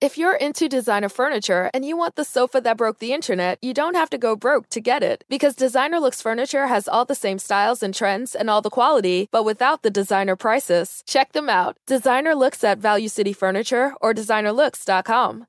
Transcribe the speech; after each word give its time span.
If 0.00 0.16
you're 0.16 0.36
into 0.36 0.68
designer 0.68 1.08
furniture 1.08 1.72
and 1.74 1.84
you 1.84 1.96
want 1.96 2.14
the 2.14 2.22
sofa 2.22 2.60
that 2.60 2.76
broke 2.76 3.00
the 3.00 3.12
internet, 3.12 3.58
you 3.60 3.74
don't 3.74 3.96
have 3.96 4.08
to 4.10 4.18
go 4.18 4.36
broke 4.36 4.68
to 4.68 4.80
get 4.80 5.02
it. 5.02 5.24
Because 5.28 5.56
Designer 5.56 5.98
Looks 5.98 6.22
Furniture 6.22 6.68
has 6.68 6.86
all 6.86 7.04
the 7.04 7.16
same 7.16 7.40
styles 7.40 7.82
and 7.82 7.92
trends 7.92 8.36
and 8.36 8.48
all 8.48 8.62
the 8.62 8.70
quality, 8.70 9.28
but 9.32 9.44
without 9.44 9.82
the 9.82 9.90
designer 9.90 10.36
prices. 10.36 11.02
Check 11.04 11.32
them 11.32 11.48
out. 11.48 11.78
Designer 11.88 12.36
Looks 12.36 12.62
at 12.62 12.78
Value 12.78 13.08
City 13.08 13.32
Furniture 13.32 13.92
or 14.00 14.14
designerlooks.com. 14.14 15.46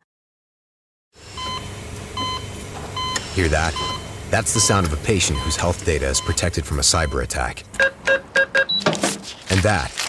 Hear 3.35 3.49
that? 3.49 3.75
That's 4.31 4.55
the 4.55 4.59
sound 4.59 4.87
of 4.87 4.93
a 4.93 4.97
patient 5.05 5.37
whose 5.37 5.57
health 5.57 5.85
data 5.85 6.07
is 6.07 6.21
protected 6.21 6.65
from 6.65 6.79
a 6.79 6.81
cyber 6.81 7.21
attack. 7.21 7.65
And 9.51 9.59
that, 9.61 10.08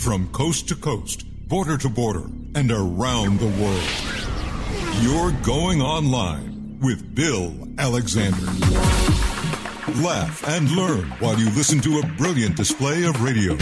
From 0.00 0.28
coast 0.28 0.66
to 0.68 0.76
coast, 0.76 1.26
border 1.46 1.76
to 1.76 1.90
border, 1.90 2.24
and 2.54 2.72
around 2.72 3.38
the 3.38 3.52
world. 3.60 3.84
You're 5.02 5.30
going 5.42 5.82
online 5.82 6.78
with 6.80 7.14
Bill 7.14 7.52
Alexander. 7.76 8.46
Laugh 10.00 10.42
and 10.48 10.70
learn 10.70 11.04
while 11.18 11.38
you 11.38 11.50
listen 11.50 11.80
to 11.80 11.98
a 11.98 12.06
brilliant 12.16 12.56
display 12.56 13.04
of 13.04 13.22
radio. 13.22 13.52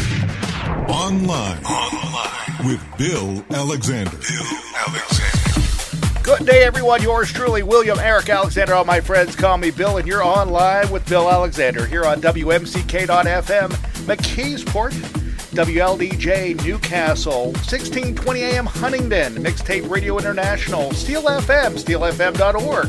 Online. 0.86 1.58
Online. 1.64 2.66
With 2.68 2.86
Bill 2.96 3.44
Alexander. 3.50 4.12
Bill 4.12 4.46
Alexander. 4.86 6.22
Good 6.22 6.46
day, 6.46 6.62
everyone. 6.62 7.02
Yours 7.02 7.32
truly, 7.32 7.64
William 7.64 7.98
Eric 7.98 8.28
Alexander. 8.28 8.74
All 8.74 8.84
my 8.84 9.00
friends 9.00 9.34
call 9.34 9.58
me 9.58 9.72
Bill, 9.72 9.96
and 9.96 10.06
you're 10.06 10.22
online 10.22 10.88
with 10.92 11.04
Bill 11.08 11.28
Alexander 11.28 11.84
here 11.84 12.04
on 12.04 12.20
WMCK.FM, 12.20 13.70
McKeesport. 14.06 15.17
WLDJ 15.50 16.62
Newcastle, 16.64 17.52
1620 17.52 18.42
AM 18.42 18.66
Huntingdon, 18.66 19.36
Mixtape 19.36 19.88
Radio 19.88 20.18
International, 20.18 20.92
Steel 20.92 21.22
FM, 21.22 21.72
steelfm.org, 21.72 22.88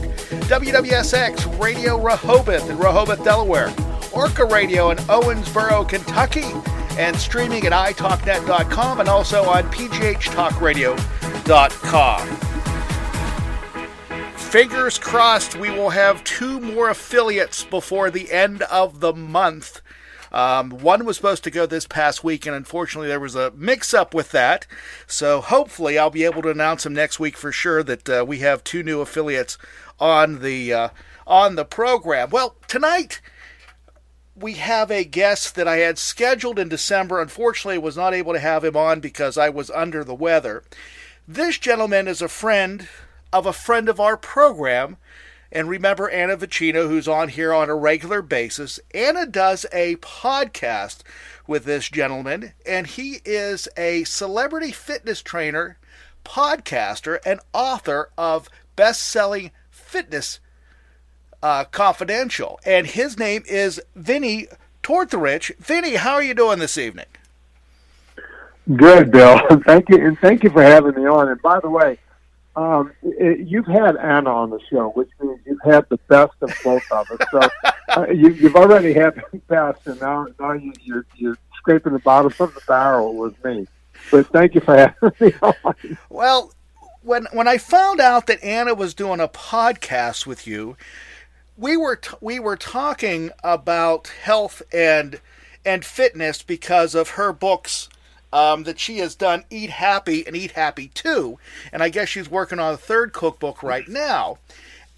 WWSX 0.50 1.58
Radio 1.60 1.98
Rehoboth 1.98 2.70
in 2.70 2.78
Rehoboth, 2.78 3.24
Delaware, 3.24 3.74
Orca 4.12 4.44
Radio 4.44 4.92
in 4.92 4.98
Owensboro, 4.98 5.88
Kentucky, 5.88 6.52
and 6.98 7.16
streaming 7.16 7.66
at 7.66 7.72
italknet.com 7.72 9.00
and 9.00 9.08
also 9.08 9.46
on 9.46 9.64
pghtalkradio.com. 9.72 12.28
Fingers 14.36 14.98
crossed 14.98 15.56
we 15.56 15.70
will 15.70 15.92
have 15.92 16.22
two 16.26 16.60
more 16.60 16.90
affiliates 16.90 17.64
before 17.64 18.12
the 18.12 18.30
end 18.32 18.64
of 18.64 19.00
the 19.00 19.14
month. 19.14 19.82
Um, 20.32 20.70
one 20.70 21.06
was 21.06 21.18
supposed 21.18 21.44
to 21.46 21.52
go 21.52 21.66
this 21.66 21.88
past 21.88 22.24
week, 22.24 22.46
and 22.46 22.56
unfortunately, 22.56 23.08
there 23.08 23.20
was 23.20 23.36
a 23.36 23.52
mix 23.56 23.94
up 23.94 24.14
with 24.14 24.32
that. 24.32 24.68
So 25.08 25.42
hopefully, 25.42 25.98
I'll 25.98 26.10
be 26.10 26.26
able 26.26 26.42
to 26.44 26.50
announce 26.50 26.84
them 26.84 26.94
next 26.94 27.20
week 27.20 27.38
for 27.38 27.52
sure 27.52 27.84
that 27.84 28.10
uh, 28.10 28.26
we 28.28 28.40
have 28.40 28.64
two 28.64 28.84
new 28.84 29.02
affiliates 29.02 29.58
on 30.00 30.42
the 30.42 30.74
uh, 30.74 30.90
on 31.26 31.56
the 31.56 31.66
program. 31.66 32.30
Well, 32.30 32.56
tonight 32.68 33.22
we 34.36 34.54
have 34.54 34.90
a 34.90 35.04
guest 35.04 35.56
that 35.56 35.68
I 35.68 35.78
had 35.78 35.98
scheduled 35.98 36.60
in 36.60 36.70
December. 36.70 37.22
Unfortunately, 37.22 37.78
was 37.78 37.98
not 37.98 38.14
able 38.14 38.34
to 38.34 38.40
have 38.40 38.64
him 38.64 38.78
on 38.78 39.00
because 39.00 39.38
I 39.38 39.50
was 39.50 39.70
under 39.72 40.04
the 40.04 40.16
weather. 40.16 40.64
This 41.28 41.58
gentleman 41.58 42.08
is 42.08 42.22
a 42.22 42.28
friend 42.28 42.88
of 43.32 43.46
a 43.46 43.54
friend 43.54 43.90
of 43.90 44.00
our 44.00 44.18
program. 44.18 44.98
And 45.52 45.68
remember 45.68 46.10
Anna 46.10 46.38
Vocino, 46.38 46.88
who's 46.88 47.08
on 47.08 47.30
here 47.30 47.54
on 47.54 47.70
a 47.70 47.76
regular 47.76 48.22
basis. 48.22 48.80
Anna 48.94 49.26
does 49.26 49.66
a 49.74 49.96
podcast 49.98 51.00
with 51.48 51.66
this 51.66 51.90
gentleman, 51.90 52.54
and 52.66 52.86
he 52.86 53.22
is 53.26 53.68
a 53.76 54.04
celebrity 54.04 54.72
fitness 54.72 55.22
trainer, 55.22 55.78
podcaster, 56.24 57.18
and 57.26 57.40
author 57.54 58.10
of 58.18 58.48
best 58.76 59.02
selling 59.02 59.52
fitness 59.72 60.40
uh, 61.42 61.64
confidential. 61.66 62.60
And 62.66 62.86
his 62.86 63.18
name 63.18 63.44
is 63.48 63.82
Vinnie 63.96 64.48
Tortorich. 64.84 65.56
Vinnie, 65.58 65.96
how 65.96 66.14
are 66.14 66.24
you 66.24 66.34
doing 66.34 66.60
this 66.60 66.78
evening? 66.78 67.06
Good, 68.76 69.12
Bill. 69.12 69.40
thank 69.66 69.90
you, 69.90 70.06
and 70.06 70.20
thank 70.20 70.44
you 70.44 70.52
for 70.52 70.62
having 70.62 70.94
me 70.94 71.08
on. 71.08 71.30
And 71.30 71.42
by 71.42 71.60
the 71.60 71.70
way, 71.70 71.98
um, 72.60 72.92
it, 73.04 73.48
you've 73.48 73.68
had 73.68 73.96
Anna 73.96 74.30
on 74.30 74.50
the 74.50 74.60
show, 74.70 74.90
which 74.90 75.10
means 75.22 75.40
you've 75.46 75.62
had 75.64 75.88
the 75.88 75.98
best 76.10 76.34
of 76.42 76.52
both 76.62 76.84
of 76.92 77.10
us. 77.10 77.28
So 77.32 77.40
uh, 78.02 78.08
you, 78.10 78.32
you've 78.32 78.58
already 78.58 78.94
had 78.94 79.16
the 79.32 79.38
best, 79.48 79.88
and 79.88 80.00
now 80.02 80.28
now 80.40 80.52
you, 80.52 80.74
you're 80.82 81.06
you're 81.16 81.38
scraping 81.56 81.94
the 81.94 82.00
bottom 82.00 82.34
of 82.38 82.54
the 82.54 82.62
barrel 82.68 83.16
with 83.16 83.42
me. 83.46 83.66
But 84.12 84.28
thank 84.28 84.56
you 84.56 84.62
for 84.62 84.76
having 84.76 85.12
me 85.22 85.34
on. 85.42 85.98
Well, 86.10 86.54
when 87.02 87.28
when 87.32 87.48
I 87.48 87.58
found 87.58 88.02
out 88.02 88.28
that 88.28 88.44
Anna 88.44 88.74
was 88.74 88.94
doing 88.94 89.22
a 89.22 89.30
podcast 89.30 90.26
with 90.26 90.46
you, 90.46 90.76
we 91.56 91.78
were 91.78 91.96
t- 91.96 92.18
we 92.20 92.42
were 92.42 92.58
talking 92.58 93.32
about 93.42 94.12
health 94.24 94.62
and 94.74 95.22
and 95.66 95.86
fitness 95.86 96.44
because 96.44 96.94
of 96.94 97.12
her 97.12 97.32
books 97.32 97.88
um, 98.32 98.64
that 98.64 98.80
she 98.80 99.00
has 99.00 99.16
done 99.16 99.44
Eat 99.50 99.70
Happy 99.70 100.26
and 100.26 100.36
Eat 100.36 100.52
Happy 100.52 100.90
Too. 100.90 101.40
And 101.72 101.82
I 101.82 101.90
guess 101.90 102.10
she's 102.10 102.30
working 102.30 102.60
on 102.60 102.74
a 102.74 102.78
third 102.78 103.14
cookbook 103.14 103.64
right 103.64 103.88
now. 103.88 104.38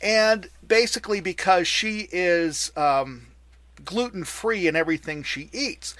And 0.02 0.50
basically, 0.66 1.22
because 1.22 1.68
she 1.68 2.08
is 2.12 2.72
um, 2.76 3.28
gluten 3.86 4.24
free 4.24 4.68
in 4.68 4.76
everything 4.76 5.24
she 5.24 5.50
eats. 5.54 5.96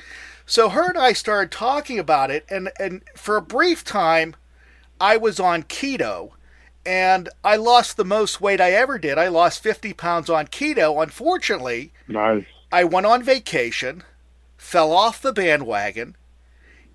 So 0.46 0.70
her 0.70 0.90
and 0.90 0.98
I 0.98 1.14
started 1.14 1.52
talking 1.52 2.00
about 2.00 2.32
it, 2.32 2.46
and, 2.50 2.72
and 2.80 3.04
for 3.16 3.38
a 3.38 3.42
brief 3.42 3.84
time, 3.84 4.36
I 5.00 5.18
was 5.18 5.40
on 5.40 5.64
keto, 5.64 6.32
and 6.86 7.30
I 7.44 7.56
lost 7.56 7.96
the 7.96 8.04
most 8.04 8.42
weight 8.42 8.60
I 8.60 8.72
ever 8.72 8.98
did. 8.98 9.18
I 9.18 9.28
lost 9.28 9.64
50 9.64 9.94
pounds 9.94 10.30
on 10.30 10.48
keto. 10.48 11.02
Unfortunately, 11.02 11.94
nice. 12.08 12.46
I 12.72 12.84
went 12.84 13.06
on 13.06 13.24
vacation, 13.24 14.04
fell 14.58 14.92
off 14.92 15.22
the 15.22 15.34
bandwagon, 15.34 16.16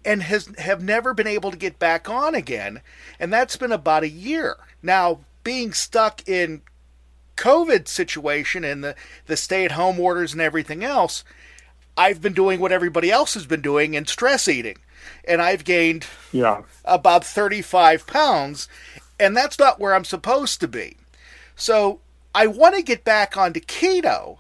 and 0.07 0.23
has 0.23 0.47
have 0.59 0.83
never 0.83 1.13
been 1.13 1.27
able 1.27 1.51
to 1.51 1.57
get 1.57 1.79
back 1.79 2.09
on 2.09 2.35
again. 2.35 2.81
And 3.19 3.33
that's 3.33 3.57
been 3.57 3.73
about 3.73 4.05
a 4.05 4.09
year. 4.09 4.57
Now 4.83 5.21
being 5.43 5.73
stuck 5.73 6.27
in 6.29 6.63
covid 7.37 7.87
situation 7.87 8.65
and 8.65 8.83
the 8.83 8.95
the 9.27 9.37
stay 9.37 9.65
at 9.67 9.73
home 9.73 10.01
orders 10.01 10.33
and 10.33 10.41
everything 10.41 10.83
else 10.83 11.23
i've 11.95 12.23
been 12.23 12.33
doing 12.33 12.59
what 12.59 12.73
everybody 12.73 13.11
else 13.11 13.35
has 13.35 13.45
been 13.45 13.61
doing 13.61 13.95
and 13.95 14.09
stress 14.09 14.49
eating. 14.49 14.79
And 15.29 15.43
i've 15.43 15.65
gained 15.65 16.07
yeah. 16.33 16.63
about 16.85 17.25
35 17.25 18.07
pounds 18.07 18.69
and 19.21 19.37
that's 19.37 19.59
not 19.59 19.79
where 19.79 19.95
i'm 19.95 20.05
supposed 20.05 20.61
to 20.61 20.69
be. 20.69 20.97
So 21.57 22.01
i 22.35 22.47
want 22.47 22.75
to 22.77 22.83
get 22.83 23.05
back 23.05 23.37
onto 23.37 23.61
keto 23.61 24.39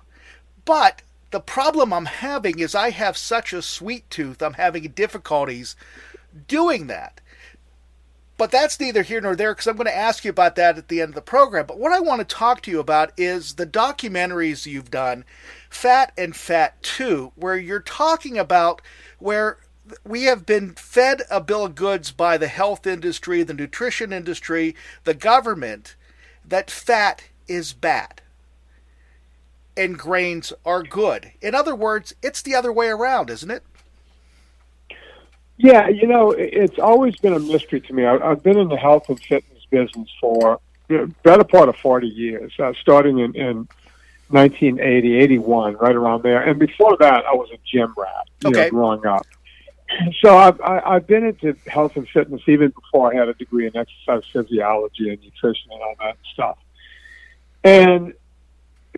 but 0.65 1.03
the 1.37 1.41
problem 1.41 1.93
I'm 1.93 2.07
having 2.07 2.61
is 2.61 2.75
I 2.75 2.89
have 2.89 3.15
such 3.15 3.53
a 3.53 3.61
sweet 3.61 4.09
tooth, 4.09 4.41
I'm 4.41 4.55
having 4.55 4.89
difficulties 4.93 5.77
doing 6.49 6.87
that. 6.87 7.21
But 8.39 8.51
that's 8.51 8.81
neither 8.81 9.03
here 9.03 9.21
nor 9.21 9.37
there 9.37 9.53
because 9.53 9.67
I'm 9.67 9.77
going 9.77 9.85
to 9.85 9.95
ask 9.95 10.25
you 10.25 10.31
about 10.31 10.57
that 10.57 10.79
at 10.79 10.89
the 10.89 11.03
end 11.03 11.11
of 11.11 11.15
the 11.15 11.21
program. 11.21 11.67
But 11.67 11.79
what 11.79 11.93
I 11.93 12.01
want 12.01 12.27
to 12.27 12.35
talk 12.35 12.63
to 12.63 12.71
you 12.71 12.81
about 12.81 13.13
is 13.19 13.57
the 13.57 13.67
documentaries 13.67 14.65
you've 14.65 14.91
done, 14.91 15.27
Fat 15.69 16.11
and 16.17 16.35
Fat 16.35 16.83
2, 16.83 17.33
where 17.37 17.59
you're 17.59 17.81
talking 17.81 18.39
about 18.39 18.81
where 19.19 19.59
we 20.07 20.23
have 20.23 20.47
been 20.47 20.71
fed 20.73 21.21
a 21.31 21.43
bill 21.43 21.67
of 21.67 21.75
goods 21.75 22.13
by 22.13 22.39
the 22.39 22.49
health 22.49 22.87
industry, 22.87 23.43
the 23.43 23.53
nutrition 23.53 24.11
industry, 24.11 24.75
the 25.05 25.13
government, 25.13 25.97
that 26.47 26.71
fat 26.71 27.25
is 27.47 27.75
bad 27.75 28.23
and 29.77 29.99
grains 29.99 30.53
are 30.65 30.83
good. 30.83 31.33
In 31.41 31.55
other 31.55 31.75
words, 31.75 32.15
it's 32.23 32.43
the 32.43 32.55
other 32.55 32.73
way 32.73 32.89
around, 32.89 33.31
isn't 33.31 33.51
it? 33.51 33.63
Yeah, 35.59 35.89
you 35.89 36.07
know, 36.07 36.33
it's 36.33 36.79
always 36.79 37.17
been 37.17 37.33
a 37.33 37.39
mystery 37.39 37.81
to 37.81 37.93
me. 37.93 38.05
I've 38.05 38.43
been 38.43 38.59
in 38.59 38.69
the 38.69 38.77
health 38.77 39.09
and 39.09 39.19
fitness 39.19 39.65
business 39.71 40.09
for 40.21 40.61
the 40.89 41.13
better 41.23 41.45
part 41.45 41.69
of 41.69 41.77
40 41.77 42.07
years, 42.07 42.53
uh, 42.59 42.73
starting 42.81 43.19
in, 43.19 43.35
in 43.35 43.69
1980, 44.29 45.17
81, 45.17 45.77
right 45.77 45.95
around 45.95 46.23
there. 46.23 46.43
And 46.43 46.59
before 46.59 46.97
that, 46.99 47.25
I 47.25 47.33
was 47.33 47.49
a 47.53 47.59
gym 47.65 47.95
rat, 47.97 48.29
okay. 48.45 48.65
know, 48.65 48.71
growing 48.71 49.07
up. 49.07 49.27
So 50.21 50.37
I've, 50.37 50.61
I, 50.61 50.81
I've 50.85 51.07
been 51.07 51.25
into 51.25 51.57
health 51.69 51.97
and 51.97 52.09
fitness 52.09 52.43
even 52.49 52.71
before 52.71 53.13
I 53.13 53.17
had 53.17 53.29
a 53.29 53.35
degree 53.35 53.67
in 53.67 53.77
exercise 53.77 54.25
physiology 54.33 55.11
and 55.11 55.23
nutrition 55.23 55.71
and 55.71 55.81
all 55.81 55.95
that 56.01 56.17
stuff. 56.33 56.59
And, 57.65 58.15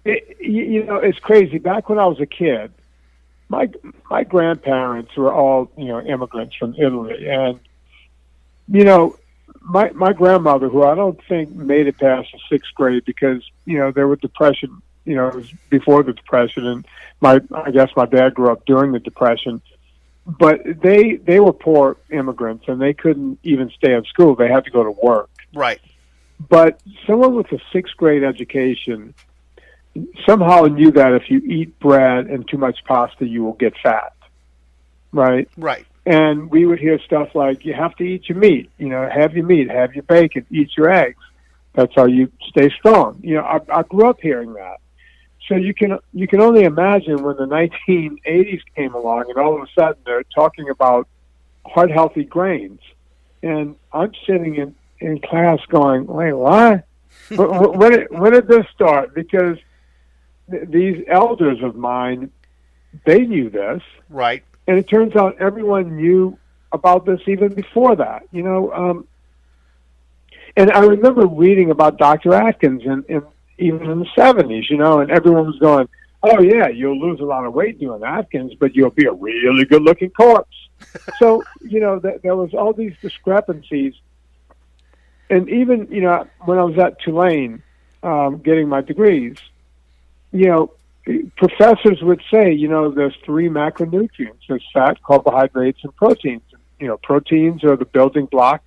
it, 0.09 0.37
you 0.41 0.85
know, 0.85 0.97
it's 0.97 1.19
crazy. 1.19 1.59
Back 1.59 1.89
when 1.89 1.99
I 1.99 2.07
was 2.07 2.21
a 2.21 2.27
kid, 2.27 2.73
my 3.49 3.71
my 4.11 4.25
grandparents 4.25 5.17
were 5.17 5.33
all 5.33 5.71
you 5.77 5.87
know 5.87 6.01
immigrants 6.01 6.57
from 6.57 6.75
Italy, 6.75 7.29
and 7.29 7.61
you 8.69 8.85
know 8.85 9.17
my 9.63 9.91
my 9.91 10.13
grandmother, 10.13 10.69
who 10.69 10.83
I 10.83 10.95
don't 10.95 11.21
think 11.29 11.51
made 11.51 11.87
it 11.87 11.99
past 11.99 12.29
the 12.33 12.39
sixth 12.49 12.75
grade 12.75 13.05
because 13.05 13.43
you 13.65 13.79
know 13.79 13.91
there 13.91 14.09
was 14.09 14.19
depression, 14.21 14.83
you 15.05 15.15
know, 15.15 15.29
it 15.29 15.35
was 15.35 15.53
before 15.71 16.03
the 16.03 16.13
depression, 16.13 16.67
and 16.67 16.87
my 17.21 17.41
I 17.53 17.71
guess 17.71 17.91
my 17.97 18.07
dad 18.07 18.35
grew 18.35 18.51
up 18.51 18.65
during 18.67 18.93
the 18.93 19.01
depression, 19.01 19.61
but 20.27 20.63
they 20.65 21.17
they 21.17 21.41
were 21.41 21.53
poor 21.53 21.97
immigrants 22.11 22.65
and 22.69 22.81
they 22.81 22.95
couldn't 22.95 23.39
even 23.43 23.71
stay 23.71 23.95
in 23.95 24.05
school; 24.05 24.35
they 24.35 24.49
had 24.49 24.65
to 24.65 24.71
go 24.71 24.83
to 24.83 24.91
work. 24.91 25.31
Right. 25.55 25.81
But 26.49 26.81
someone 27.07 27.35
with 27.35 27.51
a 27.53 27.59
sixth 27.73 27.97
grade 27.97 28.23
education 28.23 29.15
somehow 30.27 30.65
knew 30.65 30.91
that 30.93 31.13
if 31.13 31.31
you 31.31 31.39
eat 31.39 31.79
bread 31.79 32.27
and 32.27 32.47
too 32.49 32.59
much 32.59 32.79
pasta, 32.85 33.27
you 33.27 33.45
will 33.45 33.55
get 33.55 33.75
fat. 33.83 34.13
Right? 35.13 35.49
Right. 35.57 35.87
And 36.07 36.51
we 36.51 36.65
would 36.67 36.79
hear 36.79 36.99
stuff 37.01 37.35
like, 37.35 37.65
you 37.65 37.75
have 37.75 37.95
to 37.97 38.05
eat 38.05 38.29
your 38.29 38.39
meat, 38.39 38.71
you 38.79 38.89
know, 38.89 39.09
have 39.09 39.35
your 39.35 39.45
meat, 39.45 39.71
have 39.71 39.95
your 39.95 40.05
bacon, 40.05 40.47
eat 40.51 40.71
your 40.77 40.91
eggs. 40.91 41.23
That's 41.75 41.95
how 41.95 42.07
you 42.07 42.33
stay 42.49 42.71
strong. 42.71 43.21
You 43.23 43.37
know, 43.37 43.43
I, 43.43 43.61
I 43.71 43.83
grew 43.83 44.09
up 44.09 44.21
hearing 44.21 44.55
that. 44.55 44.81
So 45.49 45.57
you 45.57 45.73
can 45.73 45.99
you 46.13 46.29
can 46.29 46.41
only 46.41 46.65
imagine 46.65 47.23
when 47.23 47.37
the 47.37 47.47
1980s 47.47 48.61
came 48.77 48.95
along, 48.95 49.27
and 49.29 49.39
all 49.39 49.57
of 49.57 49.63
a 49.63 49.73
sudden 49.73 49.97
they're 50.05 50.25
talking 50.35 50.69
about 50.69 51.09
heart 51.65 51.91
healthy 51.91 52.25
grains, 52.25 52.81
and 53.43 53.77
I'm 53.93 54.13
sitting 54.27 54.57
in 54.57 54.75
in 55.01 55.21
class 55.21 55.61
going, 55.69 56.07
wait, 56.07 56.33
what? 56.33 56.85
when 57.31 57.93
did, 57.93 58.11
when 58.11 58.33
did 58.33 58.49
this 58.49 58.67
start? 58.75 59.15
Because 59.15 59.59
these 60.49 61.05
elders 61.09 61.63
of 61.63 61.77
mine, 61.77 62.31
they 63.05 63.21
knew 63.21 63.51
this, 63.51 63.83
right? 64.09 64.43
And 64.67 64.79
it 64.79 64.89
turns 64.89 65.17
out 65.17 65.41
everyone 65.41 65.97
knew 65.97 66.39
about 66.73 67.07
this 67.07 67.21
even 67.27 67.55
before 67.55 67.97
that. 67.97 68.23
You 68.33 68.43
know, 68.43 68.73
um, 68.73 69.09
and 70.57 70.71
I 70.73 70.81
remember 70.81 71.27
reading 71.27 71.71
about 71.71 71.99
Dr. 71.99 72.35
Atkins, 72.35 72.83
and, 72.85 73.05
and 73.09 73.23
even 73.59 73.91
in 73.91 74.01
the 74.01 74.09
seventies, 74.17 74.71
you 74.71 74.77
know, 74.77 75.01
and 75.01 75.11
everyone 75.11 75.47
was 75.47 75.59
going, 75.59 75.89
"Oh 76.23 76.41
yeah, 76.41 76.69
you'll 76.69 76.99
lose 76.99 77.21
a 77.21 77.25
lot 77.25 77.45
of 77.45 77.53
weight 77.53 77.79
doing 77.79 78.03
Atkins, 78.03 78.55
but 78.59 78.75
you'll 78.75 78.91
be 78.91 79.07
a 79.07 79.13
really 79.13 79.65
good-looking 79.65 80.11
corpse." 80.11 80.57
so 81.19 81.43
you 81.63 81.81
know, 81.81 81.99
th- 81.99 82.23
there 82.23 82.37
was 82.37 82.55
all 82.55 82.73
these 82.73 82.95
discrepancies, 83.03 83.95
and 85.29 85.49
even 85.49 85.89
you 85.91 86.01
know, 86.01 86.27
when 86.45 86.59
I 86.59 86.65
was 86.65 86.79
at 86.79 87.01
Tulane 87.01 87.63
um, 88.03 88.39
getting 88.39 88.69
my 88.69 88.81
degrees 88.81 89.37
you 90.33 90.47
know, 90.47 90.73
professors 91.37 92.03
would 92.03 92.23
say, 92.33 92.53
you 92.53 92.69
know, 92.69 92.91
there's 92.91 93.17
three 93.25 93.49
macronutrients: 93.49 94.41
there's 94.49 94.65
fat, 94.73 95.03
carbohydrates, 95.03 95.81
and 95.83 95.95
proteins. 95.97 96.43
You 96.79 96.89
know, 96.89 96.97
proteins 96.99 97.65
are 97.65 97.77
the 97.77 97.85
building 97.85 98.27
block 98.27 98.63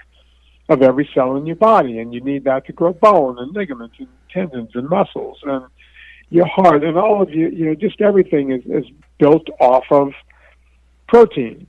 of 0.70 0.82
every 0.82 1.10
cell 1.14 1.36
in 1.38 1.46
your 1.46 1.56
body, 1.56 2.00
and 2.00 2.14
you 2.14 2.22
need 2.22 2.46
that 2.46 2.66
to 2.66 2.74
grow 2.74 2.94
bone 2.94 3.38
and 3.40 3.54
ligaments 3.54 3.96
and 4.00 4.08
tendons 4.30 4.72
and 4.74 4.90
muscles 4.90 5.40
and 5.44 5.66
your 6.30 6.48
heart 6.48 6.84
and 6.84 6.98
all 6.98 7.22
of 7.22 7.30
you. 7.30 7.50
You 7.50 7.66
know, 7.68 7.76
just 7.76 8.02
everything 8.02 8.52
is 8.52 8.66
is 8.66 8.90
built 9.18 9.48
off 9.60 9.86
of 9.92 10.14
protein, 11.08 11.68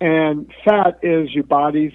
and 0.00 0.50
fat 0.64 0.98
is 1.02 1.32
your 1.34 1.44
body's, 1.44 1.92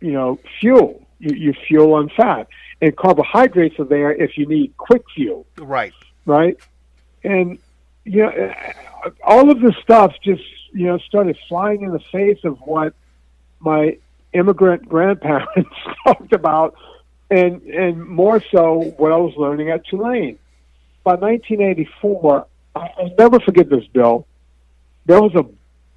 you 0.00 0.12
know, 0.12 0.38
fuel. 0.60 1.06
You, 1.18 1.36
you 1.36 1.54
fuel 1.68 1.94
on 1.94 2.08
fat, 2.16 2.48
and 2.80 2.96
carbohydrates 2.96 3.78
are 3.78 3.84
there 3.84 4.12
if 4.12 4.38
you 4.38 4.46
need 4.46 4.74
quick 4.78 5.02
fuel. 5.14 5.46
Right 5.58 5.92
right? 6.30 6.56
And 7.24 7.58
you 8.04 8.22
know, 8.22 8.54
all 9.24 9.50
of 9.50 9.60
this 9.60 9.74
stuff 9.82 10.14
just 10.22 10.42
you 10.72 10.86
know 10.86 10.98
started 10.98 11.36
flying 11.48 11.82
in 11.82 11.92
the 11.92 12.00
face 12.12 12.38
of 12.44 12.58
what 12.60 12.94
my 13.58 13.98
immigrant 14.32 14.88
grandparents 14.88 15.70
talked 16.04 16.32
about, 16.32 16.74
and 17.30 17.60
and 17.62 18.06
more 18.06 18.42
so 18.50 18.94
what 18.96 19.12
I 19.12 19.16
was 19.16 19.34
learning 19.36 19.70
at 19.70 19.86
Tulane. 19.86 20.38
By 21.02 21.14
1984, 21.14 22.46
I'll 22.76 23.14
never 23.18 23.40
forget 23.40 23.68
this, 23.68 23.86
Bill. 23.88 24.26
There 25.06 25.20
was 25.20 25.34
a 25.34 25.44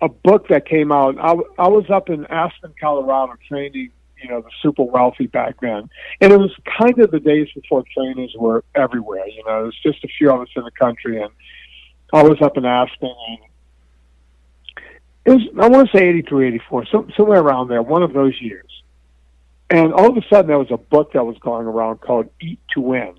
a 0.04 0.10
book 0.10 0.50
that 0.50 0.66
came 0.66 0.92
out. 0.92 1.18
I, 1.18 1.32
I 1.58 1.68
was 1.70 1.90
up 1.90 2.10
in 2.10 2.26
Aspen, 2.26 2.74
Colorado, 2.80 3.36
training 3.48 3.92
you 4.24 4.30
know 4.30 4.42
the 4.42 4.50
super 4.62 4.84
wealthy 4.84 5.28
back 5.28 5.60
then, 5.62 5.90
and 6.22 6.32
it 6.32 6.38
was 6.38 6.52
kind 6.80 6.98
of 7.00 7.12
the 7.12 7.20
days 7.20 7.50
before 7.54 7.84
trainers 7.94 8.34
were 8.40 8.64
everywhere. 8.74 9.28
You 9.28 9.44
know, 9.46 9.64
there's 9.64 9.80
just 9.84 10.04
a 10.04 10.08
few 10.18 10.32
of 10.32 10.42
us 10.42 10.48
in 10.56 10.64
the 10.64 10.72
country, 10.72 11.22
and 11.22 11.32
I 12.14 12.24
was 12.24 12.42
up 12.42 12.58
in 12.58 12.66
Aspen, 12.66 13.14
and 13.28 13.38
it 15.26 15.32
was 15.32 15.42
I 15.60 15.68
want 15.68 15.90
to 15.92 15.98
say 15.98 16.08
83, 16.08 16.48
84, 16.48 16.86
some, 16.88 17.12
somewhere 17.18 17.42
around 17.42 17.68
there, 17.68 17.82
one 17.82 18.04
of 18.04 18.14
those 18.14 18.40
years. 18.42 18.70
And 19.70 19.94
all 19.94 20.10
of 20.10 20.18
a 20.18 20.22
sudden, 20.30 20.48
there 20.48 20.60
was 20.60 20.72
a 20.72 20.78
book 20.78 21.14
that 21.14 21.26
was 21.26 21.38
going 21.40 21.66
around 21.66 22.02
called 22.02 22.30
Eat 22.42 22.60
to 22.74 22.82
Win. 22.82 23.16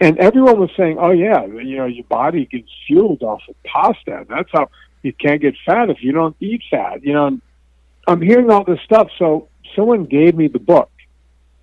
And 0.00 0.18
everyone 0.18 0.58
was 0.58 0.70
saying, 0.76 0.96
"Oh 0.98 1.10
yeah, 1.10 1.44
you 1.44 1.76
know, 1.76 1.86
your 1.86 2.04
body 2.04 2.46
gets 2.46 2.68
fueled 2.86 3.22
off 3.22 3.42
of 3.48 3.54
pasta. 3.64 4.26
That's 4.28 4.48
how 4.52 4.70
you 5.02 5.12
can't 5.12 5.40
get 5.40 5.54
fat 5.66 5.90
if 5.90 6.02
you 6.02 6.12
don't 6.12 6.36
eat 6.40 6.62
fat." 6.70 7.04
You 7.04 7.12
know, 7.12 7.38
I'm 8.06 8.22
hearing 8.22 8.50
all 8.50 8.64
this 8.64 8.80
stuff. 8.82 9.08
So 9.18 9.49
someone 9.74 10.04
gave 10.04 10.34
me 10.34 10.48
the 10.48 10.58
book 10.58 10.90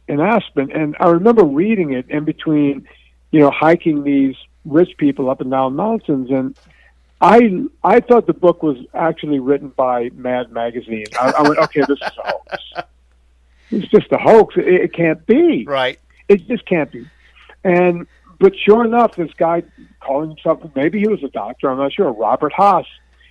in 0.07 0.19
Aspen, 0.19 0.71
and 0.71 0.95
I 0.99 1.09
remember 1.09 1.43
reading 1.43 1.93
it 1.93 2.09
in 2.09 2.23
between, 2.23 2.87
you 3.31 3.39
know, 3.39 3.51
hiking 3.51 4.03
these 4.03 4.35
rich 4.65 4.97
people 4.97 5.29
up 5.29 5.41
and 5.41 5.51
down 5.51 5.75
mountains, 5.75 6.29
and 6.31 6.55
I 7.19 7.63
I 7.83 7.99
thought 7.99 8.27
the 8.27 8.33
book 8.33 8.63
was 8.63 8.77
actually 8.93 9.39
written 9.39 9.69
by 9.69 10.09
Mad 10.13 10.51
Magazine. 10.51 11.05
I, 11.19 11.31
I 11.31 11.41
went, 11.41 11.57
okay, 11.59 11.81
this 11.81 11.99
is 11.99 12.01
a 12.01 12.31
hoax. 12.31 12.63
It's 13.71 13.87
just 13.89 14.11
a 14.11 14.17
hoax. 14.17 14.55
It, 14.55 14.67
it 14.67 14.93
can't 14.93 15.25
be. 15.25 15.65
Right. 15.65 15.99
It 16.29 16.47
just 16.47 16.65
can't 16.65 16.91
be. 16.91 17.05
And 17.63 18.07
but 18.39 18.53
sure 18.55 18.85
enough, 18.85 19.15
this 19.15 19.33
guy 19.33 19.63
calling 19.99 20.29
himself 20.29 20.61
maybe 20.75 20.99
he 20.99 21.07
was 21.07 21.23
a 21.23 21.29
doctor. 21.29 21.69
I'm 21.69 21.77
not 21.77 21.91
sure. 21.91 22.11
Robert 22.11 22.53
Haas 22.53 22.85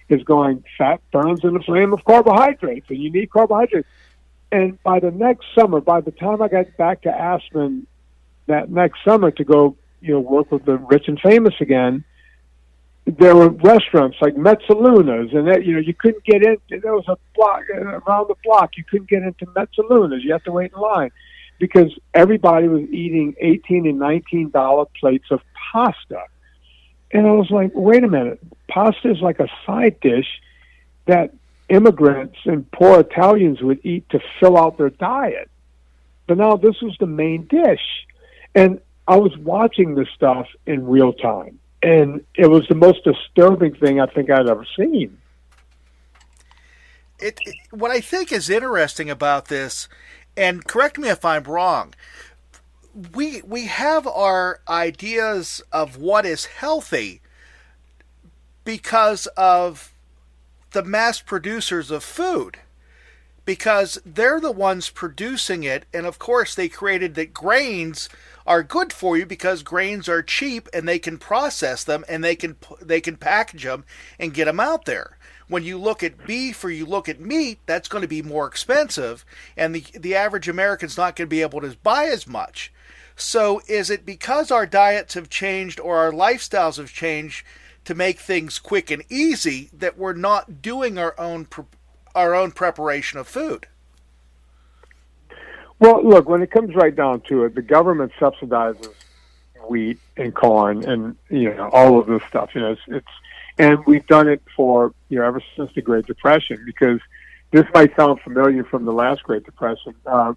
is 0.09 0.23
going. 0.25 0.65
Fat 0.77 1.01
burns 1.13 1.45
in 1.45 1.55
the 1.55 1.61
flame 1.61 1.93
of 1.93 2.05
carbohydrates, 2.05 2.91
and 2.91 2.99
you 2.99 3.11
need 3.11 3.31
carbohydrates. 3.31 3.89
And 4.53 4.83
by 4.83 5.01
the 5.01 5.11
next 5.11 5.47
summer, 5.55 5.81
by 5.81 6.01
the 6.01 6.13
time 6.13 6.41
I 6.41 6.49
got 6.49 6.77
back 6.77 7.03
to 7.03 7.11
Aspen 7.11 7.87
that 8.47 8.71
next 8.71 9.01
summer 9.05 9.31
to 9.33 9.45
go, 9.45 9.77
you 10.01 10.15
know, 10.15 10.21
work 10.21 10.53
with 10.53 10.65
the 10.65 10.77
rich 10.77 11.09
and 11.09 11.19
famous 11.21 11.55
again, 11.61 12.05
there 13.07 13.37
were 13.37 13.51
restaurants 13.51 14.17
like 14.21 14.35
Mezzalunas, 14.35 15.35
and 15.37 15.47
that 15.47 15.65
you 15.65 15.75
know 15.75 15.79
you 15.79 15.95
couldn't 15.95 16.25
get 16.25 16.43
in. 16.43 16.57
There 16.69 16.93
was 16.93 17.05
a 17.07 17.17
block 17.37 17.63
uh, 17.73 18.01
around 18.01 18.29
the 18.29 18.35
block. 18.45 18.77
You 18.77 18.85
couldn't 18.85 19.09
get 19.09 19.23
into 19.23 19.47
Mezzalunas. 19.47 20.23
You 20.23 20.33
had 20.33 20.45
to 20.45 20.53
wait 20.53 20.73
in 20.75 20.81
line 20.81 21.11
because 21.59 21.97
everybody 22.15 22.67
was 22.67 22.83
eating 22.91 23.35
eighteen 23.41 23.87
and 23.87 23.99
nineteen 23.99 24.51
dollar 24.51 24.87
plates 24.99 25.27
of 25.31 25.41
pasta. 25.73 26.23
And 27.13 27.27
I 27.27 27.31
was 27.31 27.51
like, 27.51 27.71
wait 27.75 28.03
a 28.03 28.09
minute, 28.09 28.41
pasta 28.69 29.11
is 29.11 29.21
like 29.21 29.39
a 29.39 29.49
side 29.65 30.01
dish 30.01 30.27
that 31.07 31.33
immigrants 31.69 32.39
and 32.45 32.71
poor 32.73 33.01
Italians 33.01 33.63
would 33.63 33.85
eat 33.85 34.09
to 34.11 34.21
fill 34.41 34.57
out 34.57 34.79
their 34.79 34.91
diet. 34.91 35.51
But 36.27 36.39
now 36.39 36.57
this 36.57 36.81
was 36.83 36.97
the 36.99 37.07
main 37.07 37.47
dish. 37.47 38.07
And 38.55 38.81
I 39.09 39.17
was 39.17 39.37
watching 39.39 39.95
this 39.95 40.09
stuff 40.15 40.47
in 40.67 40.87
real 40.87 41.13
time. 41.13 41.59
And 41.83 42.25
it 42.35 42.49
was 42.49 42.67
the 42.69 42.75
most 42.75 43.05
disturbing 43.05 43.75
thing 43.75 44.01
I 44.01 44.07
think 44.07 44.31
I'd 44.31 44.49
ever 44.49 44.67
seen. 44.77 45.19
It, 47.19 47.39
it, 47.47 47.55
what 47.71 47.91
I 47.91 48.01
think 48.01 48.33
is 48.33 48.51
interesting 48.51 49.09
about 49.09 49.47
this, 49.49 49.89
and 50.37 50.67
correct 50.67 50.99
me 50.99 51.09
if 51.09 51.25
I'm 51.25 51.45
wrong, 51.45 51.95
we 53.15 53.43
we 53.43 53.67
have 53.67 54.07
our 54.07 54.61
ideas 54.69 55.63
of 55.73 55.97
what 55.97 56.27
is 56.27 56.47
healthy 56.47 57.21
because 58.65 59.27
of 59.37 59.93
the 60.77 60.83
mass 60.83 61.23
producers 61.23 61.91
of 61.91 62.05
food 62.05 62.59
because 63.47 63.99
they're 64.05 64.41
the 64.41 64.53
ones 64.53 64.91
producing 64.91 65.63
it 65.63 65.87
and 65.95 66.05
of 66.05 66.19
course 66.19 66.55
they 66.55 66.69
created 66.69 67.15
that 67.15 67.33
grains 67.33 68.11
are 68.47 68.63
good 68.63 68.93
for 68.93 69.17
you 69.17 69.25
because 69.25 69.63
grains 69.63 70.07
are 70.07 70.23
cheap 70.23 70.69
and 70.75 70.87
they 70.87 70.99
can 70.99 71.17
process 71.17 71.83
them 71.83 72.05
and 72.11 72.23
they 72.23 72.37
can 72.37 72.57
they 72.83 73.01
can 73.01 73.17
package 73.17 73.63
them 73.63 73.87
and 74.19 74.35
get 74.35 74.45
them 74.45 74.61
out 74.61 74.85
there. 74.85 75.17
When 75.49 75.63
you 75.63 75.79
look 75.79 76.03
at 76.03 76.27
beef 76.27 76.63
or 76.63 76.69
you 76.69 76.85
look 76.85 77.09
at 77.09 77.19
meat, 77.19 77.59
that's 77.65 77.89
going 77.89 78.03
to 78.03 78.09
be 78.09 78.21
more 78.21 78.47
expensive 78.47 79.25
and 79.57 79.75
the 79.75 79.85
the 79.99 80.15
average 80.15 80.47
American's 80.47 80.99
not 80.99 81.17
going 81.17 81.27
to 81.27 81.35
be 81.35 81.41
able 81.41 81.63
to 81.63 81.75
buy 81.83 82.05
as 82.05 82.27
much. 82.27 82.71
So 83.17 83.63
is 83.67 83.89
it 83.89 84.05
because 84.05 84.51
our 84.51 84.67
diets 84.67 85.15
have 85.15 85.31
changed 85.31 85.81
or 85.81 85.97
our 85.97 86.13
lifestyles 86.13 86.77
have 86.77 86.93
changed 86.93 87.47
to 87.87 87.95
make 87.95 88.19
things 88.19 88.59
quick 88.59 88.91
and 88.91 89.03
easy 89.09 89.71
that 89.73 89.97
we're 89.97 90.13
not 90.13 90.61
doing 90.61 90.99
our 90.99 91.19
own 91.19 91.49
our 92.15 92.35
own 92.35 92.51
preparation 92.51 93.19
of 93.19 93.27
food? 93.27 93.67
Well, 95.79 96.03
look, 96.07 96.29
when 96.29 96.43
it 96.43 96.51
comes 96.51 96.75
right 96.75 96.95
down 96.95 97.21
to 97.23 97.45
it, 97.45 97.55
the 97.55 97.63
government 97.63 98.13
subsidizes 98.19 98.95
wheat 99.69 99.99
and 100.17 100.35
corn 100.35 100.85
and 100.85 101.17
you 101.29 101.53
know 101.55 101.69
all 101.73 101.99
of 101.99 102.07
this 102.07 102.23
stuff. 102.29 102.51
You 102.55 102.63
know, 102.63 102.73
it's, 102.73 102.81
it's 102.89 103.07
and 103.59 103.85
we've 103.87 104.07
done 104.07 104.29
it 104.29 104.43
for 104.55 104.93
you 105.09 105.19
know 105.19 105.25
ever 105.25 105.43
since 105.57 105.71
the 105.75 105.83
Great 105.83 106.07
Depression 106.07 106.63
because 106.65 107.01
this 107.51 107.65
might 107.75 107.95
sound 107.97 108.21
familiar 108.21 108.65
from 108.65 108.85
the 108.85 108.93
last 108.93 109.23
Great 109.23 109.45
Depression. 109.45 109.95
Uh, 110.05 110.35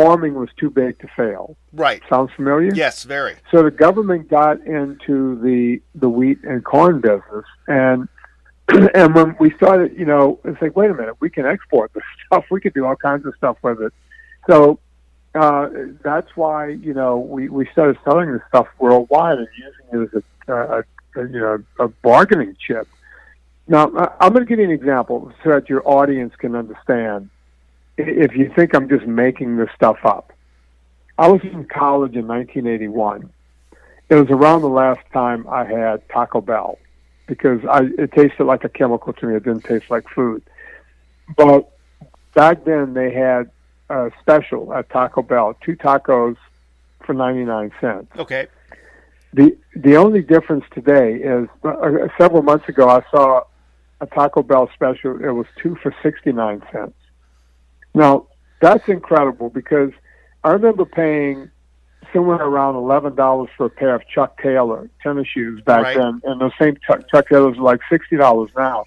farming 0.00 0.34
was 0.34 0.48
too 0.56 0.70
big 0.70 0.98
to 1.00 1.08
fail. 1.16 1.56
Right. 1.72 2.02
Sounds 2.08 2.30
familiar? 2.34 2.72
Yes, 2.74 3.04
very. 3.04 3.36
So 3.50 3.62
the 3.62 3.70
government 3.70 4.28
got 4.28 4.60
into 4.66 5.40
the 5.40 5.80
the 5.94 6.08
wheat 6.08 6.38
and 6.44 6.64
corn 6.64 7.00
business 7.00 7.44
and 7.68 8.08
and 8.94 9.14
when 9.14 9.36
we 9.40 9.50
started, 9.52 9.98
you 9.98 10.04
know, 10.04 10.38
it's 10.44 10.60
like, 10.62 10.76
wait 10.76 10.90
a 10.90 10.94
minute, 10.94 11.16
we 11.20 11.28
can 11.28 11.46
export 11.46 11.92
this 11.92 12.04
stuff. 12.26 12.44
We 12.50 12.60
could 12.60 12.74
do 12.74 12.86
all 12.86 12.96
kinds 12.96 13.26
of 13.26 13.34
stuff 13.36 13.56
with 13.62 13.82
it. 13.82 13.92
So 14.48 14.78
uh, 15.34 15.68
that's 16.02 16.36
why 16.36 16.68
you 16.68 16.94
know 16.94 17.18
we, 17.18 17.48
we 17.48 17.66
started 17.72 17.98
selling 18.04 18.32
this 18.32 18.42
stuff 18.48 18.66
worldwide 18.78 19.38
and 19.38 19.48
using 19.56 20.02
it 20.12 20.16
as 20.16 20.22
a, 20.48 20.52
a, 20.52 20.78
a 20.78 21.28
you 21.28 21.40
know 21.40 21.62
a 21.78 21.88
bargaining 21.88 22.56
chip. 22.58 22.88
Now 23.68 23.84
I'm 24.20 24.32
going 24.32 24.44
to 24.44 24.48
give 24.48 24.58
you 24.58 24.64
an 24.64 24.70
example 24.72 25.32
so 25.44 25.50
that 25.50 25.68
your 25.68 25.86
audience 25.88 26.34
can 26.36 26.56
understand. 26.56 27.30
If 28.08 28.36
you 28.36 28.52
think 28.54 28.74
I'm 28.74 28.88
just 28.88 29.06
making 29.06 29.56
this 29.56 29.68
stuff 29.74 29.98
up, 30.04 30.32
I 31.18 31.28
was 31.28 31.42
in 31.42 31.66
college 31.66 32.16
in 32.16 32.26
1981. 32.26 33.30
It 34.08 34.14
was 34.14 34.28
around 34.30 34.62
the 34.62 34.68
last 34.68 35.00
time 35.12 35.46
I 35.48 35.64
had 35.64 36.08
Taco 36.08 36.40
Bell 36.40 36.78
because 37.26 37.60
I 37.70 37.82
it 37.98 38.12
tasted 38.12 38.44
like 38.44 38.64
a 38.64 38.68
chemical 38.68 39.12
to 39.12 39.26
me. 39.26 39.36
It 39.36 39.44
didn't 39.44 39.64
taste 39.64 39.90
like 39.90 40.08
food. 40.08 40.42
But 41.36 41.70
back 42.34 42.64
then 42.64 42.94
they 42.94 43.12
had 43.12 43.50
a 43.88 44.10
special 44.20 44.72
at 44.74 44.88
Taco 44.90 45.22
Bell, 45.22 45.56
two 45.64 45.76
tacos 45.76 46.36
for 47.04 47.14
99 47.14 47.72
cents. 47.80 48.08
Okay. 48.18 48.48
The 49.32 49.56
the 49.76 49.96
only 49.96 50.22
difference 50.22 50.64
today 50.72 51.14
is 51.16 51.48
uh, 51.62 52.08
several 52.18 52.42
months 52.42 52.68
ago 52.68 52.88
I 52.88 53.02
saw 53.10 53.42
a 54.00 54.06
Taco 54.06 54.42
Bell 54.42 54.68
special. 54.74 55.22
It 55.22 55.30
was 55.30 55.46
two 55.62 55.76
for 55.82 55.94
69 56.02 56.62
cents. 56.72 56.94
Now 57.94 58.26
that's 58.60 58.86
incredible 58.88 59.50
because 59.50 59.90
I 60.44 60.50
remember 60.50 60.84
paying 60.84 61.50
somewhere 62.12 62.36
around 62.42 62.76
eleven 62.76 63.14
dollars 63.14 63.48
for 63.56 63.66
a 63.66 63.70
pair 63.70 63.94
of 63.94 64.02
Chuck 64.08 64.40
Taylor 64.42 64.90
tennis 65.02 65.28
shoes 65.28 65.60
back 65.62 65.82
Right. 65.82 65.96
then, 65.96 66.20
and 66.24 66.40
those 66.40 66.52
same 66.60 66.76
Chuck, 66.86 67.08
Chuck 67.10 67.28
Taylors 67.28 67.56
are 67.58 67.62
like 67.62 67.80
sixty 67.90 68.16
dollars 68.16 68.50
now. 68.56 68.84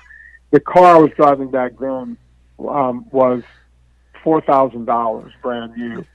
The 0.52 0.60
car 0.60 0.96
I 0.96 1.00
was 1.00 1.12
driving 1.16 1.50
back 1.50 1.74
then 1.80 2.18
um, 2.60 3.06
was 3.12 3.44
four 4.24 4.42
thousand 4.42 4.86
dollars, 4.86 5.34
brand 5.42 5.76
new, 5.76 6.06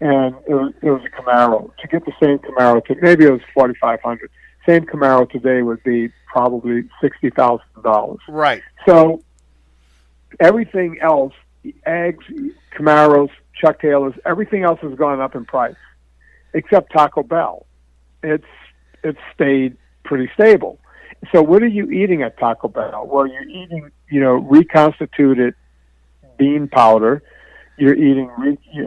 and 0.00 0.34
it 0.48 0.54
was, 0.54 0.72
it 0.82 0.90
was 0.90 1.02
a 1.04 1.10
Camaro. 1.10 1.70
To 1.76 1.88
get 1.88 2.04
the 2.04 2.12
same 2.20 2.38
Camaro, 2.38 2.84
to, 2.86 2.94
maybe 3.00 3.24
it 3.24 3.32
was 3.32 3.42
forty 3.54 3.74
five 3.80 4.00
hundred. 4.02 4.30
Same 4.66 4.84
Camaro 4.86 5.30
today 5.30 5.62
would 5.62 5.82
be 5.84 6.10
probably 6.26 6.84
sixty 7.00 7.30
thousand 7.30 7.66
dollars. 7.82 8.20
Right. 8.28 8.62
So 8.86 9.22
everything 10.40 10.98
else, 11.00 11.34
eggs, 11.86 12.24
Camaros, 12.76 13.30
Chuck 13.60 13.80
Taylors, 13.80 14.14
everything 14.24 14.64
else 14.64 14.80
has 14.80 14.94
gone 14.94 15.20
up 15.20 15.34
in 15.34 15.44
price, 15.44 15.76
except 16.52 16.92
Taco 16.92 17.22
Bell. 17.22 17.66
It's 18.22 18.44
it's 19.02 19.18
stayed 19.34 19.76
pretty 20.04 20.30
stable. 20.34 20.78
So 21.32 21.42
what 21.42 21.62
are 21.62 21.68
you 21.68 21.90
eating 21.90 22.22
at 22.22 22.38
Taco 22.38 22.68
Bell? 22.68 23.06
Well, 23.06 23.26
you're 23.26 23.48
eating, 23.48 23.90
you 24.10 24.20
know, 24.20 24.34
reconstituted 24.34 25.54
bean 26.36 26.68
powder. 26.68 27.22
You're 27.76 27.94
eating 27.94 28.30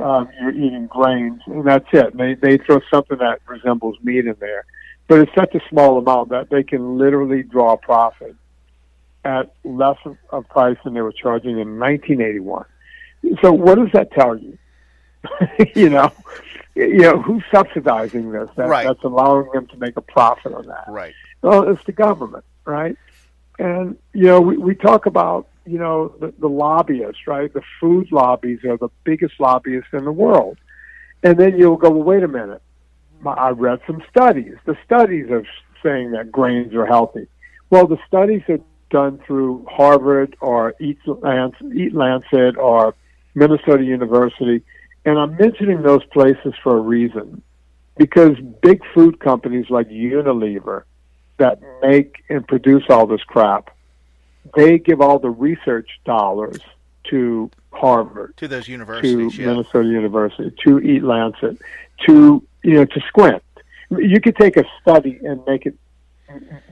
um, 0.01 0.29
you're 0.39 0.53
eating 0.53 0.87
grains, 0.87 1.41
and 1.45 1.65
that's 1.65 1.87
it. 1.91 2.15
They 2.15 2.35
they 2.35 2.57
throw 2.57 2.79
something 2.91 3.17
that 3.17 3.39
resembles 3.47 3.97
meat 4.01 4.25
in 4.25 4.35
there, 4.39 4.65
but 5.07 5.19
it's 5.19 5.31
such 5.35 5.55
a 5.55 5.59
small 5.69 5.97
amount 5.97 6.29
that 6.29 6.49
they 6.49 6.63
can 6.63 6.97
literally 6.97 7.43
draw 7.43 7.75
profit 7.75 8.35
at 9.27 9.51
less 9.65 9.97
of, 10.05 10.17
of 10.29 10.47
price 10.47 10.77
than 10.85 10.93
they 10.93 11.01
were 11.01 11.11
charging 11.11 11.59
in 11.59 11.77
1981. 11.77 12.63
So 13.41 13.51
what 13.51 13.75
does 13.75 13.89
that 13.91 14.09
tell 14.11 14.37
you? 14.37 14.57
you 15.75 15.89
know, 15.89 16.13
you 16.75 16.99
know 16.99 17.21
who's 17.21 17.43
subsidizing 17.51 18.31
this? 18.31 18.47
That, 18.55 18.69
Right. 18.69 18.87
That's 18.87 19.03
allowing 19.03 19.49
them 19.53 19.67
to 19.67 19.77
make 19.77 19.97
a 19.97 20.01
profit 20.01 20.53
on 20.53 20.67
that. 20.67 20.85
Right. 20.87 21.13
Well, 21.41 21.67
it's 21.67 21.83
the 21.83 21.91
government, 21.91 22.45
right? 22.63 22.95
And 23.59 23.97
you 24.13 24.27
know, 24.27 24.39
we, 24.39 24.55
we 24.57 24.75
talk 24.75 25.07
about 25.07 25.49
you 25.65 25.77
know 25.77 26.15
the, 26.21 26.33
the 26.39 26.47
lobbyists, 26.47 27.27
right? 27.27 27.53
The 27.53 27.63
food 27.81 28.13
lobbies 28.13 28.63
are 28.63 28.77
the 28.77 28.89
biggest 29.03 29.41
lobbyists 29.41 29.89
in 29.91 30.05
the 30.05 30.11
world, 30.11 30.57
and 31.21 31.37
then 31.37 31.57
you'll 31.57 31.75
go, 31.75 31.89
well, 31.89 32.03
wait 32.03 32.23
a 32.23 32.29
minute. 32.29 32.61
I 33.25 33.49
read 33.49 33.81
some 33.85 34.01
studies. 34.09 34.55
The 34.63 34.77
studies 34.85 35.29
are 35.31 35.43
saying 35.83 36.11
that 36.11 36.31
grains 36.31 36.73
are 36.75 36.85
healthy. 36.85 37.27
Well, 37.69 37.87
the 37.87 37.97
studies 38.07 38.43
are 38.47 38.59
done 38.89 39.19
through 39.25 39.65
Harvard 39.69 40.35
or 40.41 40.73
Eat 40.79 40.99
Lancet, 41.05 42.57
or 42.57 42.95
Minnesota 43.35 43.83
University, 43.83 44.63
and 45.05 45.17
I'm 45.19 45.35
mentioning 45.37 45.81
those 45.81 46.03
places 46.05 46.53
for 46.63 46.77
a 46.77 46.81
reason 46.81 47.41
because 47.97 48.37
big 48.61 48.81
food 48.93 49.19
companies 49.19 49.69
like 49.69 49.89
Unilever 49.89 50.83
that 51.37 51.59
make 51.81 52.23
and 52.29 52.47
produce 52.47 52.83
all 52.89 53.05
this 53.07 53.23
crap, 53.23 53.69
they 54.55 54.77
give 54.79 55.01
all 55.01 55.19
the 55.19 55.29
research 55.29 55.89
dollars 56.05 56.59
to 57.09 57.49
Harvard, 57.71 58.35
To 58.37 58.47
those 58.47 58.65
to 58.65 58.71
universities. 58.71 59.37
yeah. 59.37 59.47
Minnesota 59.47 59.87
University, 59.87 60.51
to 60.63 60.79
Eat 60.79 61.03
Lancet, 61.03 61.57
to 62.07 62.43
you 62.63 62.73
know 62.73 62.85
to 62.85 62.99
Squint. 63.07 63.43
You 63.91 64.19
could 64.19 64.35
take 64.35 64.57
a 64.57 64.65
study 64.81 65.19
and 65.23 65.41
make 65.45 65.65
it 65.65 65.75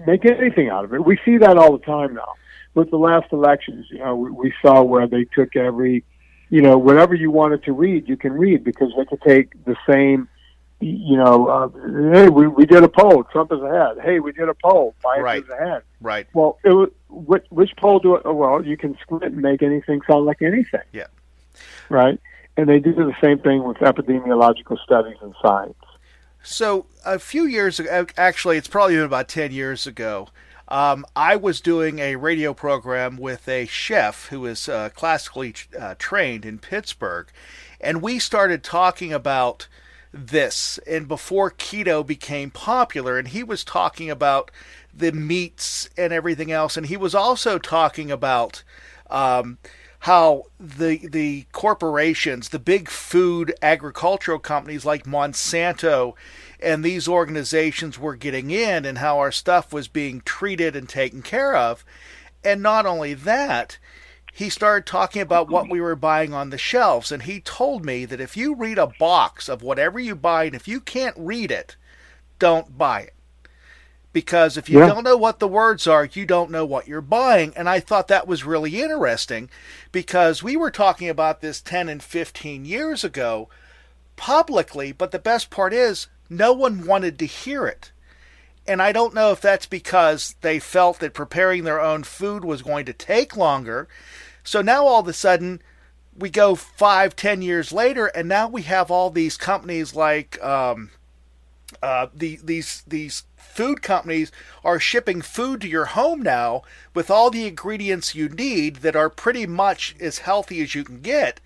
make 0.06 0.26
anything 0.26 0.70
out 0.70 0.86
of 0.86 0.94
it. 0.94 1.06
We 1.06 1.20
see 1.26 1.38
that 1.38 1.58
all 1.58 1.78
the 1.78 1.86
time 1.86 2.14
now. 2.14 2.34
With 2.74 2.92
the 2.92 2.98
last 2.98 3.32
elections, 3.32 3.88
you 3.90 4.00
know, 4.00 4.16
we, 4.16 4.32
we 4.32 4.54
saw 4.62 4.84
where 4.84 5.08
they 5.08 5.24
took 5.24 5.56
every, 5.56 6.04
you 6.50 6.62
know, 6.62 6.78
whatever 6.78 7.16
you 7.16 7.32
wanted 7.32 7.64
to 7.64 7.72
read, 7.74 8.10
you 8.10 8.18
can 8.18 8.34
read 8.34 8.64
because 8.66 8.92
they 8.98 9.06
could 9.06 9.22
take 9.22 9.64
the 9.64 9.78
same, 9.88 10.28
you 10.82 11.16
know, 11.16 11.48
uh, 11.48 11.70
hey, 12.14 12.28
we, 12.28 12.48
we 12.48 12.66
did 12.66 12.84
a 12.84 12.90
poll, 12.90 13.24
Trump 13.24 13.54
is 13.54 13.62
ahead. 13.62 13.98
Hey, 14.04 14.20
we 14.20 14.34
did 14.34 14.50
a 14.50 14.54
poll, 14.54 14.94
Biden 15.04 15.22
Right. 15.24 15.44
is 15.44 15.50
ahead. 15.50 15.84
Right. 16.02 16.28
Well, 16.34 16.60
it 16.66 16.72
was, 16.72 16.90
which, 17.10 17.46
which 17.50 17.72
poll 17.78 18.00
do 18.00 18.16
it? 18.16 18.26
Well, 18.26 18.66
you 18.66 18.76
can 18.76 18.98
squint 19.02 19.24
and 19.24 19.38
make 19.38 19.64
anything 19.64 20.02
sound 20.06 20.26
like 20.26 20.42
anything. 20.42 20.82
Yeah. 20.92 21.08
Right? 21.88 22.20
And 22.58 22.68
they 22.68 22.80
do 22.80 22.94
the 22.94 23.16
same 23.22 23.40
thing 23.40 23.64
with 23.64 23.78
epidemiological 23.78 24.78
studies 24.84 25.18
and 25.22 25.34
science. 25.42 25.76
So 26.46 26.86
a 27.04 27.18
few 27.18 27.46
years 27.46 27.80
ago, 27.80 28.06
actually, 28.18 28.58
it's 28.58 28.68
probably 28.68 28.96
been 28.96 29.06
about 29.06 29.28
ten 29.28 29.52
years 29.52 29.88
ago. 29.88 30.30
Um, 30.68 31.04
I 31.16 31.36
was 31.36 31.60
doing 31.60 31.98
a 31.98 32.18
radio 32.18 32.54
program 32.54 33.18
with 33.18 33.50
a 33.50 33.66
chef 33.66 34.28
who 34.28 34.46
is 34.46 34.70
uh, 34.70 34.90
classically 34.90 35.56
uh, 35.78 35.96
trained 35.98 36.46
in 36.46 36.60
Pittsburgh, 36.60 37.28
and 37.82 38.00
we 38.00 38.20
started 38.20 38.64
talking 38.64 39.12
about 39.12 39.68
this. 40.14 40.80
And 40.88 41.08
before 41.08 41.50
keto 41.50 42.06
became 42.06 42.52
popular, 42.52 43.18
and 43.18 43.30
he 43.30 43.44
was 43.44 43.64
talking 43.64 44.12
about 44.12 44.52
the 44.94 45.12
meats 45.12 45.90
and 45.98 46.14
everything 46.14 46.52
else, 46.52 46.78
and 46.78 46.86
he 46.86 46.98
was 46.98 47.16
also 47.16 47.58
talking 47.58 48.12
about 48.12 48.64
um, 49.10 49.58
how 50.06 50.44
the 50.60 50.98
the 51.08 51.44
corporations, 51.52 52.50
the 52.50 52.60
big 52.60 52.88
food 52.90 53.52
agricultural 53.64 54.38
companies 54.38 54.86
like 54.86 55.06
Monsanto 55.06 56.14
and 56.60 56.84
these 56.84 57.08
organizations 57.08 57.98
were 57.98 58.16
getting 58.16 58.52
in 58.52 58.86
and 58.86 59.00
how 59.00 59.18
our 59.18 59.32
stuff 59.32 59.74
was 59.74 59.88
being 59.88 60.22
treated 60.22 60.76
and 60.76 60.88
taken 60.88 61.24
care 61.24 61.56
of. 61.56 61.84
And 62.44 62.62
not 62.62 62.86
only 62.86 63.16
that, 63.16 63.80
he 64.32 64.48
started 64.48 64.86
talking 64.86 65.24
about 65.24 65.50
what 65.50 65.72
we 65.72 65.82
were 65.82 65.96
buying 65.96 66.36
on 66.36 66.52
the 66.52 66.60
shelves 66.60 67.12
and 67.12 67.24
he 67.24 67.40
told 67.40 67.84
me 67.84 68.06
that 68.06 68.22
if 68.22 68.38
you 68.38 68.54
read 68.54 68.78
a 68.78 68.94
box 69.00 69.50
of 69.50 69.64
whatever 69.64 70.00
you 70.00 70.14
buy 70.16 70.44
and 70.44 70.54
if 70.54 70.68
you 70.68 70.82
can't 70.82 71.18
read 71.18 71.50
it, 71.50 71.78
don't 72.38 72.78
buy 72.78 73.02
it 73.02 73.15
because 74.16 74.56
if 74.56 74.70
you 74.70 74.80
Yeah. 74.80 74.86
don't 74.86 75.04
know 75.04 75.18
what 75.18 75.40
the 75.40 75.48
words 75.48 75.88
are, 75.88 76.06
you 76.06 76.26
don't 76.26 76.50
know 76.50 76.66
what 76.66 76.88
you're 76.88 77.02
buying. 77.02 77.52
And 77.58 77.68
I 77.68 77.82
thought 77.82 78.08
that 78.08 78.30
was 78.30 78.46
really 78.46 78.82
interesting 78.82 79.50
because 79.92 80.42
we 80.42 80.56
were 80.56 80.72
talking 80.72 81.10
about 81.10 81.42
this 81.42 81.60
10 81.60 81.90
and 81.90 82.02
15 82.02 82.64
years 82.64 83.04
ago 83.04 83.50
publicly, 84.16 84.94
but 84.94 85.12
the 85.12 85.20
best 85.20 85.50
part 85.50 85.74
is 85.74 86.08
no 86.30 86.54
one 86.54 86.86
wanted 86.88 87.20
to 87.20 87.26
hear 87.26 87.68
it. 87.68 87.92
And 88.66 88.82
I 88.82 88.94
don't 88.94 89.14
know 89.14 89.34
if 89.34 89.42
that's 89.42 89.66
because 89.66 90.36
they 90.40 90.60
felt 90.60 91.00
that 91.00 91.14
preparing 91.14 91.66
their 91.66 91.82
own 91.82 92.04
food 92.04 92.46
was 92.46 92.62
going 92.62 92.86
to 92.86 92.94
take 92.94 93.36
longer. 93.36 93.90
So 94.46 94.62
now 94.62 94.86
all 94.86 95.02
of 95.02 95.10
a 95.10 95.14
sudden, 95.14 95.62
we 96.18 96.30
go 96.30 96.56
five, 96.56 97.18
ten 97.18 97.42
years 97.42 97.74
later, 97.74 98.08
and 98.08 98.30
now 98.30 98.48
we 98.48 98.62
have 98.62 98.90
all 98.90 99.10
these 99.10 99.36
companies 99.36 99.94
like 99.94 100.42
um, 100.42 100.92
uh, 101.84 102.08
the, 102.16 102.40
these 102.44 102.84
these 102.88 103.24
food 103.56 103.82
companies 103.82 104.32
are 104.64 104.80
shipping 104.80 105.22
food 105.22 105.62
to 105.62 105.68
your 105.68 105.86
home 105.86 106.22
now 106.22 106.62
with 106.94 107.10
all 107.10 107.32
the 107.32 107.48
ingredients 107.48 108.14
you 108.14 108.28
need 108.28 108.78
that 108.78 108.96
are 108.96 109.10
pretty 109.10 109.48
much 109.48 109.96
as 110.00 110.20
healthy 110.20 110.62
as 110.62 110.76
you 110.76 110.84
can 110.84 111.00
get, 111.00 111.40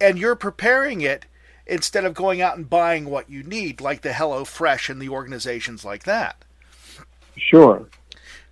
and 0.00 0.18
you're 0.18 0.34
preparing 0.34 1.02
it 1.02 1.26
instead 1.66 2.04
of 2.04 2.14
going 2.14 2.40
out 2.40 2.56
and 2.56 2.70
buying 2.70 3.04
what 3.04 3.28
you 3.28 3.42
need, 3.42 3.80
like 3.80 4.00
the 4.00 4.14
Hello 4.14 4.44
Fresh 4.44 4.88
and 4.88 5.00
the 5.00 5.08
organizations 5.10 5.84
like 5.84 6.04
that. 6.04 6.44
Sure. 7.36 7.86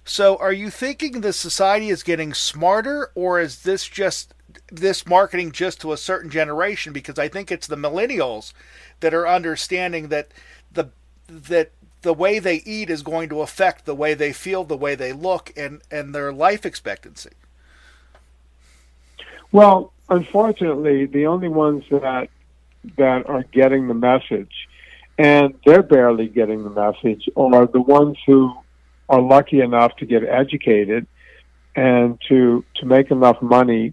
So, 0.05 0.37
are 0.37 0.53
you 0.53 0.71
thinking 0.71 1.21
the 1.21 1.33
society 1.33 1.91
is 1.91 2.03
getting 2.03 2.35
smarter, 2.35 3.11
or 3.15 3.41
is 3.41 3.63
this 3.63 3.87
just 3.87 4.35
this 4.71 5.07
marketing 5.07 5.53
just 5.53 5.81
to 5.81 5.93
a 5.93 5.97
certain 5.97 6.31
generation? 6.31 6.93
Because 6.93 7.19
I 7.19 7.29
think 7.29 7.51
it's 7.51 7.67
the 7.67 7.77
millennials 7.77 8.53
that 9.01 9.15
are 9.15 9.29
understanding 9.29 10.09
that 10.09 10.33
the 10.73 10.91
that 11.29 11.73
the 12.03 12.15
way 12.15 12.39
they 12.39 12.57
eat 12.65 12.91
is 12.91 13.03
going 13.03 13.29
to 13.29 13.43
affect 13.43 13.85
the 13.85 13.95
way 13.95 14.15
they 14.15 14.33
feel, 14.33 14.65
the 14.65 14.77
way 14.77 14.95
they 14.95 15.13
look, 15.13 15.53
and 15.57 15.83
and 15.91 16.15
their 16.15 16.33
life 16.33 16.65
expectancy. 16.65 17.31
Well, 19.53 19.93
unfortunately, 20.09 21.07
the 21.07 21.27
only 21.27 21.49
ones 21.49 21.85
that 21.91 22.29
that 22.97 23.29
are 23.29 23.43
getting 23.43 23.89
the 23.89 23.95
message, 23.95 24.69
and 25.19 25.55
they're 25.67 25.83
barely 25.83 26.29
getting 26.29 26.65
the 26.65 26.71
message, 26.71 27.29
are 27.37 27.67
the 27.67 27.81
ones 27.81 28.17
who 28.27 28.53
are 29.09 29.21
lucky 29.21 29.61
enough 29.61 29.97
to 29.97 30.07
get 30.07 30.25
educated 30.25 31.07
and 31.77 32.19
to 32.29 32.65
to 32.77 32.87
make 32.87 33.11
enough 33.11 33.41
money 33.43 33.93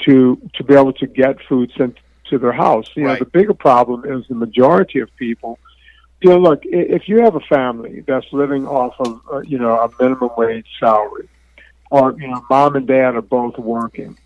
to 0.00 0.40
to 0.54 0.64
be 0.64 0.74
able 0.74 0.92
to 0.94 1.06
get 1.06 1.36
food 1.48 1.70
sent 1.76 1.96
to 2.30 2.38
their 2.38 2.52
house. 2.52 2.86
You 2.94 3.04
Right. 3.04 3.12
know, 3.18 3.24
the 3.24 3.30
bigger 3.30 3.54
problem 3.54 4.04
is 4.10 4.26
the 4.28 4.34
majority 4.34 5.00
of 5.00 5.14
people. 5.16 5.58
You 6.22 6.30
know, 6.30 6.38
look, 6.38 6.60
if 6.64 7.08
you 7.08 7.22
have 7.22 7.34
a 7.34 7.40
family 7.40 8.00
that's 8.06 8.26
living 8.32 8.66
off 8.66 8.94
of 8.98 9.20
uh, 9.32 9.40
you 9.40 9.58
know 9.58 9.78
a 9.78 9.90
minimum 10.02 10.30
wage 10.36 10.66
salary, 10.78 11.28
or 11.90 12.14
you 12.18 12.28
know, 12.28 12.44
mom 12.50 12.76
and 12.76 12.86
dad 12.86 13.16
are 13.16 13.22
both 13.22 13.58
working, 13.58 14.18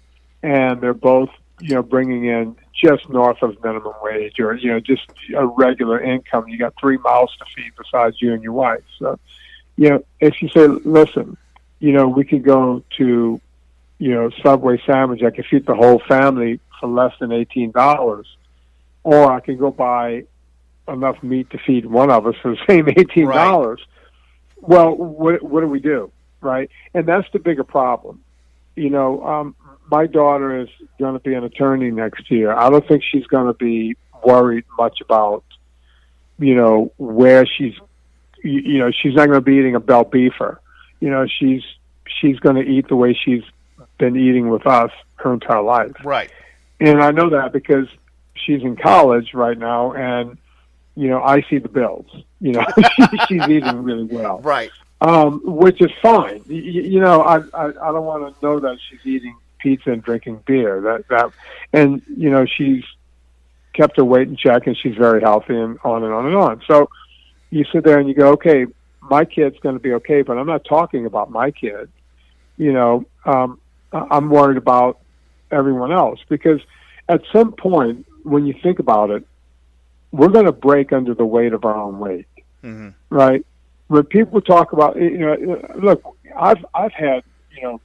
and 0.42 0.80
they're 0.80 0.94
both 0.94 1.30
you 1.60 1.74
know 1.74 1.82
bringing 1.82 2.24
in 2.24 2.56
just 2.74 3.08
north 3.08 3.40
of 3.42 3.62
minimum 3.62 3.94
wage, 4.02 4.40
or 4.40 4.54
you 4.54 4.72
know 4.72 4.80
just 4.80 5.02
a 5.36 5.46
regular 5.46 6.00
income. 6.00 6.48
You 6.48 6.58
got 6.58 6.74
three 6.80 6.98
mouths 6.98 7.36
to 7.38 7.44
feed 7.54 7.72
besides 7.76 8.20
you 8.20 8.32
and 8.34 8.42
your 8.42 8.52
wife. 8.52 8.82
So, 8.98 9.18
you 9.76 9.90
know, 9.90 10.04
if 10.20 10.42
you 10.42 10.48
say, 10.48 10.66
listen, 10.66 11.36
you 11.78 11.92
know, 11.92 12.08
we 12.08 12.24
could 12.24 12.42
go 12.42 12.82
to 12.98 13.40
you 13.98 14.10
know, 14.10 14.30
Subway 14.42 14.80
sandwich, 14.84 15.22
I 15.22 15.30
could 15.30 15.46
feed 15.46 15.66
the 15.66 15.74
whole 15.74 16.00
family 16.00 16.60
for 16.80 16.88
less 16.88 17.14
than 17.20 17.32
eighteen 17.32 17.70
dollars, 17.70 18.26
or 19.02 19.32
I 19.32 19.40
could 19.40 19.58
go 19.58 19.70
buy 19.70 20.24
enough 20.88 21.22
meat 21.22 21.50
to 21.50 21.58
feed 21.58 21.86
one 21.86 22.10
of 22.10 22.26
us 22.26 22.34
for 22.42 22.52
the 22.52 22.58
same 22.68 22.88
eighteen 22.88 23.26
dollars. 23.26 23.80
Well, 24.60 24.94
what 24.94 25.42
what 25.42 25.60
do 25.60 25.66
we 25.66 25.80
do, 25.80 26.10
right? 26.40 26.70
And 26.94 27.06
that's 27.06 27.26
the 27.32 27.38
bigger 27.38 27.64
problem. 27.64 28.22
You 28.76 28.90
know, 28.90 29.24
um, 29.24 29.54
my 29.90 30.06
daughter 30.06 30.60
is 30.60 30.68
going 30.98 31.14
to 31.14 31.20
be 31.20 31.34
an 31.34 31.44
attorney 31.44 31.90
next 31.90 32.30
year. 32.30 32.52
I 32.52 32.70
don't 32.70 32.86
think 32.86 33.02
she's 33.04 33.26
going 33.26 33.46
to 33.46 33.54
be 33.54 33.96
worried 34.24 34.64
much 34.78 35.00
about, 35.00 35.44
you 36.38 36.54
know, 36.54 36.92
where 36.96 37.46
she's, 37.46 37.74
you, 38.42 38.60
you 38.60 38.78
know, 38.78 38.90
she's 38.90 39.14
not 39.14 39.26
going 39.26 39.38
to 39.38 39.42
be 39.42 39.54
eating 39.54 39.74
a 39.74 39.80
bell 39.80 40.04
beefer. 40.04 40.58
You 41.00 41.10
know, 41.10 41.26
she's 41.26 41.62
she's 42.20 42.38
going 42.40 42.56
to 42.56 42.62
eat 42.62 42.88
the 42.88 42.96
way 42.96 43.14
she's 43.24 43.42
been 43.98 44.16
eating 44.16 44.48
with 44.48 44.66
us 44.66 44.90
her 45.16 45.34
entire 45.34 45.62
life. 45.62 45.92
Right. 46.04 46.30
And 46.80 47.02
I 47.02 47.10
know 47.10 47.30
that 47.30 47.52
because 47.52 47.86
she's 48.34 48.62
in 48.62 48.76
college 48.76 49.34
right 49.34 49.56
now, 49.56 49.92
and 49.92 50.38
you 50.96 51.08
know 51.08 51.22
I 51.22 51.42
see 51.48 51.58
the 51.58 51.68
bills. 51.68 52.06
You 52.40 52.52
know, 52.52 52.64
she's 53.28 53.42
eating 53.48 53.82
really 53.82 54.04
well, 54.04 54.40
Right. 54.40 54.70
um, 55.00 55.40
which 55.44 55.80
is 55.80 55.90
fine. 56.02 56.42
You, 56.46 56.82
you 56.82 57.00
know, 57.00 57.22
I 57.22 57.38
I, 57.54 57.66
I 57.68 57.92
don't 57.92 58.04
want 58.04 58.38
to 58.38 58.44
know 58.46 58.60
that 58.60 58.78
she's 58.88 59.00
eating 59.04 59.36
pizza 59.58 59.90
and 59.92 60.02
drinking 60.02 60.42
beer. 60.46 60.80
That 60.80 61.08
that, 61.08 61.30
and 61.72 62.02
you 62.16 62.30
know 62.30 62.44
she's 62.46 62.84
kept 63.72 63.96
her 63.96 64.04
weight 64.04 64.28
in 64.28 64.36
check, 64.36 64.66
and 64.66 64.76
she's 64.76 64.94
very 64.96 65.20
healthy, 65.20 65.56
and 65.56 65.78
on 65.84 66.04
and 66.04 66.12
on 66.12 66.26
and 66.26 66.36
on. 66.36 66.62
So 66.66 66.88
you 67.50 67.64
sit 67.72 67.84
there 67.84 67.98
and 67.98 68.08
you 68.08 68.14
go, 68.14 68.32
okay, 68.32 68.66
my 69.00 69.24
kid's 69.24 69.58
going 69.60 69.74
to 69.76 69.80
be 69.80 69.92
okay, 69.94 70.22
but 70.22 70.36
I'm 70.38 70.46
not 70.46 70.64
talking 70.64 71.06
about 71.06 71.30
my 71.30 71.50
kid. 71.50 71.90
You 72.56 72.72
know, 72.72 73.04
um, 73.24 73.58
I'm 73.92 74.28
worried 74.30 74.56
about 74.56 75.00
everyone 75.50 75.92
else 75.92 76.20
because 76.28 76.60
at 77.08 77.22
some 77.32 77.52
point, 77.52 78.06
when 78.22 78.46
you 78.46 78.54
think 78.62 78.78
about 78.78 79.10
it, 79.10 79.26
we're 80.14 80.28
going 80.28 80.44
to 80.46 80.52
break 80.52 80.92
under 80.92 81.12
the 81.12 81.26
weight 81.26 81.52
of 81.52 81.64
our 81.64 81.76
own 81.76 81.98
weight, 81.98 82.26
hmm 82.62 82.90
right? 83.10 83.44
When 83.88 84.04
people 84.04 84.40
talk 84.40 84.72
about, 84.72 84.96
you 84.96 85.18
know, 85.18 85.60
look, 85.76 86.02
I've 86.36 86.64
I've 86.74 86.92
had 86.92 87.22
you 87.54 87.62
know 87.62 87.80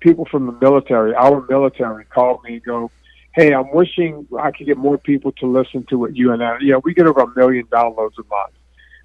people 0.00 0.24
from 0.24 0.46
the 0.46 0.52
military, 0.52 1.14
our 1.14 1.44
military, 1.48 2.04
call 2.06 2.40
me 2.42 2.54
and 2.54 2.64
go, 2.64 2.90
"Hey, 3.34 3.52
I'm 3.52 3.70
wishing 3.70 4.26
I 4.40 4.50
could 4.50 4.66
get 4.66 4.78
more 4.78 4.98
people 4.98 5.32
to 5.32 5.46
listen 5.46 5.84
to 5.90 5.98
what 5.98 6.16
you 6.16 6.32
and 6.32 6.42
I. 6.42 6.58
You 6.60 6.72
know, 6.72 6.80
we 6.82 6.94
get 6.94 7.06
over 7.06 7.20
a 7.20 7.34
million 7.36 7.66
downloads 7.66 8.18
a 8.18 8.26
month 8.28 8.54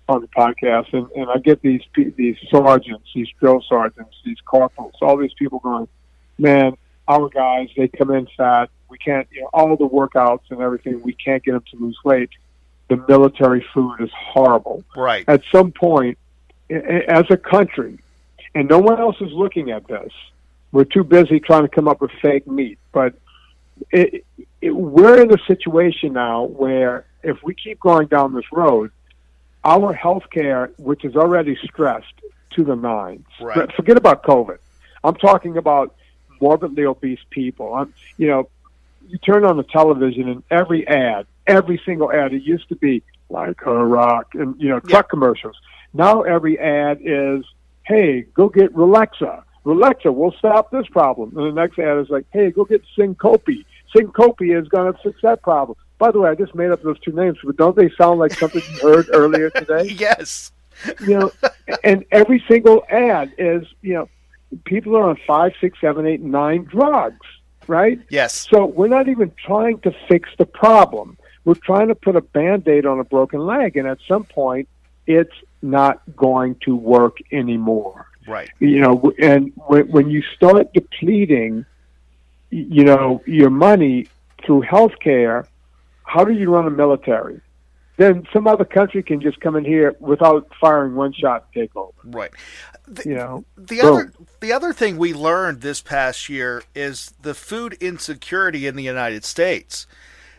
on 0.08 0.22
the 0.22 0.28
podcast, 0.28 0.94
and, 0.94 1.10
and 1.16 1.30
I 1.30 1.38
get 1.40 1.62
these 1.62 1.82
these 1.96 2.38
sergeants, 2.50 3.10
these 3.14 3.30
drill 3.40 3.62
sergeants, 3.68 4.16
these 4.26 4.40
corporals, 4.46 4.96
all 5.02 5.18
these 5.18 5.34
people 5.38 5.60
going, 5.60 5.88
man, 6.38 6.78
our 7.10 7.28
guys 7.28 7.68
they 7.76 7.90
come 7.90 8.12
in 8.12 8.28
fat. 8.38 8.70
We 8.90 8.98
can't, 9.00 9.28
you 9.32 9.42
know, 9.42 9.50
all 9.54 9.76
the 9.76 9.88
workouts 9.88 10.50
and 10.50 10.62
everything. 10.62 11.02
We 11.02 11.14
can't 11.14 11.44
get 11.44 11.54
them 11.54 11.64
to 11.72 11.78
lose 11.78 11.98
weight. 12.06 12.30
The 12.90 13.04
military 13.08 13.66
food 13.74 13.96
is 14.02 14.12
horrible. 14.14 14.84
Right. 14.96 15.24
At 15.28 15.42
some 15.52 15.72
point, 15.72 16.18
as 16.70 17.26
a 17.30 17.38
country, 17.38 18.00
and 18.56 18.70
no 18.70 18.80
one 18.80 19.00
else 19.00 19.16
is 19.22 19.32
looking 19.32 19.72
at 19.72 19.88
this. 19.88 20.12
We're 20.72 20.84
too 20.86 21.04
busy 21.04 21.40
trying 21.40 21.64
to 21.64 21.70
come 21.70 21.88
up 21.88 22.02
with 22.02 22.12
fake 22.22 22.48
meat, 22.48 22.80
but 22.92 23.14
it, 23.92 24.26
it, 24.62 24.72
we're 24.72 25.22
in 25.22 25.32
a 25.34 25.38
situation 25.46 26.14
now 26.14 26.44
where 26.44 27.06
if 27.24 27.42
we 27.44 27.54
keep 27.54 27.80
going 27.80 28.08
down 28.08 28.34
this 28.34 28.46
road, 28.52 28.92
our 29.64 29.94
health 29.94 30.24
care, 30.32 30.72
which 30.78 31.06
is 31.06 31.16
already 31.16 31.58
stressed 31.64 32.14
to 32.52 32.64
the 32.64 32.76
nines, 32.76 33.26
Right. 33.40 33.72
forget 33.74 33.98
about 33.98 34.24
COVID. 34.24 34.58
I'm 35.04 35.16
talking 35.16 35.58
about 35.58 35.96
morbidly 36.42 36.86
obese 36.86 37.20
people. 37.30 37.74
I'm, 37.74 37.94
you 38.18 38.28
know, 38.28 38.50
you 39.08 39.18
turn 39.20 39.46
on 39.46 39.58
the 39.58 39.64
television 39.64 40.28
and 40.30 40.44
every 40.50 40.88
ad, 40.88 41.26
every 41.48 41.82
single 41.86 42.12
ad, 42.12 42.34
it 42.34 42.44
used 42.44 42.70
to 42.70 42.76
be 42.76 43.04
like 43.30 43.62
a 43.66 43.86
rock 43.86 44.34
and, 44.34 44.56
you 44.60 44.70
know, 44.70 44.80
truck 44.80 45.10
commercials. 45.10 45.56
Now 45.94 46.22
every 46.22 46.60
ad 46.60 47.00
is, 47.02 47.46
hey, 47.84 48.22
go 48.34 48.50
get 48.50 48.74
Relaxa. 48.76 49.44
Relaxa 49.66 50.14
will 50.14 50.34
stop 50.34 50.72
this 50.72 50.88
problem. 50.88 51.38
And 51.38 51.48
the 51.48 51.62
next 51.62 51.80
ad 51.80 51.98
is 52.00 52.10
like, 52.10 52.26
hey, 52.32 52.52
go 52.52 52.66
get 52.66 52.82
Syncope. 52.98 53.66
Syncope 53.96 54.42
is 54.42 54.68
going 54.68 54.92
to 54.92 55.00
fix 55.04 55.22
that 55.22 55.42
problem. 55.42 55.78
By 56.00 56.12
the 56.12 56.20
way, 56.20 56.30
I 56.30 56.36
just 56.36 56.54
made 56.54 56.72
up 56.72 56.82
those 56.82 57.00
two 57.00 57.14
names, 57.14 57.38
but 57.44 57.56
don't 57.56 57.76
they 57.76 57.90
sound 57.98 58.20
like 58.20 58.34
something 58.34 58.62
you 58.74 58.80
heard 58.80 59.08
earlier 59.14 59.50
today? 59.50 59.86
Yes. 59.86 60.52
You 61.00 61.20
know, 61.20 61.32
and 61.84 62.04
every 62.12 62.44
single 62.48 62.84
ad 62.90 63.32
is, 63.38 63.66
you 63.82 63.94
know, 63.94 64.10
people 64.66 64.96
are 64.98 65.10
on 65.10 65.18
five, 65.26 65.54
six, 65.62 65.80
seven, 65.80 66.06
eight, 66.06 66.22
nine 66.22 66.64
drugs, 66.64 67.26
right? 67.68 68.00
Yes. 68.10 68.48
So 68.50 68.66
we're 68.66 68.88
not 68.88 69.08
even 69.08 69.32
trying 69.46 69.80
to 69.82 69.96
fix 70.08 70.30
the 70.38 70.46
problem. 70.46 71.18
We're 71.46 71.56
trying 71.56 71.90
to 71.90 71.96
put 71.96 72.16
a 72.16 72.22
band 72.22 72.68
aid 72.68 72.86
on 72.86 73.00
a 73.00 73.04
broken 73.04 73.42
leg, 73.46 73.78
and 73.78 73.88
at 73.88 73.98
some 74.08 74.24
point, 74.24 74.68
it's 75.08 75.36
not 75.62 76.02
going 76.16 76.56
to 76.66 76.76
work 76.76 77.18
anymore. 77.32 78.08
Right. 78.28 78.50
You 78.60 78.80
know, 78.80 79.14
and 79.20 79.52
when, 79.56 79.90
when 79.90 80.10
you 80.10 80.22
start 80.36 80.74
depleting, 80.74 81.66
you 82.50 82.84
know, 82.84 83.22
your 83.26 83.50
money 83.50 84.08
through 84.46 84.62
health 84.62 84.94
care, 85.00 85.48
how 86.04 86.24
do 86.24 86.32
you 86.32 86.50
run 86.50 86.68
a 86.68 86.72
military? 86.72 87.42
Then 87.98 88.26
some 88.34 88.48
other 88.48 88.66
country 88.66 89.04
can 89.04 89.22
just 89.22 89.40
come 89.40 89.56
in 89.56 89.66
here 89.66 89.96
without 90.00 90.50
firing 90.60 90.96
one 90.96 91.14
shot 91.14 91.46
and 91.54 91.64
take 91.64 91.76
over. 91.76 91.94
Right. 92.04 92.32
The, 92.88 93.10
You 93.10 93.16
know, 93.16 93.46
the 93.56 93.82
other 93.82 94.14
the 94.40 94.52
other 94.52 94.74
thing 94.74 94.98
we 94.98 95.14
learned 95.14 95.62
this 95.62 95.82
past 95.82 96.28
year 96.28 96.64
is 96.74 97.14
the 97.22 97.34
food 97.34 97.74
insecurity 97.80 98.68
in 98.68 98.76
the 98.76 98.84
United 98.84 99.24
States. 99.24 99.86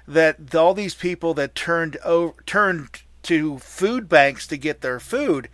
That 0.07 0.55
all 0.55 0.75
these 0.75 0.95
people 0.95 1.35
that 1.35 1.55
turned 1.55 1.97
over, 2.05 2.35
turned 2.45 3.03
to 3.23 3.59
food 3.59 4.09
banks 4.09 4.47
to 4.49 4.57
get 4.59 4.83
their 4.83 5.01
food, 5.01 5.49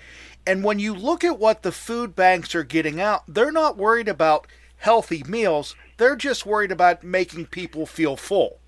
and 0.46 0.64
when 0.64 0.78
you 0.78 0.94
look 0.94 1.22
at 1.22 1.38
what 1.38 1.62
the 1.62 1.72
food 1.72 2.16
banks 2.16 2.54
are 2.54 2.64
getting 2.64 3.00
out, 3.00 3.22
they're 3.28 3.52
not 3.52 3.76
worried 3.76 4.08
about 4.08 4.46
healthy 4.78 5.22
meals. 5.28 5.76
They're 5.98 6.16
just 6.16 6.46
worried 6.46 6.72
about 6.72 7.04
making 7.04 7.46
people 7.46 7.86
feel 7.86 8.16
full. 8.16 8.58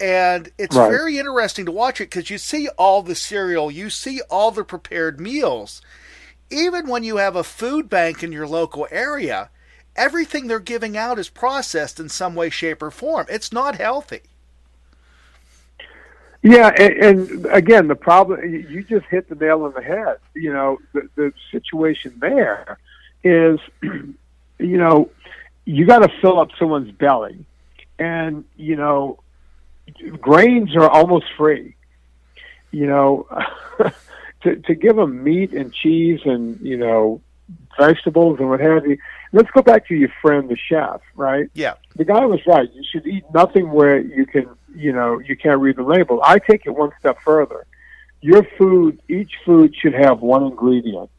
And 0.00 0.50
it's 0.58 0.76
Right. 0.76 0.88
very 0.88 1.18
interesting 1.18 1.64
to 1.66 1.72
watch 1.72 2.00
it 2.00 2.10
because 2.10 2.28
you 2.28 2.38
see 2.38 2.68
all 2.70 3.02
the 3.02 3.14
cereal, 3.14 3.70
you 3.70 3.88
see 3.88 4.20
all 4.28 4.50
the 4.50 4.64
prepared 4.64 5.20
meals. 5.20 5.80
Even 6.50 6.88
when 6.88 7.04
you 7.04 7.18
have 7.18 7.36
a 7.36 7.44
food 7.44 7.88
bank 7.88 8.22
in 8.22 8.32
your 8.32 8.48
local 8.48 8.88
area, 8.90 9.48
everything 9.96 10.48
they're 10.48 10.58
giving 10.58 10.96
out 10.96 11.18
is 11.18 11.28
processed 11.28 12.00
in 12.00 12.08
some 12.08 12.34
way, 12.34 12.50
shape, 12.50 12.82
or 12.82 12.90
form. 12.90 13.26
It's 13.30 13.52
not 13.52 13.76
healthy. 13.76 14.22
Yeah, 16.42 16.68
and, 16.76 16.94
and 16.94 17.46
again, 17.46 17.86
the 17.86 17.94
problem 17.94 18.40
you 18.68 18.82
just 18.82 19.06
hit 19.06 19.28
the 19.28 19.36
nail 19.36 19.62
on 19.62 19.74
the 19.74 19.82
head. 19.82 20.18
You 20.34 20.52
know, 20.52 20.78
the, 20.92 21.08
the 21.14 21.32
situation 21.52 22.14
there 22.18 22.78
is, 23.22 23.60
you 23.82 24.16
know, 24.58 25.10
you 25.64 25.86
got 25.86 26.00
to 26.00 26.08
fill 26.20 26.40
up 26.40 26.48
someone's 26.58 26.90
belly, 26.90 27.44
and 27.98 28.44
you 28.56 28.74
know, 28.74 29.20
grains 30.20 30.74
are 30.74 30.88
almost 30.88 31.26
free. 31.36 31.76
You 32.72 32.86
know, 32.88 33.28
to 34.42 34.56
to 34.56 34.74
give 34.74 34.96
them 34.96 35.22
meat 35.22 35.52
and 35.52 35.72
cheese 35.72 36.20
and 36.24 36.60
you 36.60 36.76
know 36.76 37.20
vegetables 37.78 38.40
and 38.40 38.50
what 38.50 38.58
have 38.58 38.84
you. 38.86 38.98
Let's 39.32 39.50
go 39.50 39.62
back 39.62 39.86
to 39.88 39.94
your 39.94 40.10
friend, 40.20 40.48
the 40.48 40.56
chef, 40.56 41.00
right? 41.14 41.48
Yeah. 41.54 41.74
the 41.96 42.04
guy 42.04 42.24
was 42.26 42.40
right. 42.46 42.70
You 42.72 42.84
should 42.90 43.06
eat 43.06 43.24
nothing 43.32 43.70
where 43.72 43.98
you 43.98 44.26
can, 44.26 44.46
you 44.74 44.92
know, 44.92 45.18
you 45.20 45.36
can't 45.36 45.60
read 45.60 45.76
the 45.76 45.82
label. 45.82 46.20
I 46.22 46.38
take 46.38 46.66
it 46.66 46.70
one 46.70 46.90
step 47.00 47.18
further. 47.22 47.66
Your 48.20 48.44
food, 48.58 49.00
each 49.08 49.32
food 49.44 49.74
should 49.74 49.94
have 49.94 50.20
one 50.20 50.44
ingredient. 50.44 51.10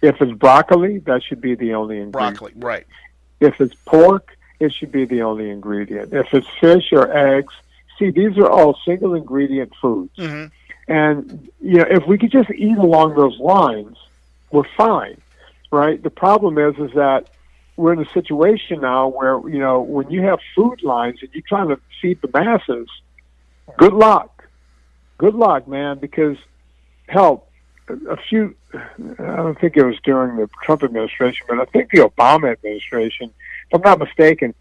If 0.00 0.22
it's 0.22 0.32
broccoli, 0.32 0.98
that 1.00 1.22
should 1.22 1.40
be 1.40 1.54
the 1.56 1.74
only 1.74 1.98
ingredient. 2.00 2.38
Broccoli, 2.38 2.52
right. 2.56 2.86
If 3.40 3.60
it's 3.60 3.74
pork, 3.84 4.36
it 4.60 4.72
should 4.72 4.92
be 4.92 5.04
the 5.04 5.22
only 5.22 5.50
ingredient. 5.50 6.12
If 6.12 6.32
it's 6.32 6.46
fish 6.60 6.92
or 6.92 7.10
eggs, 7.14 7.52
see, 7.98 8.10
these 8.10 8.38
are 8.38 8.48
all 8.48 8.78
single 8.86 9.14
ingredient 9.14 9.72
foods. 9.80 10.12
hmm 10.16 10.46
And 10.88 11.50
you 11.60 11.78
know, 11.78 11.86
if 11.90 12.06
we 12.06 12.16
could 12.16 12.30
just 12.30 12.50
eat 12.50 12.78
along 12.78 13.16
those 13.16 13.38
lines, 13.38 13.96
we're 14.50 14.68
fine, 14.76 15.20
right? 15.70 16.02
The 16.02 16.10
problem 16.10 16.58
is, 16.58 16.76
is 16.78 16.92
that 16.94 17.28
we're 17.80 17.94
in 17.94 18.00
a 18.00 18.12
situation 18.12 18.82
now 18.82 19.08
where 19.08 19.40
you 19.48 19.58
know 19.58 19.80
when 19.80 20.10
you 20.10 20.22
have 20.22 20.38
food 20.54 20.82
lines 20.82 21.18
and 21.22 21.30
you're 21.32 21.42
trying 21.48 21.68
to 21.68 21.78
feed 22.00 22.20
the 22.20 22.30
masses, 22.32 22.88
good 23.78 23.92
luck, 23.94 24.44
good 25.18 25.34
luck, 25.34 25.66
man, 25.66 25.98
because 25.98 26.36
hell, 27.08 27.46
A 28.08 28.16
few, 28.28 28.54
I 29.18 29.36
don't 29.42 29.58
think 29.60 29.76
it 29.76 29.84
was 29.84 29.98
during 30.04 30.36
the 30.36 30.48
Trump 30.62 30.84
administration, 30.84 31.46
but 31.48 31.58
I 31.58 31.64
think 31.64 31.90
the 31.90 32.02
Obama 32.10 32.52
administration, 32.52 33.32
if 33.68 33.74
I'm 33.74 33.82
not 33.82 33.98
mistaken, 33.98 34.54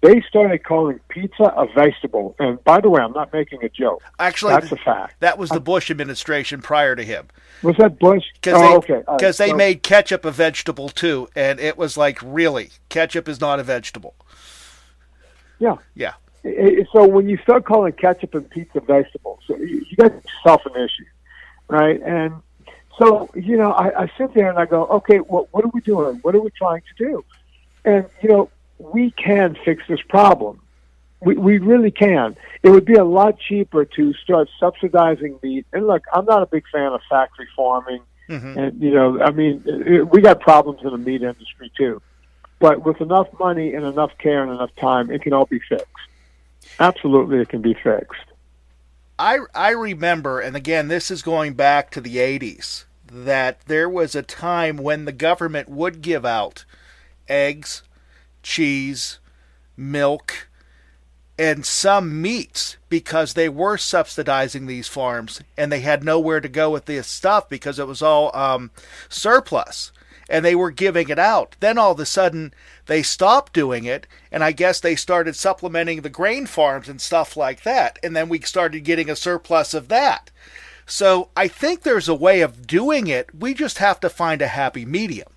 they 0.00 0.20
started 0.28 0.62
calling 0.62 1.00
pizza 1.08 1.44
a 1.44 1.66
vegetable. 1.74 2.36
And 2.38 2.62
by 2.64 2.80
the 2.80 2.88
way, 2.88 3.00
I'm 3.02 3.12
not 3.12 3.32
making 3.32 3.64
a 3.64 3.68
joke. 3.68 4.02
Actually, 4.18 4.54
That's 4.54 4.72
a 4.72 4.76
fact. 4.76 5.16
that 5.20 5.38
was 5.38 5.50
the 5.50 5.60
Bush 5.60 5.90
administration 5.90 6.60
prior 6.62 6.94
to 6.94 7.02
him. 7.02 7.26
Was 7.62 7.76
that 7.78 7.98
Bush? 7.98 8.22
Because 8.34 8.54
oh, 8.56 8.80
they, 8.86 8.94
okay. 8.94 9.04
Right. 9.08 9.20
they 9.20 9.32
So- 9.32 9.56
made 9.56 9.82
ketchup 9.82 10.24
a 10.24 10.30
vegetable 10.30 10.88
too, 10.88 11.28
and 11.34 11.58
it 11.58 11.76
was 11.76 11.96
like, 11.96 12.20
really, 12.22 12.70
ketchup 12.88 13.28
is 13.28 13.40
not 13.40 13.58
a 13.58 13.64
vegetable. 13.64 14.14
Yeah. 15.58 15.76
Yeah. 15.94 16.14
So 16.92 17.06
when 17.06 17.28
you 17.28 17.36
start 17.38 17.64
calling 17.64 17.92
ketchup 17.92 18.34
and 18.34 18.48
pizza 18.48 18.80
vegetables, 18.80 19.40
you 19.48 19.84
you 19.90 19.96
got 19.96 20.12
yourself 20.14 20.64
an 20.66 20.76
issue, 20.76 21.04
right? 21.66 22.00
And 22.00 22.40
so 22.96 23.28
you 23.34 23.56
know, 23.56 23.72
I, 23.72 24.04
I 24.04 24.12
sit 24.16 24.32
there 24.34 24.48
and 24.48 24.58
I 24.58 24.64
go, 24.64 24.86
okay, 24.86 25.18
well, 25.20 25.48
what 25.50 25.64
are 25.64 25.70
we 25.74 25.80
doing? 25.80 26.20
What 26.22 26.36
are 26.36 26.40
we 26.40 26.50
trying 26.50 26.82
to 26.82 27.04
do? 27.04 27.24
And 27.84 28.06
you 28.22 28.28
know, 28.28 28.50
we 28.78 29.10
can 29.12 29.56
fix 29.64 29.82
this 29.88 30.00
problem. 30.08 30.60
We 31.20 31.34
we 31.36 31.58
really 31.58 31.90
can. 31.90 32.36
It 32.62 32.70
would 32.70 32.84
be 32.84 32.94
a 32.94 33.04
lot 33.04 33.38
cheaper 33.40 33.84
to 33.84 34.12
start 34.14 34.48
subsidizing 34.60 35.38
meat. 35.42 35.66
And 35.72 35.86
look, 35.86 36.04
I'm 36.12 36.24
not 36.24 36.42
a 36.42 36.46
big 36.46 36.64
fan 36.72 36.92
of 36.92 37.00
factory 37.10 37.48
farming. 37.56 38.02
hmm 38.28 38.58
And 38.58 38.80
you 38.80 38.92
know, 38.92 39.20
I 39.20 39.30
mean, 39.32 39.62
it- 39.66 40.08
we 40.10 40.20
got 40.20 40.40
problems 40.40 40.80
in 40.84 40.90
the 40.90 40.98
meat 40.98 41.22
industry 41.22 41.72
too. 41.76 42.00
But 42.60 42.84
with 42.84 43.00
enough 43.00 43.28
money 43.38 43.74
and 43.74 43.84
enough 43.84 44.12
care 44.18 44.42
and 44.42 44.52
enough 44.52 44.74
time, 44.80 45.10
it 45.10 45.22
can 45.22 45.32
all 45.32 45.46
be 45.46 45.60
fixed. 45.60 45.86
Absolutely, 46.80 47.38
it 47.38 47.48
can 47.48 47.62
be 47.62 47.74
fixed. 47.74 48.20
I 49.18 49.38
I 49.54 49.70
remember, 49.70 50.40
and 50.40 50.54
again, 50.56 50.88
this 50.88 51.10
is 51.10 51.22
going 51.22 51.54
back 51.54 51.90
to 51.90 52.00
the 52.00 52.18
'80s, 52.18 52.84
that 53.10 53.60
there 53.66 53.88
was 53.88 54.14
a 54.14 54.22
time 54.22 54.76
when 54.76 55.04
the 55.04 55.12
government 55.12 55.68
would 55.68 56.02
give 56.02 56.24
out 56.24 56.64
eggs, 57.28 57.82
cheese, 58.42 59.18
milk, 59.76 60.48
and 61.38 61.64
some 61.64 62.20
meats 62.20 62.76
because 62.88 63.34
they 63.34 63.48
were 63.48 63.76
subsidizing 63.76 64.66
these 64.66 64.88
farms 64.88 65.40
and 65.56 65.70
they 65.70 65.80
had 65.80 66.02
nowhere 66.02 66.40
to 66.40 66.48
go 66.48 66.70
with 66.70 66.86
this 66.86 67.06
stuff 67.06 67.48
because 67.48 67.78
it 67.78 67.86
was 67.86 68.02
all 68.02 68.34
um, 68.36 68.70
surplus 69.08 69.92
and 70.28 70.44
they 70.44 70.54
were 70.54 70.70
giving 70.70 71.08
it 71.08 71.18
out. 71.18 71.56
Then 71.60 71.78
all 71.78 71.92
of 71.92 72.00
a 72.00 72.06
sudden 72.06 72.52
they 72.86 73.02
stopped 73.02 73.52
doing 73.52 73.84
it, 73.84 74.06
and 74.30 74.44
I 74.44 74.52
guess 74.52 74.80
they 74.80 74.94
started 74.94 75.36
supplementing 75.36 76.02
the 76.02 76.10
grain 76.10 76.46
farms 76.46 76.88
and 76.88 77.00
stuff 77.00 77.36
like 77.36 77.62
that, 77.62 77.98
and 78.02 78.14
then 78.14 78.28
we 78.28 78.40
started 78.40 78.80
getting 78.80 79.08
a 79.08 79.16
surplus 79.16 79.74
of 79.74 79.88
that. 79.88 80.30
So 80.86 81.28
I 81.36 81.48
think 81.48 81.82
there's 81.82 82.08
a 82.08 82.14
way 82.14 82.40
of 82.40 82.66
doing 82.66 83.06
it. 83.06 83.34
We 83.34 83.54
just 83.54 83.78
have 83.78 84.00
to 84.00 84.10
find 84.10 84.42
a 84.42 84.48
happy 84.48 84.84
medium. 84.84 85.28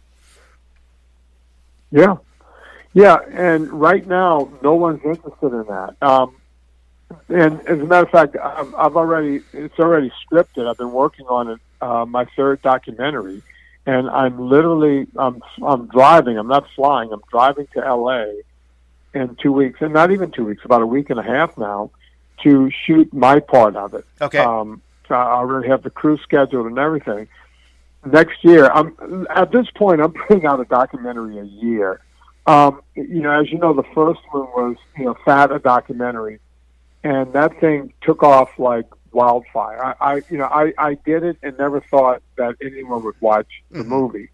Yeah, 1.91 2.17
yeah. 2.93 3.17
And 3.31 3.71
right 3.71 4.05
now, 4.05 4.51
no 4.61 4.75
one's 4.75 5.01
interested 5.03 5.53
in 5.53 5.65
that. 5.67 5.95
Um, 6.01 6.35
and 7.29 7.59
as 7.67 7.79
a 7.79 7.85
matter 7.85 8.05
of 8.05 8.11
fact, 8.11 8.35
I've, 8.41 8.73
I've 8.75 8.95
already 8.95 9.41
it's 9.53 9.79
already 9.79 10.11
scripted. 10.25 10.69
I've 10.69 10.77
been 10.77 10.91
working 10.91 11.25
on 11.27 11.49
it, 11.49 11.59
uh, 11.81 12.05
my 12.05 12.25
third 12.35 12.61
documentary, 12.61 13.41
and 13.85 14.09
I'm 14.09 14.39
literally 14.39 15.07
I'm 15.17 15.41
I'm 15.63 15.87
driving. 15.87 16.37
I'm 16.37 16.47
not 16.47 16.65
flying. 16.75 17.11
I'm 17.11 17.21
driving 17.29 17.67
to 17.73 17.85
L.A. 17.85 18.41
in 19.13 19.35
two 19.35 19.51
weeks, 19.51 19.81
and 19.81 19.93
not 19.93 20.11
even 20.11 20.31
two 20.31 20.45
weeks, 20.45 20.63
about 20.65 20.81
a 20.81 20.87
week 20.87 21.09
and 21.09 21.19
a 21.19 21.23
half 21.23 21.57
now, 21.57 21.91
to 22.43 22.69
shoot 22.85 23.13
my 23.13 23.39
part 23.39 23.75
of 23.75 23.93
it. 23.93 24.05
Okay. 24.21 24.39
Um, 24.39 24.81
so 25.07 25.15
I 25.15 25.31
already 25.33 25.67
have 25.69 25.83
the 25.83 25.89
crew 25.89 26.17
scheduled 26.23 26.67
and 26.67 26.77
everything. 26.77 27.27
Next 28.05 28.43
year, 28.43 28.71
I'm 28.71 29.27
at 29.29 29.51
this 29.51 29.67
point. 29.75 30.01
I'm 30.01 30.13
putting 30.13 30.45
out 30.45 30.59
a 30.59 30.65
documentary 30.65 31.37
a 31.37 31.43
year. 31.43 32.01
Um, 32.47 32.81
you 32.95 33.21
know, 33.21 33.39
as 33.39 33.51
you 33.51 33.59
know, 33.59 33.73
the 33.73 33.83
first 33.95 34.21
one 34.31 34.47
was 34.55 34.75
you 34.97 35.05
know 35.05 35.15
Fat 35.25 35.51
a 35.51 35.59
documentary, 35.59 36.39
and 37.03 37.31
that 37.33 37.59
thing 37.59 37.93
took 38.01 38.23
off 38.23 38.57
like 38.57 38.85
wildfire. 39.11 39.83
I, 39.83 39.95
I 39.99 40.21
you 40.29 40.37
know 40.37 40.45
I 40.45 40.73
I 40.77 40.95
did 40.95 41.23
it 41.23 41.37
and 41.43 41.57
never 41.57 41.81
thought 41.81 42.21
that 42.37 42.55
anyone 42.61 43.03
would 43.03 43.19
watch 43.21 43.47
the 43.69 43.83
Mhm. 43.83 43.87
movie, 43.87 44.29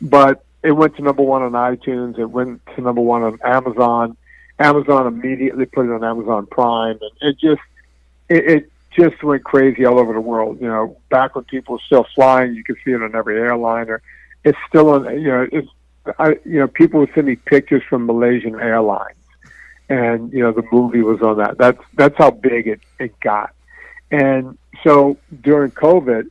but 0.00 0.44
it 0.62 0.72
went 0.72 0.96
to 0.96 1.02
number 1.02 1.22
one 1.22 1.42
on 1.42 1.52
iTunes. 1.52 2.18
It 2.18 2.26
went 2.26 2.60
to 2.74 2.80
number 2.80 3.00
one 3.00 3.22
on 3.22 3.38
Amazon. 3.44 4.16
Amazon 4.58 5.06
immediately 5.06 5.64
put 5.66 5.86
it 5.86 5.92
on 5.92 6.04
Amazon 6.04 6.46
Prime, 6.46 6.98
and 7.00 7.10
it 7.30 7.38
just 7.38 7.62
it, 8.28 8.44
it 8.50 8.72
just 8.90 9.22
went 9.22 9.44
crazy 9.44 9.84
all 9.84 10.00
over 10.00 10.12
the 10.12 10.20
world. 10.20 10.60
You 10.60 10.66
know, 10.66 10.96
back 11.10 11.36
when 11.36 11.44
people 11.44 11.74
were 11.76 11.80
still 11.86 12.06
flying, 12.14 12.54
you 12.54 12.64
could 12.64 12.76
see 12.84 12.90
it 12.90 13.00
on 13.02 13.14
every 13.14 13.38
airliner. 13.38 14.02
It's 14.44 14.58
still 14.68 14.90
on. 14.90 15.04
You 15.20 15.28
know, 15.28 15.48
it's 15.52 15.68
I, 16.18 16.30
you 16.44 16.58
know 16.60 16.68
people 16.68 17.00
would 17.00 17.10
send 17.14 17.26
me 17.26 17.36
pictures 17.36 17.82
from 17.88 18.06
Malaysian 18.06 18.58
Airlines, 18.58 19.16
and 19.88 20.32
you 20.32 20.42
know 20.42 20.52
the 20.52 20.64
movie 20.72 21.02
was 21.02 21.20
on 21.22 21.38
that. 21.38 21.58
That's 21.58 21.80
that's 21.94 22.16
how 22.16 22.30
big 22.30 22.66
it 22.68 22.80
it 22.98 23.18
got. 23.20 23.52
And 24.10 24.58
so 24.82 25.16
during 25.42 25.70
COVID, 25.72 26.28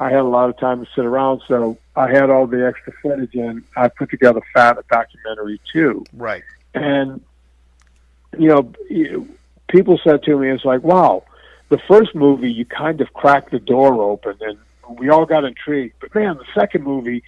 I 0.00 0.10
had 0.10 0.20
a 0.20 0.24
lot 0.24 0.50
of 0.50 0.58
time 0.58 0.84
to 0.84 0.90
sit 0.94 1.04
around, 1.04 1.42
so 1.48 1.78
I 1.96 2.10
had 2.10 2.28
all 2.28 2.46
the 2.46 2.66
extra 2.66 2.92
footage, 3.02 3.34
and 3.34 3.62
I 3.76 3.88
put 3.88 4.10
together 4.10 4.42
Fat 4.52 4.78
a 4.78 4.84
documentary 4.90 5.60
too 5.72 6.04
Right. 6.12 6.42
and 6.74 7.20
you 8.36 8.48
know 8.48 9.26
people 9.68 9.98
said 10.02 10.22
to 10.24 10.36
me 10.38 10.50
it's 10.50 10.64
like 10.64 10.82
wow 10.82 11.22
the 11.68 11.78
first 11.88 12.14
movie 12.14 12.50
you 12.52 12.64
kind 12.64 13.00
of 13.00 13.12
cracked 13.14 13.52
the 13.52 13.60
door 13.60 14.02
open 14.02 14.36
and 14.40 14.58
we 14.98 15.08
all 15.08 15.24
got 15.24 15.44
intrigued 15.44 15.94
but 16.00 16.12
man 16.14 16.36
the 16.36 16.44
second 16.52 16.82
movie 16.82 17.22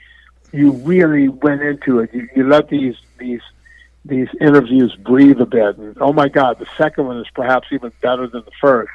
you 0.56 0.72
really 0.72 1.28
went 1.28 1.62
into 1.62 2.00
it 2.00 2.12
you, 2.14 2.28
you 2.34 2.46
let 2.48 2.68
these 2.68 2.96
these 3.18 3.40
these 4.04 4.28
interviews 4.40 4.94
breathe 4.96 5.40
a 5.40 5.46
bit 5.46 5.76
and 5.76 5.96
oh 6.00 6.12
my 6.12 6.28
god 6.28 6.58
the 6.58 6.66
second 6.76 7.06
one 7.06 7.18
is 7.18 7.26
perhaps 7.34 7.66
even 7.72 7.92
better 8.00 8.26
than 8.26 8.42
the 8.44 8.50
first 8.60 8.90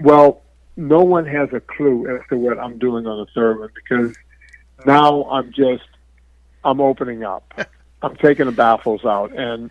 well 0.00 0.42
no 0.76 1.02
one 1.02 1.26
has 1.26 1.52
a 1.52 1.60
clue 1.60 2.06
as 2.14 2.20
to 2.28 2.36
what 2.36 2.58
i'm 2.58 2.78
doing 2.78 3.06
on 3.06 3.18
the 3.18 3.26
third 3.34 3.58
one 3.58 3.70
because 3.74 4.14
now 4.84 5.24
i'm 5.24 5.52
just 5.52 5.84
i'm 6.64 6.80
opening 6.80 7.24
up 7.24 7.52
i'm 8.02 8.16
taking 8.16 8.46
the 8.46 8.52
baffles 8.52 9.04
out 9.04 9.32
and 9.36 9.70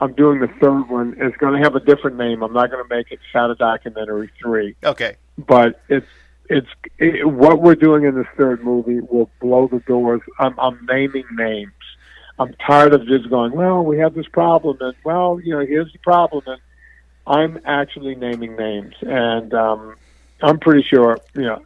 I'm 0.00 0.12
doing 0.12 0.40
the 0.40 0.48
third 0.48 0.88
one. 0.90 1.14
It's 1.18 1.36
going 1.36 1.54
to 1.54 1.60
have 1.60 1.76
a 1.76 1.80
different 1.80 2.16
name. 2.18 2.42
I'm 2.42 2.52
not 2.52 2.68
going 2.70 2.86
to 2.86 2.94
make 2.94 3.12
it 3.12 3.20
Shadow 3.32 3.54
Documentary 3.54 4.28
Three, 4.42 4.74
Okay. 4.84 5.16
but 5.38 5.80
it's 5.88 6.06
it's 6.48 6.68
it, 6.98 7.26
what 7.26 7.60
we're 7.60 7.74
doing 7.74 8.04
in 8.04 8.14
this 8.14 8.26
third 8.36 8.62
movie 8.62 9.00
will 9.00 9.30
blow 9.40 9.68
the 9.68 9.80
doors. 9.80 10.20
I'm, 10.38 10.58
I'm 10.58 10.86
naming 10.86 11.24
names. 11.32 11.72
I'm 12.38 12.54
tired 12.66 12.92
of 12.92 13.06
just 13.06 13.30
going. 13.30 13.52
Well, 13.52 13.84
we 13.84 13.98
have 13.98 14.14
this 14.14 14.26
problem, 14.28 14.78
and 14.80 14.94
well, 15.04 15.40
you 15.42 15.52
know, 15.52 15.64
here's 15.64 15.92
the 15.92 15.98
problem, 16.00 16.42
and 16.46 16.60
I'm 17.26 17.60
actually 17.64 18.14
naming 18.16 18.56
names, 18.56 18.94
and 19.02 19.54
um, 19.54 19.96
I'm 20.42 20.58
pretty 20.58 20.82
sure, 20.82 21.18
you 21.34 21.42
know, 21.42 21.64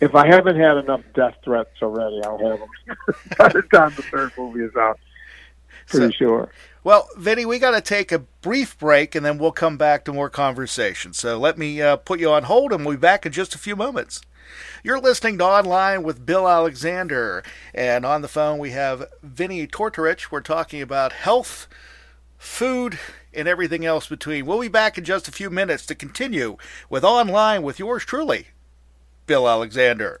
if 0.00 0.14
I 0.14 0.26
haven't 0.26 0.56
had 0.56 0.76
enough 0.76 1.02
death 1.14 1.36
threats 1.42 1.70
already, 1.82 2.22
I'll 2.22 2.38
have 2.38 2.58
them 2.60 2.68
by 3.38 3.48
the 3.48 3.62
time 3.72 3.94
the 3.96 4.02
third 4.02 4.32
movie 4.36 4.60
is 4.60 4.76
out. 4.76 4.98
Pretty 5.86 6.12
so, 6.14 6.18
sure. 6.18 6.52
Well, 6.82 7.08
Vinnie, 7.16 7.44
we 7.44 7.58
got 7.58 7.72
to 7.72 7.82
take 7.82 8.10
a 8.10 8.20
brief 8.20 8.78
break, 8.78 9.14
and 9.14 9.24
then 9.24 9.36
we'll 9.36 9.52
come 9.52 9.76
back 9.76 10.04
to 10.04 10.14
more 10.14 10.30
conversation. 10.30 11.12
So 11.12 11.38
let 11.38 11.58
me 11.58 11.82
uh, 11.82 11.96
put 11.96 12.20
you 12.20 12.30
on 12.30 12.44
hold, 12.44 12.72
and 12.72 12.86
we'll 12.86 12.96
be 12.96 13.00
back 13.00 13.26
in 13.26 13.32
just 13.32 13.54
a 13.54 13.58
few 13.58 13.76
moments. 13.76 14.22
You're 14.82 14.98
listening 14.98 15.36
to 15.38 15.44
Online 15.44 16.02
with 16.02 16.24
Bill 16.24 16.48
Alexander, 16.48 17.42
and 17.74 18.06
on 18.06 18.22
the 18.22 18.28
phone 18.28 18.58
we 18.58 18.70
have 18.70 19.04
Vinnie 19.22 19.66
Tortorich. 19.66 20.30
We're 20.30 20.40
talking 20.40 20.80
about 20.80 21.12
health, 21.12 21.68
food, 22.38 22.98
and 23.34 23.46
everything 23.46 23.84
else 23.84 24.08
between. 24.08 24.46
We'll 24.46 24.60
be 24.60 24.68
back 24.68 24.96
in 24.96 25.04
just 25.04 25.28
a 25.28 25.32
few 25.32 25.50
minutes 25.50 25.84
to 25.86 25.94
continue 25.94 26.56
with 26.88 27.04
Online 27.04 27.62
with 27.62 27.78
yours 27.78 28.06
truly, 28.06 28.46
Bill 29.26 29.46
Alexander. 29.46 30.20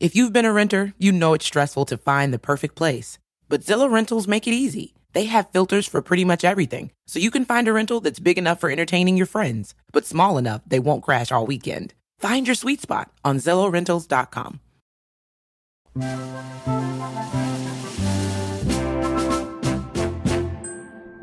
If 0.00 0.16
you've 0.16 0.32
been 0.32 0.46
a 0.46 0.52
renter, 0.52 0.94
you 0.96 1.12
know 1.12 1.34
it's 1.34 1.44
stressful 1.44 1.84
to 1.84 1.98
find 1.98 2.32
the 2.32 2.38
perfect 2.38 2.74
place. 2.74 3.18
But 3.50 3.60
Zillow 3.60 3.92
Rentals 3.92 4.26
make 4.26 4.46
it 4.46 4.54
easy. 4.54 4.94
They 5.12 5.26
have 5.26 5.50
filters 5.50 5.86
for 5.86 6.00
pretty 6.00 6.24
much 6.24 6.42
everything, 6.42 6.90
so 7.06 7.18
you 7.18 7.30
can 7.30 7.44
find 7.44 7.68
a 7.68 7.72
rental 7.74 8.00
that's 8.00 8.18
big 8.18 8.38
enough 8.38 8.60
for 8.60 8.70
entertaining 8.70 9.18
your 9.18 9.26
friends, 9.26 9.74
but 9.92 10.06
small 10.06 10.38
enough 10.38 10.62
they 10.66 10.78
won't 10.78 11.02
crash 11.02 11.30
all 11.30 11.44
weekend. 11.44 11.92
Find 12.18 12.46
your 12.48 12.54
sweet 12.54 12.80
spot 12.80 13.10
on 13.26 13.36
ZillowRentals.com. 13.36 14.60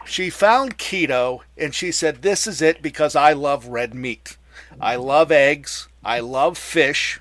She 0.07 0.31
found 0.31 0.79
keto 0.79 1.41
and 1.57 1.75
she 1.75 1.93
said, 1.93 2.23
This 2.23 2.47
is 2.47 2.63
it 2.63 2.81
because 2.81 3.15
I 3.15 3.35
love 3.35 3.67
red 3.67 3.95
meat. 3.95 4.37
I 4.81 4.97
love 4.97 5.31
eggs. 5.31 5.89
I 6.05 6.21
love 6.21 6.57
fish. 6.57 7.21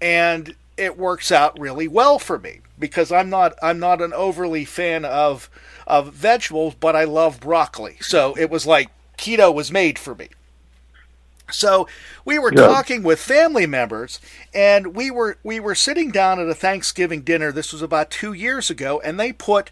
And 0.00 0.56
it 0.76 0.98
works 0.98 1.30
out 1.30 1.58
really 1.58 1.86
well 1.86 2.18
for 2.18 2.38
me 2.38 2.60
because 2.78 3.12
I'm 3.12 3.30
not 3.30 3.54
I'm 3.62 3.78
not 3.78 4.02
an 4.02 4.12
overly 4.12 4.64
fan 4.64 5.04
of 5.04 5.48
of 5.86 6.12
vegetables, 6.12 6.74
but 6.74 6.96
I 6.96 7.04
love 7.04 7.40
broccoli. 7.40 7.96
So 8.00 8.34
it 8.36 8.50
was 8.50 8.66
like 8.66 8.88
keto 9.16 9.54
was 9.54 9.70
made 9.70 9.98
for 9.98 10.14
me. 10.14 10.28
So 11.50 11.86
we 12.24 12.38
were 12.38 12.52
yeah. 12.52 12.66
talking 12.66 13.02
with 13.02 13.20
family 13.20 13.66
members, 13.66 14.18
and 14.54 14.94
we 14.94 15.10
were 15.10 15.36
we 15.42 15.60
were 15.60 15.74
sitting 15.74 16.10
down 16.10 16.40
at 16.40 16.48
a 16.48 16.54
Thanksgiving 16.54 17.20
dinner. 17.20 17.52
This 17.52 17.72
was 17.72 17.82
about 17.82 18.10
two 18.10 18.32
years 18.32 18.70
ago, 18.70 19.00
and 19.04 19.20
they 19.20 19.32
put 19.32 19.70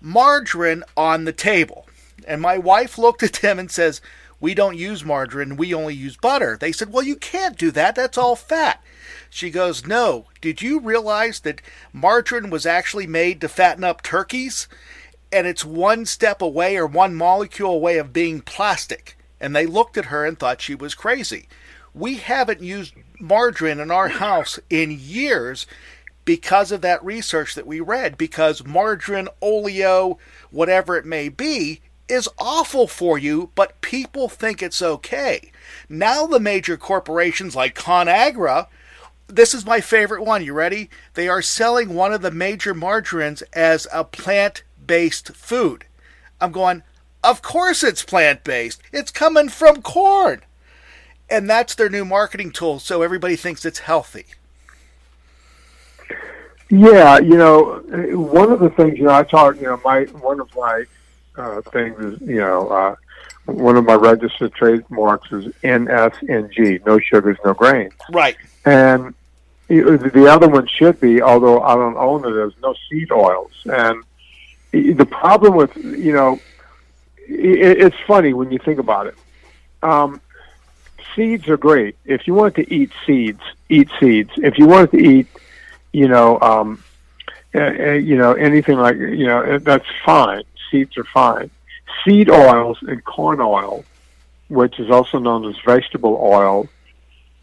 margarine 0.00 0.84
on 0.96 1.24
the 1.24 1.32
table. 1.32 1.86
And 2.26 2.40
my 2.42 2.58
wife 2.58 2.98
looked 2.98 3.22
at 3.22 3.34
them 3.34 3.58
and 3.58 3.70
says, 3.70 4.02
"We 4.38 4.54
don't 4.54 4.76
use 4.76 5.04
margarine. 5.04 5.56
We 5.56 5.72
only 5.72 5.94
use 5.94 6.16
butter." 6.16 6.58
They 6.60 6.72
said, 6.72 6.92
"Well, 6.92 7.02
you 7.02 7.16
can't 7.16 7.56
do 7.56 7.70
that. 7.70 7.94
That's 7.94 8.18
all 8.18 8.36
fat." 8.36 8.82
She 9.30 9.50
goes, 9.50 9.86
"No. 9.86 10.26
Did 10.42 10.60
you 10.60 10.78
realize 10.78 11.40
that 11.40 11.62
margarine 11.92 12.50
was 12.50 12.66
actually 12.66 13.06
made 13.06 13.40
to 13.40 13.48
fatten 13.48 13.82
up 13.82 14.02
turkeys?" 14.02 14.68
And 15.32 15.46
it's 15.46 15.64
one 15.64 16.04
step 16.04 16.42
away 16.42 16.76
or 16.76 16.86
one 16.86 17.14
molecule 17.14 17.72
away 17.72 17.96
of 17.96 18.12
being 18.12 18.40
plastic 18.42 19.16
and 19.44 19.54
they 19.54 19.66
looked 19.66 19.98
at 19.98 20.06
her 20.06 20.24
and 20.24 20.38
thought 20.38 20.62
she 20.62 20.74
was 20.74 20.94
crazy. 20.94 21.46
We 21.92 22.14
haven't 22.14 22.62
used 22.62 22.94
margarine 23.20 23.78
in 23.78 23.90
our 23.90 24.08
house 24.08 24.58
in 24.70 24.90
years 24.90 25.66
because 26.24 26.72
of 26.72 26.80
that 26.80 27.04
research 27.04 27.54
that 27.54 27.66
we 27.66 27.78
read, 27.78 28.16
because 28.16 28.64
margarine, 28.64 29.28
oleo, 29.42 30.16
whatever 30.50 30.96
it 30.96 31.04
may 31.04 31.28
be, 31.28 31.82
is 32.08 32.26
awful 32.38 32.88
for 32.88 33.18
you, 33.18 33.50
but 33.54 33.82
people 33.82 34.30
think 34.30 34.62
it's 34.62 34.80
okay. 34.80 35.52
Now, 35.90 36.26
the 36.26 36.40
major 36.40 36.78
corporations 36.78 37.54
like 37.54 37.74
ConAgra, 37.74 38.68
this 39.26 39.52
is 39.52 39.66
my 39.66 39.82
favorite 39.82 40.24
one. 40.24 40.42
You 40.42 40.54
ready? 40.54 40.88
They 41.12 41.28
are 41.28 41.42
selling 41.42 41.92
one 41.92 42.14
of 42.14 42.22
the 42.22 42.30
major 42.30 42.72
margarines 42.72 43.42
as 43.52 43.86
a 43.92 44.04
plant 44.04 44.62
based 44.86 45.34
food. 45.34 45.84
I'm 46.40 46.50
going, 46.50 46.82
of 47.24 47.42
course 47.42 47.82
it's 47.82 48.04
plant 48.04 48.44
based. 48.44 48.82
It's 48.92 49.10
coming 49.10 49.48
from 49.48 49.82
corn. 49.82 50.42
and 51.30 51.48
that's 51.48 51.74
their 51.74 51.88
new 51.88 52.04
marketing 52.04 52.50
tool, 52.52 52.78
so 52.78 53.02
everybody 53.02 53.34
thinks 53.34 53.64
it's 53.64 53.80
healthy. 53.80 54.26
Yeah, 56.70 57.18
you 57.18 57.36
know, 57.36 57.82
one 58.16 58.50
of 58.52 58.60
the 58.60 58.70
things 58.70 58.98
you 58.98 59.04
know, 59.04 59.14
I 59.14 59.22
taught, 59.22 59.56
you 59.56 59.62
know, 59.62 59.80
my 59.84 60.04
one 60.04 60.40
of 60.40 60.54
my 60.54 60.84
uh, 61.36 61.60
things 61.62 61.98
is, 61.98 62.20
you 62.20 62.36
know, 62.36 62.68
uh, 62.68 62.96
one 63.46 63.76
of 63.76 63.84
my 63.84 63.94
registered 63.94 64.54
trademarks 64.54 65.30
is 65.32 65.46
NSNG, 65.62 66.84
no 66.86 66.98
sugars, 66.98 67.36
no 67.44 67.54
grains. 67.54 67.92
Right. 68.10 68.36
And 68.64 69.14
the 69.68 70.26
other 70.30 70.48
one 70.48 70.66
should 70.66 71.00
be, 71.00 71.22
although 71.22 71.60
I 71.62 71.74
don't 71.74 71.96
own 71.96 72.24
it, 72.24 72.36
is 72.46 72.54
no 72.62 72.74
seed 72.88 73.10
oils. 73.12 73.52
And 73.64 74.02
the 74.72 75.06
problem 75.06 75.56
with, 75.56 75.76
you 75.76 76.12
know, 76.12 76.40
it's 77.28 77.96
funny 78.06 78.32
when 78.32 78.50
you 78.50 78.58
think 78.58 78.78
about 78.78 79.06
it. 79.06 79.14
Um, 79.82 80.20
seeds 81.14 81.48
are 81.48 81.56
great. 81.56 81.96
If 82.04 82.26
you 82.26 82.34
want 82.34 82.54
to 82.56 82.74
eat 82.74 82.90
seeds, 83.06 83.40
eat 83.68 83.88
seeds. 84.00 84.30
If 84.36 84.58
you 84.58 84.66
want 84.66 84.90
to 84.92 84.98
eat, 84.98 85.26
you 85.92 86.08
know, 86.08 86.38
um, 86.40 86.82
uh, 87.54 87.92
you 87.92 88.16
know 88.16 88.32
anything 88.32 88.78
like 88.78 88.96
you 88.96 89.26
know 89.26 89.58
that's 89.58 89.86
fine. 90.04 90.42
Seeds 90.70 90.96
are 90.98 91.04
fine. 91.04 91.50
Seed 92.04 92.28
oils 92.28 92.78
and 92.82 93.04
corn 93.04 93.40
oil, 93.40 93.84
which 94.48 94.80
is 94.80 94.90
also 94.90 95.18
known 95.18 95.48
as 95.48 95.54
vegetable 95.64 96.18
oil, 96.20 96.68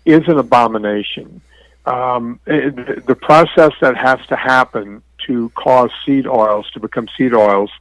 is 0.06 0.28
an 0.28 0.38
abomination. 0.38 1.42
Um, 1.86 2.40
it, 2.46 3.06
the 3.08 3.16
process 3.16 3.72
that 3.82 3.98
has 3.98 4.20
to 4.28 4.36
happen 4.36 5.02
to 5.28 5.50
cause 5.56 5.90
seed 6.06 6.28
oils 6.28 6.70
to 6.72 6.80
become 6.80 7.08
seed 7.18 7.34
oils 7.34 7.72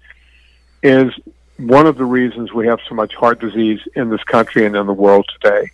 is 0.82 1.12
one 1.61 1.87
of 1.87 1.96
the 1.96 2.05
reasons 2.05 2.53
we 2.53 2.66
have 2.66 2.81
so 2.88 2.94
much 2.94 3.14
heart 3.14 3.40
disease 3.40 3.81
in 3.94 4.11
this 4.11 4.23
country 4.25 4.66
and 4.66 4.77
in 4.77 4.87
the 4.87 4.92
world 4.92 5.29
today. 5.40 5.70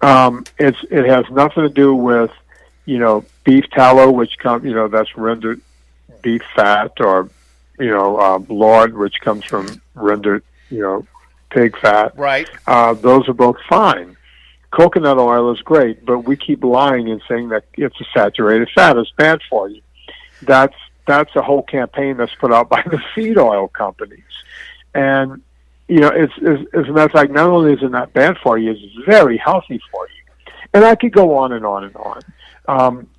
Um, 0.00 0.44
it's 0.58 0.78
it 0.90 1.06
has 1.06 1.24
nothing 1.30 1.64
to 1.64 1.68
do 1.68 1.94
with 1.94 2.30
you 2.84 2.98
know 2.98 3.24
beef 3.44 3.68
tallow, 3.70 4.10
which 4.10 4.38
comes 4.38 4.64
you 4.64 4.74
know 4.74 4.88
that's 4.88 5.16
rendered 5.16 5.60
beef 6.22 6.42
fat, 6.54 6.92
or 7.00 7.28
you 7.78 7.90
know 7.90 8.18
uh, 8.18 8.38
lard, 8.48 8.96
which 8.96 9.20
comes 9.20 9.44
from 9.44 9.80
rendered 9.94 10.42
you 10.70 10.80
know 10.80 11.06
pig 11.50 11.76
fat. 11.78 12.16
Right. 12.16 12.48
Uh, 12.66 12.94
those 12.94 13.28
are 13.28 13.34
both 13.34 13.56
fine. 13.68 14.16
Coconut 14.70 15.18
oil 15.18 15.50
is 15.52 15.60
great, 15.62 16.04
but 16.04 16.20
we 16.20 16.36
keep 16.36 16.62
lying 16.62 17.10
and 17.10 17.22
saying 17.26 17.48
that 17.48 17.64
it's 17.74 17.98
a 18.00 18.04
saturated 18.14 18.68
fat. 18.74 18.96
It's 18.98 19.10
bad 19.12 19.40
for 19.48 19.68
you. 19.68 19.80
That's 20.42 20.76
that's 21.06 21.34
a 21.36 21.42
whole 21.42 21.62
campaign 21.62 22.18
that's 22.18 22.34
put 22.34 22.52
out 22.52 22.68
by 22.68 22.82
the 22.86 23.02
seed 23.14 23.38
oil 23.38 23.68
companies, 23.68 24.22
and 24.94 25.42
you 25.88 26.00
know, 26.00 26.08
it's, 26.08 26.32
it's 26.36 26.74
as 26.74 26.86
a 26.86 26.92
matter 26.92 27.06
of 27.06 27.12
fact, 27.12 27.32
not 27.32 27.48
only 27.48 27.72
is 27.72 27.82
it 27.82 27.90
not 27.90 28.12
bad 28.12 28.36
for 28.42 28.58
you, 28.58 28.72
it's 28.72 29.06
very 29.06 29.38
healthy 29.38 29.80
for 29.90 30.06
you. 30.06 30.52
And 30.74 30.84
I 30.84 30.94
could 30.94 31.12
go 31.12 31.36
on 31.38 31.52
and 31.52 31.64
on 31.64 31.84
and 31.84 31.96
on. 31.96 32.22
Um, 32.68 33.10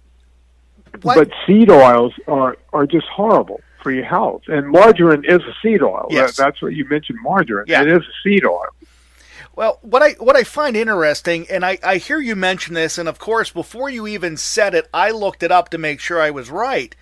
but 1.02 1.30
seed 1.46 1.70
oils 1.70 2.14
are 2.28 2.58
are 2.74 2.86
just 2.86 3.08
horrible 3.08 3.62
for 3.82 3.92
your 3.92 4.06
health. 4.06 4.44
And 4.48 4.70
margarine 4.70 5.24
is 5.26 5.42
a 5.42 5.54
seed 5.62 5.82
oil. 5.82 6.08
Yes. 6.10 6.38
That, 6.38 6.44
that's 6.44 6.62
what 6.62 6.74
you 6.74 6.88
mentioned, 6.88 7.20
margarine. 7.22 7.66
Yeah. 7.68 7.82
It 7.82 7.88
is 7.88 8.02
a 8.02 8.14
seed 8.24 8.46
oil. 8.46 8.68
Well, 9.56 9.80
what 9.82 10.02
I 10.02 10.12
what 10.14 10.36
I 10.36 10.44
find 10.44 10.76
interesting, 10.76 11.48
and 11.50 11.66
I, 11.66 11.80
I 11.84 11.98
hear 11.98 12.20
you 12.20 12.36
mention 12.36 12.76
this, 12.76 12.98
and 12.98 13.10
of 13.10 13.20
course, 13.20 13.52
before 13.52 13.90
you 13.90 14.08
even 14.08 14.38
said 14.38 14.74
it, 14.74 14.88
I 14.94 15.12
looked 15.12 15.44
it 15.44 15.52
up 15.52 15.70
to 15.70 15.78
make 15.78 16.00
sure 16.00 16.22
I 16.22 16.32
was 16.32 16.50
right. 16.50 16.96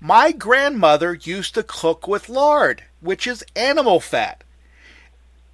My 0.00 0.32
grandmother 0.32 1.14
used 1.14 1.54
to 1.54 1.62
cook 1.62 2.08
with 2.08 2.30
lard, 2.30 2.84
which 3.00 3.26
is 3.26 3.44
animal 3.56 4.00
fat. 4.00 4.44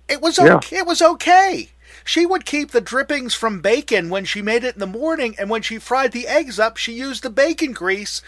It 0.08 0.20
was 0.20 0.38
Yeah. 0.38 0.56
okay. 0.56 0.78
It 0.78 0.86
was 0.86 1.02
okay. 1.02 1.70
She 2.04 2.26
would 2.26 2.46
keep 2.46 2.70
the 2.72 2.80
drippings 2.80 3.34
from 3.34 3.60
bacon 3.60 4.10
when 4.10 4.24
she 4.24 4.42
made 4.42 4.64
it 4.64 4.74
in 4.74 4.80
the 4.80 4.86
morning, 4.86 5.34
and 5.38 5.50
when 5.50 5.62
she 5.62 5.78
fried 5.78 6.12
the 6.12 6.28
eggs 6.28 6.58
up, 6.60 6.76
she 6.76 6.92
used 6.92 7.22
the 7.24 7.30
bacon 7.30 7.72
grease 7.72 8.22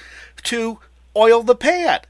to 0.45 0.81
oil 1.17 1.43
the 1.43 1.55
pan. 1.57 2.01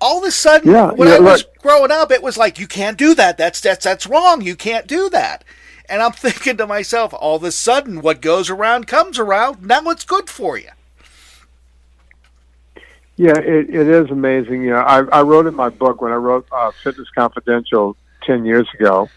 All 0.00 0.18
of 0.18 0.24
a 0.24 0.30
sudden, 0.30 0.72
Yeah, 0.72 0.92
when 0.94 1.08
yeah, 1.08 1.12
I 1.12 1.18
was 1.20 1.44
look. 1.44 1.56
growing 1.62 1.90
up, 1.92 2.12
it 2.12 2.22
was 2.22 2.36
like 2.38 2.58
you 2.58 2.66
can't 2.68 2.98
do 2.98 3.14
that. 3.14 3.38
That's 3.38 3.60
that's 3.60 3.84
that's 3.84 4.06
wrong. 4.06 4.42
You 4.42 4.56
can't 4.56 4.86
do 4.86 5.08
that. 5.10 5.44
And 5.88 6.02
I'm 6.02 6.12
thinking 6.14 6.56
to 6.58 6.66
myself, 6.66 7.14
all 7.14 7.36
of 7.36 7.44
a 7.44 7.52
sudden, 7.52 8.02
what 8.02 8.20
goes 8.20 8.50
around 8.50 8.86
comes 8.86 9.18
around. 9.18 9.62
Now 9.64 9.82
it's 9.90 10.04
good 10.04 10.30
for 10.30 10.58
you. 10.58 10.70
Yeah, 13.16 13.38
it, 13.38 13.70
it 13.74 13.88
is 13.88 14.10
amazing. 14.10 14.62
You 14.62 14.70
know, 14.70 14.80
I, 14.80 14.98
I 15.04 15.22
wrote 15.22 15.46
in 15.46 15.54
my 15.54 15.70
book 15.70 16.02
when 16.02 16.12
I 16.12 16.16
wrote 16.16 16.46
uh, 16.52 16.72
Fitness 16.84 17.08
Confidential 17.14 17.96
ten 18.22 18.44
years 18.44 18.68
ago. 18.78 19.08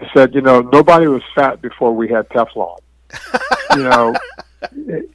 I 0.00 0.08
said, 0.14 0.34
you 0.34 0.40
know, 0.40 0.60
nobody 0.60 1.08
was 1.08 1.22
fat 1.34 1.60
before 1.60 1.94
we 1.94 2.08
had 2.08 2.28
Teflon. 2.30 2.78
you 3.74 3.82
know, 3.82 4.14
it- 4.72 5.10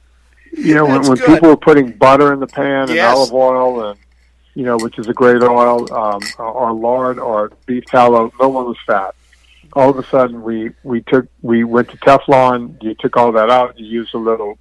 you 0.56 0.72
know 0.72 0.84
when, 0.86 0.94
That's 0.98 1.08
when 1.08 1.18
good. 1.18 1.26
people 1.34 1.48
were 1.48 1.56
putting 1.56 1.90
butter 1.90 2.32
in 2.32 2.38
the 2.38 2.46
pan 2.46 2.82
and 2.82 2.90
Yes. 2.90 3.12
olive 3.16 3.32
oil 3.34 3.90
and 3.90 3.98
you 4.54 4.62
know, 4.64 4.78
which 4.78 5.00
is 5.00 5.08
a 5.08 5.12
great 5.12 5.42
oil, 5.42 5.92
um, 5.92 6.32
or 6.38 6.72
lard 6.72 7.18
or 7.18 7.50
beef 7.66 7.82
tallow, 7.90 8.30
no 8.40 8.48
one 8.48 8.66
was 8.66 8.76
fat. 8.86 9.16
All 9.72 9.90
of 9.90 9.98
a 9.98 10.06
sudden, 10.08 10.42
we 10.44 10.70
we 10.84 11.02
took 11.08 11.26
we 11.42 11.64
went 11.64 11.90
to 11.90 11.96
Teflon. 11.96 12.80
You 12.80 12.94
took 12.94 13.16
all 13.16 13.32
that 13.32 13.50
out. 13.50 13.76
You 13.80 13.84
used 13.86 14.14
a 14.14 14.18
little 14.18 14.56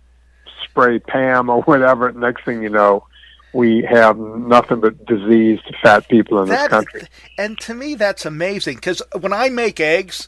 spray 0.63 0.97
Pam 0.97 1.49
or 1.49 1.61
whatever. 1.65 2.11
Next 2.11 2.43
thing 2.43 2.63
you 2.63 2.69
know, 2.69 3.05
we 3.53 3.83
have 3.83 4.17
nothing 4.17 4.79
but 4.79 5.05
diseased 5.05 5.63
fat 5.81 6.07
people 6.09 6.41
in 6.41 6.49
this 6.49 6.67
country. 6.67 7.03
And 7.37 7.57
to 7.59 7.73
me, 7.73 7.95
that's 7.95 8.25
amazing 8.25 8.75
because 8.75 9.01
when 9.19 9.31
I 9.31 9.49
make 9.49 9.79
eggs, 9.79 10.27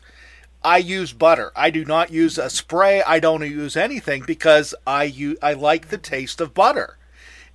I 0.64 0.78
use 0.78 1.12
butter. 1.14 1.52
I 1.56 1.70
do 1.70 1.86
not 1.86 2.12
use 2.12 2.38
a 2.38 2.50
spray. 2.50 3.02
I 3.04 3.20
don't 3.20 3.42
use 3.42 3.76
anything 3.76 4.24
because 4.26 4.74
I 4.86 5.04
use, 5.04 5.38
I 5.42 5.54
like 5.54 5.90
the 5.90 5.98
taste 5.98 6.40
of 6.42 6.54
butter, 6.54 6.98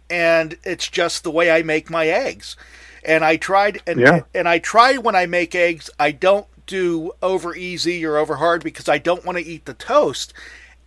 and 0.09 0.57
it's 0.65 0.89
just 0.89 1.23
the 1.23 1.31
way 1.31 1.51
I 1.51 1.63
make 1.63 1.91
my 1.91 2.09
eggs. 2.09 2.57
And 3.05 3.25
I 3.25 3.37
tried 3.37 3.81
and 3.87 3.99
Yeah. 4.01 4.21
and 4.35 4.49
I 4.49 4.59
try 4.59 4.97
when 4.97 5.15
I 5.15 5.27
make 5.27 5.55
eggs. 5.55 5.89
I 5.99 6.11
don't 6.13 6.47
do 6.67 7.13
over 7.23 7.55
easy 7.55 8.05
or 8.05 8.17
over 8.17 8.37
hard 8.37 8.63
because 8.63 8.89
I 8.89 8.99
don't 8.99 9.25
want 9.25 9.39
to 9.39 9.45
eat 9.45 9.65
the 9.65 9.75
toast. 9.75 10.33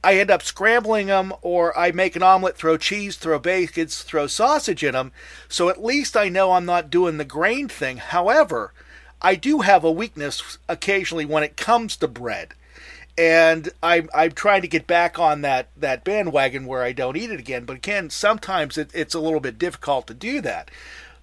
I 0.03 0.17
end 0.19 0.29
up 0.29 0.41
scrambling 0.41 1.07
them, 1.07 1.33
or 1.41 1.77
I 1.77 1.91
make 1.91 2.15
an 2.15 2.23
omelet, 2.23 2.57
throw 2.57 2.77
cheese, 2.77 3.15
throw 3.15 3.39
bacon, 3.39 3.87
throw 3.87 4.27
sausage 4.27 4.83
in 4.83 4.93
them. 4.93 5.13
So 5.47 5.69
at 5.69 5.83
least 5.83 6.17
I 6.17 6.27
know 6.29 6.51
I'm 6.51 6.65
not 6.65 6.89
doing 6.89 7.17
the 7.17 7.25
grain 7.25 7.69
thing. 7.69 7.97
However, 7.97 8.73
I 9.21 9.35
do 9.35 9.61
have 9.61 9.85
a 9.85 9.91
weakness 9.91 10.57
occasionally 10.67 11.25
when 11.25 11.43
it 11.43 11.55
comes 11.55 11.95
to 11.97 12.07
bread, 12.09 12.53
and 13.17 13.69
I'm 13.81 14.09
I'm 14.13 14.33
trying 14.33 14.61
to 14.63 14.67
get 14.67 14.85
back 14.85 15.17
on 15.17 15.41
that 15.41 15.69
that 15.77 16.03
bandwagon 16.03 16.65
where 16.65 16.83
I 16.83 16.91
don't 16.91 17.15
eat 17.15 17.31
it 17.31 17.39
again. 17.39 17.63
But 17.63 17.77
again, 17.77 18.09
sometimes 18.09 18.77
it, 18.77 18.91
it's 18.93 19.13
a 19.13 19.21
little 19.21 19.39
bit 19.39 19.57
difficult 19.57 20.07
to 20.07 20.13
do 20.13 20.41
that. 20.41 20.69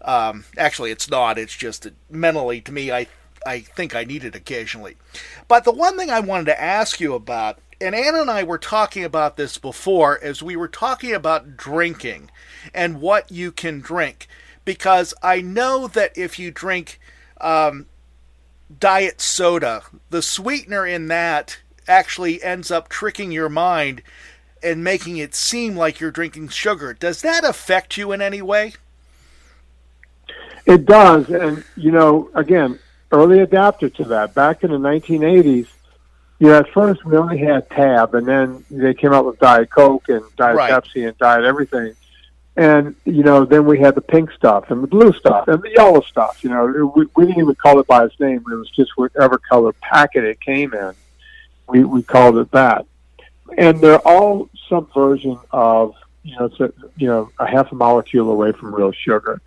Um, 0.02 0.44
actually, 0.56 0.90
it's 0.90 1.10
not. 1.10 1.38
It's 1.38 1.54
just 1.54 1.82
that 1.82 1.94
mentally, 2.08 2.62
to 2.62 2.72
me, 2.72 2.90
I 2.90 3.06
I 3.44 3.60
think 3.60 3.94
I 3.94 4.04
need 4.04 4.24
it 4.24 4.34
occasionally. 4.34 4.96
But 5.48 5.64
the 5.64 5.72
one 5.72 5.98
thing 5.98 6.10
I 6.10 6.20
wanted 6.20 6.46
to 6.46 6.62
ask 6.62 7.00
you 7.00 7.14
about, 7.14 7.58
and 7.80 7.94
Anna 7.94 8.20
and 8.20 8.30
I 8.30 8.42
were 8.42 8.58
talking 8.58 9.04
about 9.04 9.36
this 9.36 9.56
before, 9.56 10.22
as 10.22 10.42
we 10.42 10.56
were 10.56 10.68
talking 10.68 11.14
about 11.14 11.56
drinking 11.56 12.30
and 12.74 13.00
what 13.00 13.30
you 13.30 13.50
can 13.50 13.80
drink, 13.80 14.28
because 14.64 15.14
I 15.22 15.40
know 15.40 15.88
that 15.88 16.16
if 16.16 16.38
you 16.38 16.50
drink 16.50 17.00
um, 17.40 17.86
diet 18.78 19.20
soda, 19.20 19.82
the 20.10 20.22
sweetener 20.22 20.86
in 20.86 21.08
that 21.08 21.58
actually 21.88 22.42
ends 22.42 22.70
up 22.70 22.88
tricking 22.88 23.32
your 23.32 23.48
mind 23.48 24.02
and 24.62 24.84
making 24.84 25.16
it 25.16 25.34
seem 25.34 25.74
like 25.74 26.00
you're 26.00 26.10
drinking 26.10 26.48
sugar. 26.48 26.92
Does 26.92 27.22
that 27.22 27.44
affect 27.44 27.96
you 27.96 28.12
in 28.12 28.20
any 28.20 28.42
way? 28.42 28.74
It 30.66 30.84
does, 30.84 31.30
and 31.30 31.64
you 31.76 31.90
know, 31.90 32.30
again, 32.34 32.78
early 33.10 33.40
adapter 33.40 33.88
to 33.88 34.04
that. 34.04 34.34
Back 34.34 34.62
in 34.62 34.70
the 34.70 34.76
1980s, 34.76 35.66
know, 36.48 36.58
at 36.58 36.70
first 36.72 37.04
we 37.04 37.16
only 37.16 37.38
had 37.38 37.68
Tab, 37.70 38.14
and 38.14 38.26
then 38.26 38.64
they 38.70 38.94
came 38.94 39.12
out 39.12 39.26
with 39.26 39.38
Diet 39.38 39.70
Coke 39.70 40.08
and 40.08 40.22
Diet 40.36 40.56
Right. 40.56 40.72
Pepsi 40.72 41.06
and 41.06 41.16
Diet 41.18 41.44
everything. 41.44 41.94
And 42.56 42.94
you 43.04 43.22
know, 43.22 43.44
then 43.44 43.64
we 43.66 43.78
had 43.78 43.94
the 43.94 44.00
pink 44.00 44.30
stuff 44.32 44.70
and 44.70 44.82
the 44.82 44.86
blue 44.86 45.12
stuff 45.12 45.48
and 45.48 45.62
the 45.62 45.70
yellow 45.70 46.00
stuff. 46.00 46.42
You 46.42 46.50
know, 46.50 46.92
we, 46.94 47.06
we 47.14 47.26
didn't 47.26 47.40
even 47.40 47.54
call 47.54 47.78
it 47.78 47.86
by 47.86 48.04
its 48.04 48.18
name. 48.18 48.44
It 48.50 48.54
was 48.54 48.70
just 48.70 48.92
whatever 48.96 49.38
color 49.38 49.72
packet 49.74 50.24
it 50.24 50.40
came 50.40 50.74
in. 50.74 50.92
We 51.68 51.84
we 51.84 52.02
called 52.02 52.38
it 52.38 52.50
that. 52.52 52.86
And 53.56 53.80
they're 53.80 53.98
all 54.00 54.48
some 54.68 54.88
version 54.94 55.38
of 55.50 55.94
you 56.22 56.36
know, 56.36 56.46
it's 56.46 56.60
a, 56.60 56.72
you 56.96 57.06
know, 57.06 57.30
a 57.38 57.46
half 57.46 57.72
a 57.72 57.74
molecule 57.74 58.30
away 58.30 58.52
from 58.52 58.74
real 58.74 58.92
sugar. 58.92 59.40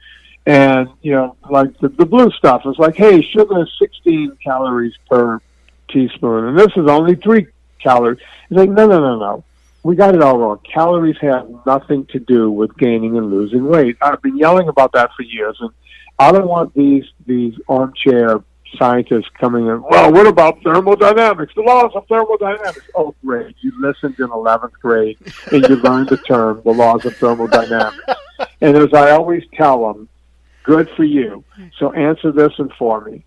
And 0.45 0.89
you 1.01 1.11
know, 1.11 1.35
like 1.49 1.77
the, 1.79 1.89
the 1.89 2.05
blue 2.05 2.31
stuff 2.31 2.63
is 2.65 2.77
like, 2.77 2.95
hey, 2.95 3.21
sugar 3.21 3.63
is 3.63 3.71
16 3.79 4.37
calories 4.43 4.93
per 5.09 5.39
teaspoon, 5.93 6.45
and 6.45 6.59
this 6.59 6.71
is 6.75 6.87
only 6.89 7.15
three 7.15 7.47
calories. 7.79 8.19
It's 8.49 8.57
like, 8.57 8.69
no, 8.69 8.87
no, 8.87 8.99
no, 8.99 9.19
no. 9.19 9.43
We 9.83 9.95
got 9.95 10.15
it 10.15 10.21
all 10.21 10.37
wrong. 10.37 10.59
Calories 10.63 11.17
have 11.21 11.49
nothing 11.65 12.05
to 12.07 12.19
do 12.19 12.49
with 12.49 12.75
gaining 12.77 13.17
and 13.17 13.29
losing 13.29 13.65
weight. 13.65 13.97
I've 14.01 14.21
been 14.21 14.37
yelling 14.37 14.69
about 14.69 14.93
that 14.93 15.11
for 15.15 15.23
years, 15.23 15.57
and 15.59 15.71
I 16.19 16.31
don't 16.31 16.47
want 16.47 16.73
these 16.73 17.03
these 17.25 17.53
armchair 17.67 18.41
scientists 18.77 19.29
coming 19.39 19.67
in. 19.67 19.83
Well, 19.83 20.11
what 20.11 20.25
about 20.25 20.63
thermodynamics? 20.63 21.53
The 21.55 21.61
laws 21.61 21.91
of 21.95 22.07
thermodynamics. 22.07 22.87
Oh, 22.95 23.13
great! 23.25 23.55
You 23.61 23.73
listened 23.79 24.15
in 24.19 24.31
eleventh 24.31 24.73
grade 24.81 25.17
and 25.51 25.67
you 25.67 25.75
learned 25.77 26.09
the 26.09 26.17
term, 26.17 26.61
the 26.63 26.71
laws 26.71 27.05
of 27.05 27.15
thermodynamics. 27.17 28.03
And 28.61 28.77
as 28.77 28.93
I 28.93 29.11
always 29.11 29.43
tell 29.53 29.93
them, 29.93 30.09
good 30.63 30.89
for 30.95 31.03
you. 31.03 31.43
So 31.77 31.91
answer 31.91 32.31
this 32.31 32.53
and 32.57 32.71
for 32.73 33.01
me. 33.01 33.23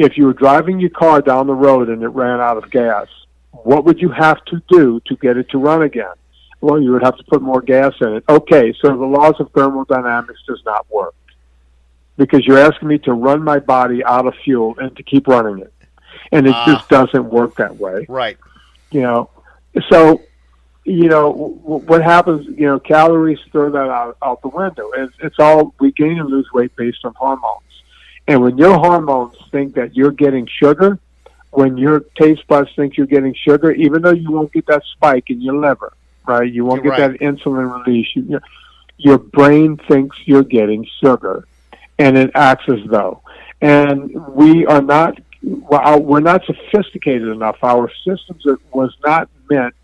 If 0.00 0.16
you 0.16 0.24
were 0.24 0.32
driving 0.32 0.80
your 0.80 0.88
car 0.90 1.20
down 1.20 1.46
the 1.46 1.54
road 1.54 1.90
and 1.90 2.02
it 2.02 2.08
ran 2.08 2.40
out 2.40 2.56
of 2.56 2.70
gas, 2.70 3.06
what 3.52 3.84
would 3.84 4.00
you 4.00 4.08
have 4.08 4.42
to 4.46 4.62
do 4.70 4.98
to 5.06 5.16
get 5.16 5.36
it 5.36 5.50
to 5.50 5.58
run 5.58 5.82
again? 5.82 6.14
Well, 6.62 6.80
you 6.80 6.92
would 6.92 7.02
have 7.02 7.18
to 7.18 7.24
put 7.24 7.42
more 7.42 7.60
gas 7.60 7.92
in 8.00 8.14
it. 8.14 8.24
Okay, 8.26 8.72
so 8.80 8.88
the 8.96 9.04
laws 9.04 9.34
of 9.40 9.50
thermodynamics 9.52 10.40
does 10.46 10.62
not 10.64 10.86
work 10.90 11.14
because 12.16 12.46
you're 12.46 12.58
asking 12.58 12.88
me 12.88 12.96
to 13.00 13.12
run 13.12 13.42
my 13.44 13.58
body 13.58 14.02
out 14.04 14.26
of 14.26 14.34
fuel 14.42 14.74
and 14.78 14.96
to 14.96 15.02
keep 15.02 15.26
running 15.28 15.58
it. 15.58 15.72
And 16.32 16.46
it 16.46 16.54
Ah. 16.54 16.64
just 16.66 16.88
doesn't 16.88 17.26
work 17.30 17.56
that 17.56 17.76
way. 17.76 18.06
Right. 18.08 18.38
You 18.90 19.02
know, 19.02 19.30
so, 19.90 20.22
you 20.84 21.08
know, 21.10 21.30
what 21.62 22.02
happens, 22.02 22.46
you 22.58 22.66
know, 22.66 22.78
calories 22.78 23.38
throw 23.52 23.70
that 23.70 23.90
out, 23.90 24.16
out 24.22 24.40
the 24.40 24.48
window. 24.48 24.90
It's, 24.96 25.14
it's 25.22 25.36
all, 25.38 25.74
we 25.78 25.92
gain 25.92 26.18
and 26.18 26.30
lose 26.30 26.48
weight 26.54 26.74
based 26.76 27.04
on 27.04 27.12
hormones. 27.14 27.64
And 28.30 28.40
when 28.42 28.56
your 28.56 28.78
hormones 28.78 29.34
think 29.50 29.74
that 29.74 29.96
you're 29.96 30.12
getting 30.12 30.46
sugar, 30.46 31.00
when 31.50 31.76
your 31.76 31.98
taste 32.16 32.46
buds 32.46 32.70
think 32.76 32.96
you're 32.96 33.08
getting 33.08 33.34
sugar, 33.34 33.72
even 33.72 34.02
though 34.02 34.12
you 34.12 34.30
won't 34.30 34.52
get 34.52 34.66
that 34.66 34.84
spike 34.92 35.30
in 35.30 35.40
your 35.40 35.56
liver, 35.56 35.92
right? 36.28 36.48
You 36.50 36.64
won't 36.64 36.84
You're 36.84 36.94
get 36.94 37.10
right. 37.10 37.18
that 37.18 37.26
insulin 37.26 37.84
release. 37.84 38.06
You, 38.14 38.38
your 38.98 39.18
brain 39.18 39.78
thinks 39.88 40.16
you're 40.26 40.44
getting 40.44 40.86
sugar, 41.02 41.48
and 41.98 42.16
it 42.16 42.30
acts 42.36 42.68
as 42.68 42.78
though. 42.86 43.20
And 43.60 44.14
we 44.28 44.64
are 44.64 44.80
not, 44.80 45.18
well, 45.42 46.00
we're 46.00 46.20
not 46.20 46.44
sophisticated 46.44 47.26
enough. 47.26 47.56
Our 47.64 47.90
systems 48.06 48.44
was 48.72 48.94
not 49.04 49.28
meant 49.50 49.74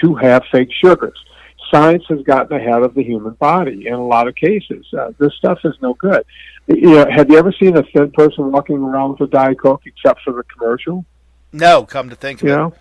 to 0.00 0.16
have 0.16 0.42
fake 0.50 0.72
sugars. 0.72 1.24
Science 1.72 2.04
has 2.10 2.20
gotten 2.22 2.56
ahead 2.56 2.82
of 2.82 2.94
the 2.94 3.02
human 3.02 3.32
body 3.34 3.86
in 3.86 3.94
a 3.94 4.06
lot 4.06 4.28
of 4.28 4.34
cases. 4.34 4.84
Uh, 4.92 5.12
this 5.18 5.32
stuff 5.34 5.58
is 5.64 5.74
no 5.80 5.94
good. 5.94 6.22
You 6.68 6.90
know, 6.96 7.06
have 7.10 7.30
you 7.30 7.38
ever 7.38 7.50
seen 7.52 7.76
a 7.76 7.82
thin 7.82 8.10
person 8.12 8.52
walking 8.52 8.76
around 8.76 9.12
with 9.12 9.22
a 9.22 9.26
Diet 9.32 9.58
Coke 9.58 9.82
except 9.86 10.20
for 10.22 10.32
the 10.34 10.42
commercial? 10.44 11.04
No, 11.52 11.84
come 11.84 12.10
to 12.10 12.16
think 12.16 12.42
of 12.42 12.48
You 12.48 12.54
it. 12.54 12.56
know, 12.56 12.74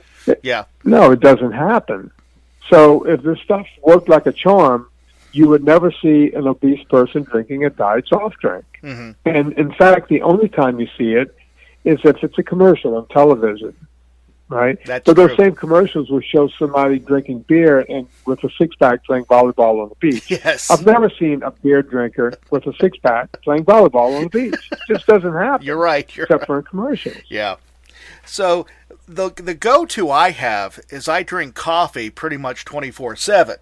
Yeah. 0.44 0.66
no, 0.84 1.12
it 1.12 1.22
doesn't 1.22 1.54
happen. 1.54 2.12
So 2.70 3.06
if 3.08 3.22
this 3.24 3.40
stuff 3.40 3.66
worked 3.82 4.10
like 4.10 4.26
a 4.28 4.32
charm, 4.34 4.88
you 5.32 5.48
would 5.48 5.64
never 5.64 5.92
see 6.02 6.32
an 6.34 6.48
obese 6.48 6.84
person 6.90 7.24
drinking 7.24 7.64
a 7.66 7.70
diet 7.70 8.06
soft 8.10 8.40
drink. 8.40 8.66
hmm 8.82 9.12
And 9.26 9.54
in 9.54 9.74
fact, 9.74 10.10
the 10.10 10.22
only 10.22 10.50
time 10.50 10.80
you 10.82 10.88
see 10.98 11.14
it 11.14 11.34
is 11.86 12.00
if 12.04 12.22
it's 12.24 12.38
a 12.38 12.44
commercial 12.44 12.96
on 12.98 13.08
television, 13.08 13.74
right? 14.52 14.78
That's 14.86 15.06
but 15.06 15.16
those 15.16 15.36
true. 15.36 15.46
same 15.46 15.56
commercials 15.56 16.10
will 16.10 16.22
show 16.22 16.48
somebody 16.60 17.00
drinking 17.00 17.40
beer 17.42 17.86
and 17.90 18.08
with 18.26 18.44
a 18.44 18.50
six 18.58 18.76
pack 18.76 19.04
playing 19.06 19.26
volleyball 19.26 19.82
on 19.84 19.90
the 19.90 19.96
beach. 19.96 20.30
Yes. 20.30 20.70
I've 20.70 20.86
never 20.86 21.10
seen 21.10 21.44
a 21.44 21.52
beer 21.52 21.82
drinker 21.82 22.34
with 22.50 22.66
a 22.68 22.74
six 22.80 22.98
pack 22.98 23.42
playing 23.44 23.66
volleyball 23.66 24.18
on 24.18 24.24
the 24.24 24.30
beach. 24.30 24.70
It 24.72 24.80
just 24.88 25.08
doesn't 25.08 25.34
happen 25.34 25.66
You're 25.66 25.78
right. 25.78 26.14
You're 26.16 26.26
except 26.26 26.46
for 26.46 26.60
in 26.60 26.64
commercials. 26.66 27.18
Yeah. 27.30 27.56
So 28.26 28.66
the 29.08 29.30
the 29.30 29.54
go 29.54 29.86
to 29.86 30.10
I 30.10 30.32
have 30.32 30.80
is 30.90 31.08
I 31.08 31.24
drink 31.24 31.56
coffee 31.56 32.10
pretty 32.10 32.38
much 32.38 32.66
twenty 32.66 32.92
four 32.92 33.16
seven. 33.16 33.58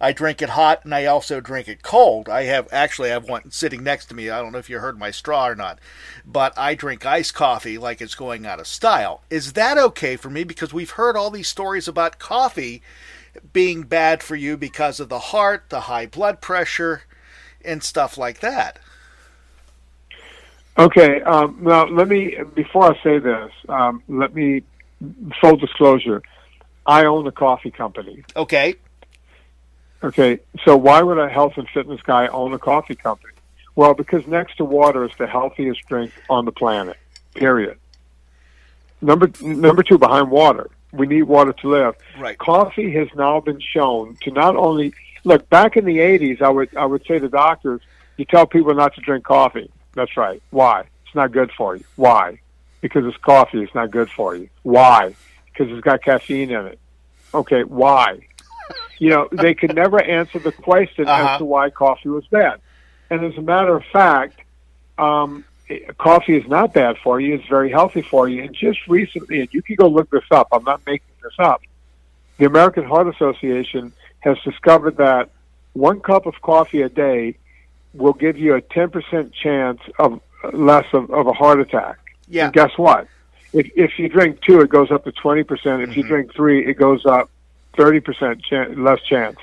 I 0.00 0.12
drink 0.12 0.40
it 0.42 0.50
hot 0.50 0.84
and 0.84 0.94
I 0.94 1.06
also 1.06 1.40
drink 1.40 1.66
it 1.68 1.82
cold. 1.82 2.28
I 2.28 2.44
have 2.44 2.68
actually 2.72 3.10
I 3.10 3.14
have 3.14 3.28
one 3.28 3.50
sitting 3.50 3.82
next 3.82 4.06
to 4.06 4.14
me. 4.14 4.30
I 4.30 4.40
don't 4.40 4.52
know 4.52 4.58
if 4.58 4.70
you 4.70 4.78
heard 4.78 4.98
my 4.98 5.10
straw 5.10 5.48
or 5.48 5.54
not, 5.54 5.78
but 6.24 6.56
I 6.56 6.74
drink 6.74 7.04
iced 7.04 7.34
coffee 7.34 7.78
like 7.78 8.00
it's 8.00 8.14
going 8.14 8.46
out 8.46 8.60
of 8.60 8.66
style. 8.66 9.22
Is 9.28 9.54
that 9.54 9.76
okay 9.78 10.16
for 10.16 10.30
me? 10.30 10.44
Because 10.44 10.72
we've 10.72 10.92
heard 10.92 11.16
all 11.16 11.30
these 11.30 11.48
stories 11.48 11.88
about 11.88 12.18
coffee 12.18 12.82
being 13.52 13.82
bad 13.82 14.22
for 14.22 14.36
you 14.36 14.56
because 14.56 15.00
of 15.00 15.08
the 15.08 15.18
heart, 15.18 15.64
the 15.68 15.82
high 15.82 16.06
blood 16.06 16.40
pressure, 16.40 17.02
and 17.64 17.82
stuff 17.82 18.16
like 18.16 18.40
that. 18.40 18.78
Okay. 20.78 21.20
Um, 21.22 21.58
now, 21.60 21.86
let 21.86 22.08
me 22.08 22.36
before 22.54 22.94
I 22.94 23.02
say 23.02 23.18
this, 23.18 23.50
um, 23.68 24.02
let 24.08 24.32
me 24.32 24.62
full 25.40 25.56
disclosure. 25.56 26.22
I 26.86 27.04
own 27.04 27.26
a 27.26 27.32
coffee 27.32 27.72
company. 27.72 28.24
Okay. 28.36 28.76
Okay. 30.02 30.38
So 30.64 30.76
why 30.76 31.02
would 31.02 31.18
a 31.18 31.28
health 31.28 31.54
and 31.56 31.68
fitness 31.68 32.00
guy 32.02 32.28
own 32.28 32.52
a 32.52 32.58
coffee 32.58 32.94
company? 32.94 33.32
Well, 33.74 33.94
because 33.94 34.26
next 34.26 34.56
to 34.56 34.64
water 34.64 35.04
is 35.04 35.12
the 35.18 35.26
healthiest 35.26 35.86
drink 35.86 36.12
on 36.28 36.44
the 36.44 36.52
planet. 36.52 36.96
Period. 37.34 37.78
Number 39.00 39.30
number 39.40 39.82
two, 39.82 39.98
behind 39.98 40.30
water, 40.30 40.70
we 40.92 41.06
need 41.06 41.22
water 41.22 41.52
to 41.52 41.68
live. 41.68 41.94
Right. 42.18 42.36
Coffee 42.36 42.92
has 42.94 43.08
now 43.14 43.40
been 43.40 43.60
shown 43.60 44.16
to 44.22 44.32
not 44.32 44.56
only 44.56 44.92
look 45.24 45.48
back 45.48 45.76
in 45.76 45.84
the 45.84 45.98
'80s. 45.98 46.42
I 46.42 46.48
would 46.48 46.76
I 46.76 46.86
would 46.86 47.04
say 47.06 47.18
to 47.18 47.28
doctors, 47.28 47.80
you 48.16 48.24
tell 48.24 48.46
people 48.46 48.74
not 48.74 48.94
to 48.96 49.00
drink 49.00 49.24
coffee. 49.24 49.70
That's 49.94 50.16
right. 50.16 50.42
Why? 50.50 50.80
It's 51.06 51.14
not 51.14 51.32
good 51.32 51.52
for 51.52 51.76
you. 51.76 51.84
Why? 51.96 52.40
Because 52.80 53.06
it's 53.06 53.16
coffee. 53.18 53.62
It's 53.62 53.74
not 53.74 53.90
good 53.90 54.10
for 54.10 54.34
you. 54.34 54.48
Why? 54.62 55.14
Because 55.46 55.72
it's 55.72 55.84
got 55.84 56.02
caffeine 56.02 56.50
in 56.50 56.66
it. 56.66 56.78
Okay. 57.32 57.62
Why? 57.62 58.27
You 58.98 59.10
know, 59.10 59.28
they 59.30 59.54
could 59.54 59.74
never 59.74 60.00
answer 60.02 60.38
the 60.38 60.52
question 60.52 61.06
Uh-huh. 61.08 61.32
as 61.34 61.38
to 61.38 61.44
why 61.44 61.70
coffee 61.70 62.08
was 62.08 62.26
bad. 62.26 62.60
And 63.10 63.24
as 63.24 63.36
a 63.38 63.42
matter 63.42 63.76
of 63.76 63.84
fact, 63.92 64.40
um, 64.98 65.44
coffee 65.98 66.36
is 66.36 66.46
not 66.48 66.72
bad 66.74 66.96
for 67.02 67.20
you. 67.20 67.34
It's 67.34 67.46
very 67.48 67.70
healthy 67.70 68.02
for 68.02 68.28
you. 68.28 68.42
And 68.44 68.54
just 68.54 68.86
recently, 68.88 69.40
and 69.40 69.48
you 69.52 69.62
can 69.62 69.76
go 69.76 69.88
look 69.88 70.10
this 70.10 70.24
up. 70.30 70.48
I'm 70.52 70.64
not 70.64 70.80
making 70.86 71.06
this 71.22 71.34
up. 71.38 71.62
The 72.38 72.46
American 72.46 72.84
Heart 72.84 73.08
Association 73.14 73.92
has 74.20 74.36
discovered 74.44 74.96
that 74.98 75.30
one 75.72 76.00
cup 76.00 76.26
of 76.26 76.40
coffee 76.42 76.82
a 76.82 76.88
day 76.88 77.36
will 77.94 78.12
give 78.12 78.36
you 78.38 78.54
a 78.54 78.60
10% 78.62 79.32
chance 79.32 79.80
of 79.98 80.20
less 80.52 80.86
of, 80.92 81.10
of 81.10 81.26
a 81.26 81.32
heart 81.32 81.60
attack. 81.60 81.98
Yeah. 82.28 82.46
And 82.46 82.52
guess 82.52 82.70
what? 82.76 83.06
If, 83.52 83.70
if 83.76 83.98
you 83.98 84.08
drink 84.08 84.40
two, 84.42 84.60
it 84.60 84.68
goes 84.68 84.90
up 84.90 85.04
to 85.04 85.12
20%. 85.12 85.88
If 85.88 85.96
you 85.96 86.02
drink 86.02 86.34
three, 86.34 86.66
it 86.66 86.74
goes 86.74 87.06
up 87.06 87.30
30% 87.78 88.42
chan 88.44 88.82
less 88.82 89.00
chance. 89.02 89.38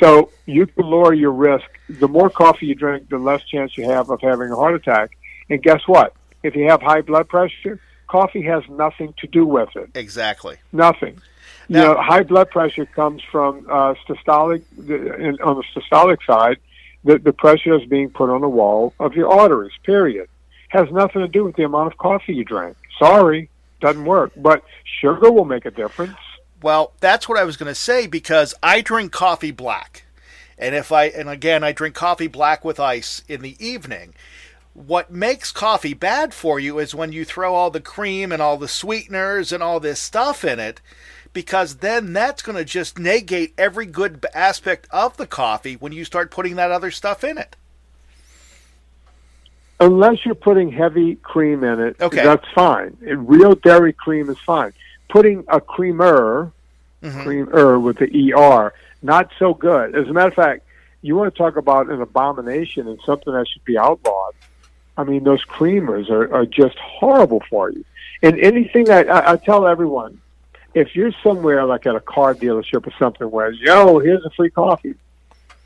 So 0.00 0.30
you 0.46 0.66
can 0.66 0.84
lower 0.86 1.12
your 1.12 1.32
risk. 1.32 1.66
The 1.88 2.06
more 2.06 2.30
coffee 2.30 2.66
you 2.66 2.74
drink, 2.74 3.08
the 3.08 3.18
less 3.18 3.42
chance 3.44 3.76
you 3.76 3.88
have 3.90 4.10
of 4.10 4.20
having 4.20 4.50
a 4.52 4.56
heart 4.56 4.74
attack. 4.74 5.16
And 5.50 5.60
guess 5.62 5.80
what? 5.86 6.12
If 6.42 6.54
you 6.54 6.68
have 6.68 6.80
high 6.82 7.00
blood 7.00 7.28
pressure, 7.28 7.80
coffee 8.06 8.42
has 8.42 8.62
nothing 8.68 9.14
to 9.18 9.26
do 9.26 9.44
with 9.44 9.70
it. 9.74 9.90
Exactly. 9.94 10.56
Nothing. 10.72 11.20
Now- 11.68 11.80
you 11.80 11.94
know, 11.94 12.00
high 12.00 12.22
blood 12.22 12.50
pressure 12.50 12.86
comes 12.86 13.22
from 13.32 13.66
uh, 13.68 13.94
systolic. 14.06 14.62
In, 14.78 15.38
on 15.42 15.56
the 15.56 15.64
systolic 15.74 16.18
side, 16.24 16.58
the, 17.04 17.18
the 17.18 17.32
pressure 17.32 17.74
is 17.74 17.84
being 17.88 18.10
put 18.10 18.30
on 18.30 18.40
the 18.40 18.48
wall 18.48 18.94
of 19.00 19.14
your 19.14 19.30
arteries. 19.30 19.72
Period. 19.82 20.28
Has 20.68 20.90
nothing 20.92 21.22
to 21.22 21.28
do 21.28 21.44
with 21.44 21.56
the 21.56 21.64
amount 21.64 21.90
of 21.92 21.98
coffee 21.98 22.34
you 22.34 22.44
drank. 22.44 22.76
Sorry, 22.98 23.48
doesn't 23.80 24.04
work. 24.04 24.32
But 24.36 24.62
sugar 25.00 25.32
will 25.32 25.46
make 25.46 25.64
a 25.64 25.70
difference. 25.70 26.16
Well, 26.62 26.92
that's 27.00 27.28
what 27.28 27.38
I 27.38 27.44
was 27.44 27.56
going 27.56 27.70
to 27.70 27.74
say 27.74 28.06
because 28.06 28.54
I 28.62 28.80
drink 28.80 29.12
coffee 29.12 29.50
black. 29.52 30.04
And 30.58 30.74
if 30.74 30.90
I 30.90 31.04
and 31.04 31.28
again 31.28 31.62
I 31.62 31.72
drink 31.72 31.94
coffee 31.94 32.26
black 32.26 32.64
with 32.64 32.80
ice 32.80 33.22
in 33.28 33.42
the 33.42 33.56
evening. 33.64 34.14
What 34.74 35.10
makes 35.10 35.50
coffee 35.52 35.94
bad 35.94 36.32
for 36.34 36.60
you 36.60 36.78
is 36.78 36.94
when 36.94 37.12
you 37.12 37.24
throw 37.24 37.54
all 37.54 37.70
the 37.70 37.80
cream 37.80 38.30
and 38.32 38.40
all 38.42 38.56
the 38.56 38.68
sweeteners 38.68 39.52
and 39.52 39.62
all 39.62 39.80
this 39.80 40.00
stuff 40.00 40.44
in 40.44 40.58
it 40.60 40.80
because 41.32 41.76
then 41.76 42.12
that's 42.12 42.42
going 42.42 42.56
to 42.56 42.64
just 42.64 42.98
negate 42.98 43.54
every 43.58 43.86
good 43.86 44.24
aspect 44.34 44.86
of 44.90 45.16
the 45.16 45.26
coffee 45.26 45.74
when 45.74 45.92
you 45.92 46.04
start 46.04 46.30
putting 46.30 46.56
that 46.56 46.70
other 46.70 46.90
stuff 46.90 47.22
in 47.22 47.38
it. 47.38 47.56
Unless 49.80 50.24
you're 50.26 50.34
putting 50.34 50.72
heavy 50.72 51.14
cream 51.16 51.62
in 51.62 51.78
it, 51.80 51.96
Okay. 52.00 52.24
that's 52.24 52.46
fine. 52.54 52.96
Real 53.00 53.54
dairy 53.54 53.92
cream 53.92 54.28
is 54.28 54.38
fine. 54.38 54.72
Putting 55.08 55.44
a 55.48 55.60
creamer, 55.60 56.52
Mhm. 57.02 57.22
creamer 57.22 57.78
with 57.78 57.98
the 57.98 58.08
ER, 58.32 58.72
not 59.02 59.30
so 59.38 59.54
good. 59.54 59.94
As 59.94 60.08
a 60.08 60.12
matter 60.12 60.28
of 60.28 60.34
fact, 60.34 60.62
you 61.02 61.16
want 61.16 61.32
to 61.32 61.38
talk 61.38 61.56
about 61.56 61.88
an 61.88 62.02
abomination 62.02 62.88
and 62.88 62.98
something 63.06 63.32
that 63.32 63.46
should 63.48 63.64
be 63.64 63.78
outlawed. 63.78 64.34
I 64.96 65.04
mean, 65.04 65.22
those 65.22 65.44
creamers 65.44 66.10
are, 66.10 66.32
are 66.34 66.44
just 66.44 66.76
horrible 66.78 67.40
for 67.48 67.70
you. 67.70 67.84
And 68.20 68.38
anything 68.40 68.84
that 68.86 69.08
I, 69.08 69.32
I 69.32 69.36
tell 69.36 69.66
everyone, 69.66 70.20
if 70.74 70.96
you're 70.96 71.12
somewhere 71.22 71.64
like 71.64 71.86
at 71.86 71.94
a 71.94 72.00
car 72.00 72.34
dealership 72.34 72.84
or 72.86 72.92
something 72.98 73.30
where, 73.30 73.52
yo, 73.52 74.00
here's 74.00 74.24
a 74.24 74.30
free 74.30 74.50
coffee, 74.50 74.96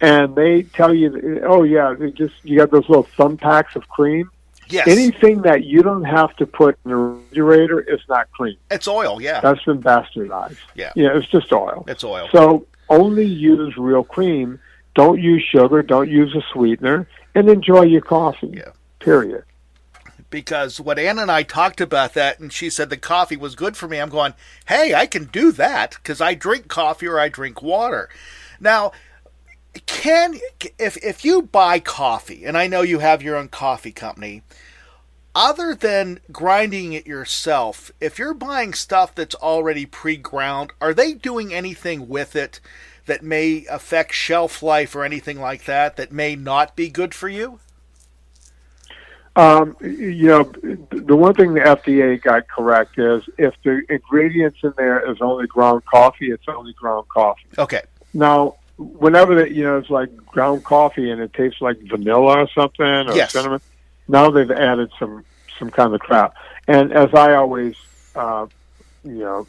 and 0.02 0.34
they 0.34 0.62
tell 0.64 0.92
you, 0.92 1.40
oh 1.44 1.62
yeah, 1.62 1.94
they 1.98 2.10
just 2.10 2.34
you 2.42 2.58
got 2.58 2.70
those 2.70 2.88
little 2.88 3.04
thumb 3.16 3.38
packs 3.38 3.74
of 3.74 3.88
cream. 3.88 4.30
Yes. 4.72 4.88
Anything 4.88 5.42
that 5.42 5.64
you 5.64 5.82
don't 5.82 6.04
have 6.04 6.34
to 6.36 6.46
put 6.46 6.78
in 6.84 6.90
the 6.90 6.96
refrigerator 6.96 7.80
is 7.80 8.00
not 8.08 8.30
cream. 8.32 8.56
it's 8.70 8.88
oil, 8.88 9.20
yeah. 9.20 9.40
That's 9.40 9.62
been 9.64 9.82
bastardized. 9.82 10.56
Yeah. 10.74 10.92
Yeah, 10.96 11.16
it's 11.16 11.28
just 11.28 11.52
oil. 11.52 11.84
It's 11.88 12.02
oil. 12.04 12.28
So 12.32 12.66
only 12.88 13.26
use 13.26 13.76
real 13.76 14.04
cream. 14.04 14.58
Don't 14.94 15.20
use 15.20 15.42
sugar. 15.42 15.82
Don't 15.82 16.10
use 16.10 16.34
a 16.34 16.42
sweetener, 16.52 17.06
and 17.34 17.48
enjoy 17.48 17.82
your 17.82 18.02
coffee. 18.02 18.52
Yeah. 18.54 18.72
Period. 18.98 19.44
because 20.30 20.80
when 20.80 20.98
Anna 20.98 21.22
and 21.22 21.30
I 21.30 21.42
talked 21.42 21.80
about 21.80 22.14
that 22.14 22.40
and 22.40 22.52
she 22.52 22.70
said 22.70 22.88
the 22.88 22.96
coffee 22.96 23.36
was 23.36 23.54
good 23.54 23.76
for 23.76 23.86
me, 23.88 23.98
I'm 23.98 24.08
going, 24.08 24.34
hey, 24.66 24.94
I 24.94 25.06
can 25.06 25.24
do 25.26 25.52
that 25.52 25.96
because 25.96 26.20
I 26.20 26.34
drink 26.34 26.68
coffee 26.68 27.06
or 27.06 27.18
I 27.20 27.28
drink 27.28 27.62
water. 27.62 28.08
Now, 28.60 28.92
can 29.86 30.38
if 30.78 30.96
if 30.98 31.24
you 31.24 31.42
buy 31.42 31.78
coffee, 31.78 32.44
and 32.44 32.56
I 32.56 32.66
know 32.66 32.82
you 32.82 32.98
have 32.98 33.22
your 33.22 33.36
own 33.36 33.48
coffee 33.48 33.92
company, 33.92 34.42
other 35.34 35.74
than 35.74 36.20
grinding 36.30 36.92
it 36.92 37.06
yourself, 37.06 37.90
if 38.00 38.18
you're 38.18 38.34
buying 38.34 38.74
stuff 38.74 39.14
that's 39.14 39.34
already 39.36 39.86
pre-ground, 39.86 40.72
are 40.80 40.92
they 40.92 41.14
doing 41.14 41.54
anything 41.54 42.08
with 42.08 42.36
it 42.36 42.60
that 43.06 43.22
may 43.22 43.64
affect 43.70 44.12
shelf 44.12 44.62
life 44.62 44.94
or 44.94 45.04
anything 45.04 45.40
like 45.40 45.64
that 45.64 45.96
that 45.96 46.12
may 46.12 46.36
not 46.36 46.76
be 46.76 46.88
good 46.88 47.14
for 47.14 47.28
you? 47.28 47.58
Um, 49.34 49.74
you 49.80 50.28
know, 50.28 50.42
the 50.90 51.16
one 51.16 51.32
thing 51.32 51.54
the 51.54 51.60
FDA 51.60 52.20
got 52.20 52.46
correct 52.48 52.98
is 52.98 53.22
if 53.38 53.54
the 53.64 53.80
ingredients 53.88 54.58
in 54.62 54.74
there 54.76 55.10
is 55.10 55.16
only 55.22 55.46
ground 55.46 55.86
coffee, 55.86 56.30
it's 56.30 56.44
only 56.48 56.74
ground 56.74 57.06
coffee. 57.08 57.46
Okay. 57.56 57.80
Now, 58.12 58.56
whenever 58.78 59.34
that 59.36 59.52
you 59.52 59.64
know 59.64 59.78
it's 59.78 59.90
like 59.90 60.14
ground 60.26 60.64
coffee 60.64 61.10
and 61.10 61.20
it 61.20 61.32
tastes 61.34 61.60
like 61.60 61.76
vanilla 61.90 62.40
or 62.42 62.48
something 62.54 62.84
or 62.84 63.16
Yes. 63.16 63.32
cinnamon, 63.32 63.60
now 64.08 64.30
they've 64.30 64.50
added 64.50 64.90
some 64.98 65.24
some 65.58 65.70
kind 65.70 65.94
of 65.94 66.00
crap. 66.00 66.34
And 66.68 66.92
as 66.92 67.08
I 67.14 67.34
always, 67.34 67.74
uh, 68.14 68.46
you 69.04 69.18
know, 69.18 69.48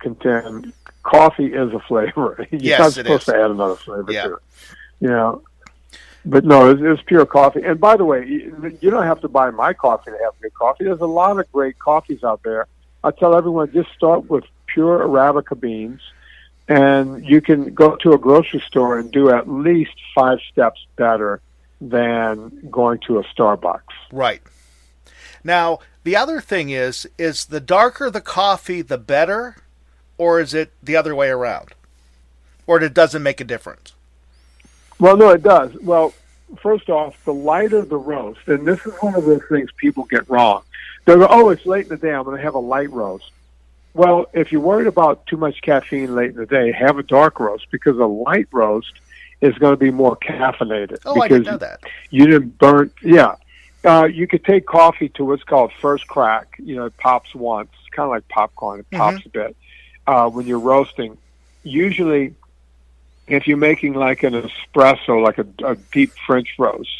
contend, 0.00 0.72
coffee 1.02 1.46
is 1.46 1.72
a 1.72 1.80
flavor. 1.88 2.46
You're 2.50 2.60
Yes, 2.60 2.78
not 2.80 2.92
supposed 2.92 3.22
is. 3.22 3.26
to 3.26 3.34
add 3.34 3.50
another 3.50 3.76
flavor 3.84 4.12
Yeah. 4.12 4.22
to 4.24 4.32
it. 4.34 4.42
You 5.00 5.08
know, 5.08 5.42
but 6.24 6.44
no, 6.44 6.70
it's, 6.70 6.80
it's 6.82 7.02
pure 7.06 7.24
coffee. 7.26 7.62
And 7.62 7.80
by 7.80 7.96
the 7.96 8.04
way, 8.04 8.26
you 8.26 8.78
you 8.80 8.90
don't 8.90 9.04
have 9.06 9.20
to 9.22 9.28
buy 9.28 9.50
my 9.50 9.72
coffee 9.72 10.10
to 10.10 10.18
have 10.24 10.34
good 10.42 10.52
coffee. 10.54 10.84
There's 10.84 11.00
a 11.00 11.06
lot 11.06 11.38
of 11.38 11.50
great 11.52 11.78
coffees 11.78 12.22
out 12.24 12.40
there. 12.44 12.66
I 13.02 13.10
tell 13.12 13.34
everyone 13.36 13.72
just 13.72 13.88
start 13.94 14.28
with 14.28 14.44
pure 14.66 14.98
Arabica 15.06 15.58
beans, 15.58 16.00
and 16.68 17.24
you 17.24 17.40
can 17.40 17.72
go 17.74 17.96
to 17.96 18.12
a 18.12 18.18
grocery 18.18 18.62
store 18.66 18.98
and 18.98 19.10
do 19.10 19.30
at 19.30 19.48
least 19.48 19.94
five 20.14 20.38
steps 20.52 20.86
better 20.96 21.40
than 21.80 22.68
going 22.70 22.98
to 23.06 23.18
a 23.18 23.24
Starbucks. 23.24 23.80
Right. 24.12 24.42
Now, 25.42 25.78
the 26.04 26.16
other 26.16 26.40
thing 26.40 26.70
is 26.70 27.08
is 27.16 27.46
the 27.46 27.60
darker 27.60 28.10
the 28.10 28.20
coffee 28.20 28.82
the 28.82 28.98
better 28.98 29.56
or 30.18 30.40
is 30.40 30.52
it 30.52 30.72
the 30.82 30.96
other 30.96 31.14
way 31.14 31.28
around? 31.28 31.68
Or 32.66 32.82
it 32.82 32.92
doesn't 32.92 33.22
make 33.22 33.40
a 33.40 33.44
difference? 33.44 33.94
Well, 34.98 35.16
no, 35.16 35.30
it 35.30 35.42
does. 35.42 35.72
Well, 35.80 36.12
first 36.60 36.90
off, 36.90 37.24
the 37.24 37.32
lighter 37.32 37.82
the 37.82 37.96
roast, 37.96 38.40
and 38.46 38.66
this 38.66 38.84
is 38.84 38.92
one 39.00 39.14
of 39.14 39.24
those 39.24 39.42
things 39.48 39.70
people 39.76 40.04
get 40.04 40.28
wrong. 40.28 40.62
They 41.04 41.14
go, 41.14 41.26
"Oh, 41.30 41.48
it's 41.50 41.64
late 41.64 41.84
in 41.84 41.90
the 41.90 41.96
day. 41.96 42.12
I'm 42.12 42.24
going 42.24 42.36
to 42.36 42.42
have 42.42 42.54
a 42.54 42.58
light 42.58 42.90
roast." 42.90 43.30
Well, 43.94 44.26
if 44.32 44.52
you're 44.52 44.60
worried 44.60 44.86
about 44.86 45.26
too 45.26 45.36
much 45.36 45.60
caffeine 45.62 46.14
late 46.14 46.30
in 46.30 46.36
the 46.36 46.46
day, 46.46 46.72
have 46.72 46.98
a 46.98 47.02
dark 47.02 47.40
roast 47.40 47.66
because 47.70 47.98
a 47.98 48.06
light 48.06 48.48
roast 48.52 48.92
is 49.40 49.56
going 49.58 49.72
to 49.72 49.76
be 49.76 49.90
more 49.90 50.16
caffeinated. 50.16 50.98
Oh, 51.04 51.20
I 51.20 51.28
because 51.28 51.44
didn't 51.44 51.52
know 51.52 51.58
that. 51.58 51.80
You 52.10 52.26
didn't 52.26 52.58
burn. 52.58 52.90
Yeah, 53.02 53.36
uh, 53.84 54.04
you 54.04 54.26
could 54.26 54.44
take 54.44 54.66
coffee 54.66 55.08
to 55.10 55.24
what's 55.24 55.42
called 55.42 55.72
first 55.80 56.06
crack. 56.06 56.56
You 56.58 56.76
know, 56.76 56.86
it 56.86 56.96
pops 56.96 57.34
once, 57.34 57.70
kind 57.92 58.06
of 58.06 58.10
like 58.10 58.28
popcorn. 58.28 58.80
It 58.80 58.90
pops 58.90 59.24
a 59.24 59.28
bit 59.28 59.56
uh, 60.06 60.28
when 60.28 60.46
you're 60.46 60.58
roasting. 60.58 61.16
Usually, 61.62 62.34
if 63.26 63.46
you're 63.46 63.56
making 63.56 63.94
like 63.94 64.22
an 64.22 64.34
espresso, 64.34 65.22
like 65.22 65.38
a, 65.38 65.46
a 65.64 65.76
deep 65.76 66.12
French 66.26 66.54
roast, 66.58 66.90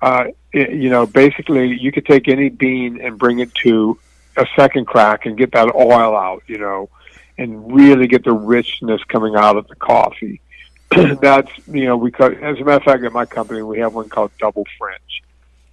uh, 0.00 0.26
it, 0.52 0.70
you 0.70 0.90
know, 0.90 1.06
basically 1.06 1.78
you 1.78 1.92
could 1.92 2.06
take 2.06 2.28
any 2.28 2.48
bean 2.48 3.00
and 3.00 3.18
bring 3.18 3.38
it 3.38 3.54
to 3.54 3.98
a 4.36 4.46
second 4.56 4.86
crack 4.86 5.26
and 5.26 5.36
get 5.36 5.52
that 5.52 5.74
oil 5.74 6.16
out, 6.16 6.42
you 6.46 6.58
know, 6.58 6.88
and 7.38 7.74
really 7.74 8.06
get 8.06 8.24
the 8.24 8.32
richness 8.32 9.02
coming 9.04 9.34
out 9.36 9.56
of 9.56 9.66
the 9.68 9.74
coffee. 9.76 10.40
That's, 10.90 11.50
you 11.66 11.86
know, 11.86 11.96
we 11.96 12.10
call, 12.10 12.28
as 12.28 12.58
a 12.58 12.64
matter 12.64 12.72
of 12.72 12.82
fact, 12.82 13.04
at 13.04 13.12
my 13.12 13.24
company, 13.26 13.62
we 13.62 13.78
have 13.80 13.94
one 13.94 14.08
called 14.08 14.30
Double 14.38 14.66
French, 14.78 15.22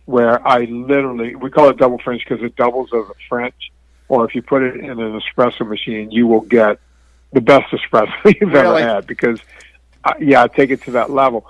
where 0.05 0.45
I 0.47 0.59
literally, 0.65 1.35
we 1.35 1.49
call 1.49 1.69
it 1.69 1.77
Double 1.77 1.99
French 1.99 2.23
because 2.27 2.43
it 2.43 2.55
doubles 2.55 2.89
as 2.93 3.03
a 3.09 3.13
French, 3.27 3.71
or 4.07 4.25
if 4.25 4.33
you 4.35 4.41
put 4.41 4.63
it 4.63 4.77
in 4.77 4.99
an 4.99 5.19
espresso 5.19 5.67
machine, 5.67 6.11
you 6.11 6.27
will 6.27 6.41
get 6.41 6.79
the 7.33 7.41
best 7.41 7.71
espresso 7.71 8.11
you've 8.39 8.51
Really? 8.53 8.81
ever 8.81 8.95
had 8.95 9.07
because, 9.07 9.39
uh, 10.03 10.13
yeah, 10.19 10.43
I 10.43 10.47
take 10.47 10.69
it 10.71 10.81
to 10.83 10.91
that 10.91 11.11
level. 11.11 11.45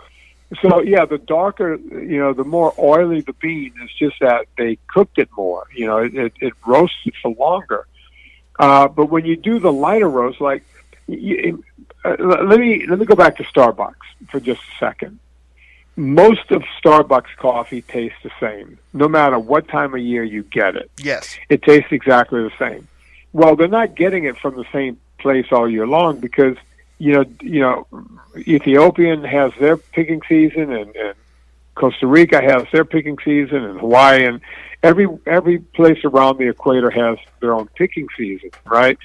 So 0.61 0.81
yeah, 0.81 1.05
the 1.05 1.19
darker, 1.19 1.75
you 1.75 2.17
know, 2.17 2.33
the 2.33 2.43
more 2.43 2.73
oily 2.79 3.21
the 3.21 3.33
bean 3.33 3.73
is 3.83 3.91
just 3.93 4.19
that 4.19 4.47
they 4.57 4.79
cooked 4.87 5.19
it 5.19 5.29
more. 5.37 5.67
You 5.75 5.85
know, 5.85 5.97
it 5.99 6.15
it, 6.15 6.33
it 6.41 6.53
roasted 6.65 7.13
for 7.21 7.31
longer. 7.31 7.85
Uh, 8.57 8.87
but 8.87 9.05
when 9.05 9.25
you 9.25 9.35
do 9.37 9.59
the 9.59 9.71
lighter 9.71 10.09
roast, 10.09 10.41
like, 10.41 10.63
you, 11.07 11.63
uh, 12.03 12.15
let 12.19 12.59
me 12.59 12.85
let 12.87 12.99
me 12.99 13.05
go 13.05 13.15
back 13.15 13.37
to 13.37 13.43
Starbucks 13.43 13.93
for 14.29 14.39
just 14.39 14.59
a 14.61 14.79
second. 14.79 15.19
Most 15.95 16.49
of 16.51 16.63
Starbucks 16.83 17.35
coffee 17.37 17.81
tastes 17.81 18.17
the 18.23 18.31
same, 18.39 18.79
no 18.93 19.07
matter 19.07 19.37
what 19.37 19.67
time 19.67 19.93
of 19.93 19.99
year 19.99 20.23
you 20.23 20.43
get 20.43 20.75
it 20.77 20.89
Yes. 20.97 21.37
it 21.49 21.61
tastes 21.61 21.91
exactly 21.91 22.41
the 22.41 22.53
same. 22.57 22.87
Well, 23.33 23.55
they're 23.55 23.67
not 23.67 23.95
getting 23.95 24.23
it 24.23 24.37
from 24.37 24.55
the 24.55 24.65
same 24.71 24.97
place 25.19 25.47
all 25.51 25.69
year 25.69 25.85
long 25.85 26.19
because 26.19 26.55
you 26.99 27.13
know 27.13 27.25
you 27.41 27.61
know 27.61 27.87
Ethiopian 28.37 29.23
has 29.23 29.51
their 29.59 29.77
picking 29.77 30.21
season 30.29 30.71
and, 30.71 30.95
and 30.95 31.15
Costa 31.75 32.05
Rica 32.05 32.41
has 32.41 32.67
their 32.71 32.85
picking 32.85 33.17
season 33.23 33.63
and 33.63 33.79
Hawaii 33.79 34.25
and 34.25 34.41
every 34.83 35.07
every 35.25 35.59
place 35.59 36.03
around 36.03 36.37
the 36.37 36.49
equator 36.49 36.89
has 36.89 37.17
their 37.39 37.53
own 37.53 37.67
picking 37.75 38.07
season, 38.17 38.51
right? 38.65 38.97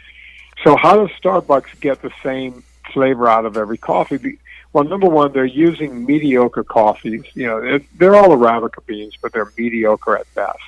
So 0.62 0.76
how 0.76 0.97
does 0.97 1.11
Starbucks 1.20 1.80
get 1.80 2.03
the 2.03 2.12
same 2.22 2.62
flavor 2.92 3.28
out 3.28 3.47
of 3.47 3.57
every 3.57 3.78
coffee? 3.78 4.38
Well, 4.72 4.84
number 4.84 5.09
one, 5.09 5.32
they're 5.32 5.45
using 5.45 6.05
mediocre 6.05 6.64
coffees. 6.64 7.24
You 7.34 7.47
know, 7.47 7.78
they're 7.97 8.16
all 8.16 8.30
Arabica 8.30 8.84
beans, 8.86 9.14
but 9.20 9.32
they're 9.32 9.53
mediocre 9.57 10.16
at 10.16 10.32
best. 10.34 10.59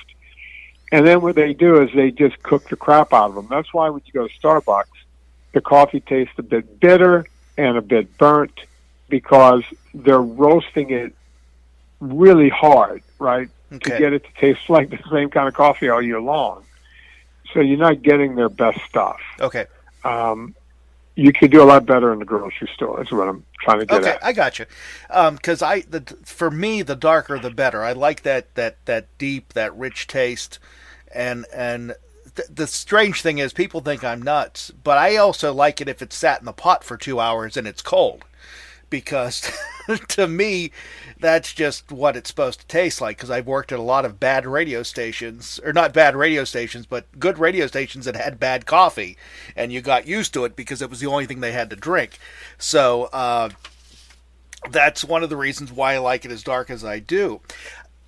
And 0.91 1.05
then 1.05 1.21
what 1.21 1.35
they 1.35 1.53
do 1.53 1.81
is 1.81 1.89
they 1.93 2.11
just 2.11 2.41
cook 2.43 2.69
the 2.69 2.77
crap 2.77 3.11
out 3.11 3.29
of 3.29 3.35
them. 3.35 3.47
That's 3.49 3.73
why 3.73 3.89
when 3.89 4.01
you 4.05 4.13
go 4.13 4.27
to 4.27 4.33
Starbucks, 4.39 4.85
the 5.53 5.61
coffee 5.61 5.99
tastes 5.99 6.33
a 6.37 6.43
bit 6.43 6.79
bitter 6.79 7.25
and 7.57 7.77
a 7.77 7.81
bit 7.81 8.17
burnt 8.17 8.59
because 9.09 9.63
they're 9.93 10.21
roasting 10.21 10.91
it 10.91 11.13
really 11.99 12.49
hard, 12.49 13.01
right? 13.19 13.49
Okay. 13.71 13.91
To 13.91 13.97
get 13.97 14.13
it 14.13 14.23
to 14.23 14.31
taste 14.39 14.69
like 14.69 14.89
the 14.89 14.99
same 15.11 15.29
kind 15.29 15.47
of 15.47 15.53
coffee 15.53 15.89
all 15.89 16.01
year 16.01 16.21
long. 16.21 16.63
So 17.53 17.61
you're 17.61 17.77
not 17.77 18.01
getting 18.01 18.35
their 18.35 18.49
best 18.49 18.79
stuff. 18.89 19.19
Okay. 19.39 19.65
Um, 20.03 20.55
you 21.15 21.33
could 21.33 21.49
do 21.49 21.63
a 21.63 21.65
lot 21.65 21.85
better 21.85 22.13
in 22.13 22.19
the 22.19 22.25
grocery 22.25 22.69
store. 22.73 23.01
Is 23.01 23.11
what 23.11 23.27
I'm 23.27 23.43
trying 23.61 23.79
to 23.79 23.85
get 23.87 24.01
Okay, 24.01 24.11
at. 24.11 24.23
I 24.23 24.33
got 24.33 24.59
you. 24.59 24.65
Because 25.07 25.63
I, 25.63 25.81
the, 25.81 26.01
for 26.23 26.51
me, 26.51 26.83
the 26.83 26.95
darker 26.95 27.39
the 27.39 27.49
better. 27.49 27.83
I 27.83 27.93
like 27.93 28.21
that 28.21 28.53
that 28.53 28.85
that 28.85 29.07
deep, 29.17 29.53
that 29.53 29.75
rich 29.75 30.05
taste, 30.05 30.59
and 31.11 31.45
and 31.51 31.95
th- 32.37 32.49
the 32.53 32.67
strange 32.67 33.21
thing 33.21 33.39
is, 33.39 33.51
people 33.51 33.81
think 33.81 34.03
I'm 34.03 34.21
nuts, 34.21 34.71
but 34.83 34.97
I 34.97 35.17
also 35.17 35.53
like 35.53 35.81
it 35.81 35.89
if 35.89 36.01
it's 36.01 36.15
sat 36.15 36.39
in 36.39 36.45
the 36.45 36.53
pot 36.53 36.83
for 36.83 36.95
two 36.95 37.19
hours 37.19 37.57
and 37.57 37.67
it's 37.67 37.81
cold, 37.81 38.23
because 38.89 39.51
to 40.07 40.27
me, 40.27 40.71
that's 41.19 41.53
just 41.53 41.91
what 41.91 42.15
it's 42.15 42.29
supposed 42.29 42.61
to 42.61 42.67
taste 42.67 43.01
like. 43.01 43.17
Because 43.17 43.31
I've 43.31 43.47
worked 43.47 43.71
at 43.71 43.79
a 43.79 43.83
lot 43.83 44.05
of 44.05 44.19
bad 44.19 44.45
radio 44.45 44.83
stations, 44.83 45.59
or 45.65 45.73
not 45.73 45.93
bad 45.93 46.15
radio 46.15 46.43
stations, 46.45 46.85
but 46.85 47.05
good 47.19 47.37
radio 47.39 47.67
stations 47.67 48.05
that 48.05 48.15
had 48.15 48.39
bad 48.39 48.65
coffee, 48.65 49.17
and 49.55 49.73
you 49.73 49.81
got 49.81 50.07
used 50.07 50.33
to 50.35 50.45
it 50.45 50.55
because 50.55 50.81
it 50.81 50.89
was 50.89 50.99
the 50.99 51.07
only 51.07 51.25
thing 51.25 51.41
they 51.41 51.51
had 51.51 51.69
to 51.71 51.75
drink. 51.75 52.17
So. 52.57 53.05
Uh, 53.05 53.49
that's 54.71 55.03
one 55.05 55.23
of 55.23 55.29
the 55.29 55.37
reasons 55.37 55.71
why 55.71 55.93
I 55.93 55.97
like 55.99 56.25
it 56.25 56.31
as 56.31 56.43
dark 56.43 56.71
as 56.71 56.83
I 56.83 56.97
do. 56.99 57.41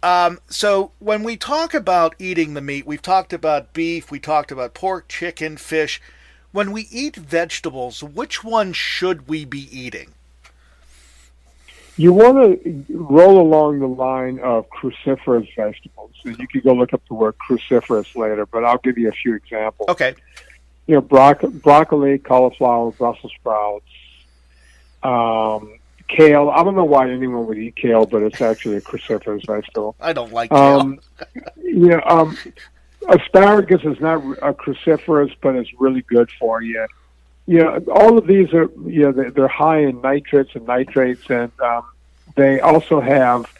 Um, 0.02 0.40
so 0.48 0.92
when 1.00 1.24
we 1.24 1.36
talk 1.36 1.74
about 1.74 2.16
eating 2.20 2.54
the 2.54 2.62
meat, 2.62 2.86
we've 2.86 3.02
talked 3.02 3.34
about 3.34 3.74
beef, 3.74 4.10
we 4.12 4.20
talked 4.20 4.52
about 4.52 4.74
pork, 4.74 5.08
chicken, 5.08 5.58
fish. 5.58 6.02
When 6.52 6.72
we 6.72 6.88
eat 6.90 7.16
vegetables, 7.16 8.02
which 8.02 8.44
one 8.44 8.74
should 8.74 9.28
we 9.28 9.46
be 9.46 9.68
eating? 9.78 10.14
You 11.98 12.14
want 12.14 12.64
to 12.64 12.86
roll 12.90 13.42
along 13.42 13.80
the 13.80 13.88
line 13.88 14.40
of 14.40 14.68
cruciferous 14.70 15.54
vegetables. 15.54 16.12
And 16.24 16.38
you 16.40 16.48
can 16.48 16.62
go 16.62 16.74
look 16.74 16.94
up 16.94 17.02
the 17.10 17.14
word 17.14 17.36
cruciferous 17.38 18.16
later, 18.16 18.46
but 18.46 18.64
I'll 18.64 18.78
give 18.78 18.98
you 18.98 19.10
a 19.10 19.12
few 19.12 19.36
examples. 19.36 19.90
Okay. 19.90 20.16
You 20.88 20.96
know, 20.96 21.02
broc- 21.02 21.42
broccoli, 21.42 22.18
cauliflower, 22.18 22.92
Brussels 22.92 23.34
sprouts, 23.38 23.86
um, 25.04 25.79
kale. 26.10 26.50
I 26.50 26.64
don't 26.64 26.76
know 26.76 26.84
why 26.84 27.10
anyone 27.10 27.46
would 27.48 27.58
eat 27.58 27.78
kale, 27.78 28.06
but 28.06 28.22
it's 28.24 28.42
actually 28.42 28.76
a 28.78 28.82
cruciferous 28.82 29.46
vegetable. 29.46 29.96
I 30.02 30.12
don't 30.12 30.34
like 30.34 30.50
kale. 30.50 30.80
Um, 30.80 31.00
you 31.64 31.88
know, 31.88 32.02
um, 32.06 32.38
asparagus 33.08 33.84
is 33.84 34.00
not 34.02 34.18
a 34.42 34.54
cruciferous, 34.54 35.34
but 35.40 35.56
it's 35.56 35.70
really 35.80 36.02
good 36.02 36.30
for 36.32 36.62
you. 36.62 36.86
Know, 37.48 37.78
all 37.92 38.18
of 38.18 38.28
these 38.28 38.54
are, 38.54 38.70
you 38.86 39.04
know, 39.04 39.12
they're, 39.12 39.32
they're 39.32 39.48
high 39.48 39.80
in 39.80 40.02
nitrates 40.02 40.52
and 40.56 40.68
nitrates, 40.68 41.30
and 41.30 41.52
um, 41.62 41.86
they 42.36 42.60
also 42.60 43.00
have, 43.00 43.52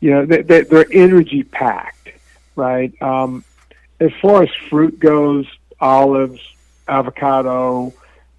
you 0.00 0.10
know, 0.12 0.24
they, 0.24 0.42
they, 0.42 0.62
they're 0.62 0.86
energy 0.90 1.42
packed, 1.42 2.10
right? 2.56 2.92
Um, 3.02 3.44
as 4.00 4.12
far 4.22 4.44
as 4.44 4.50
fruit 4.70 4.98
goes, 4.98 5.46
olives, 5.80 6.40
avocado, 6.88 7.92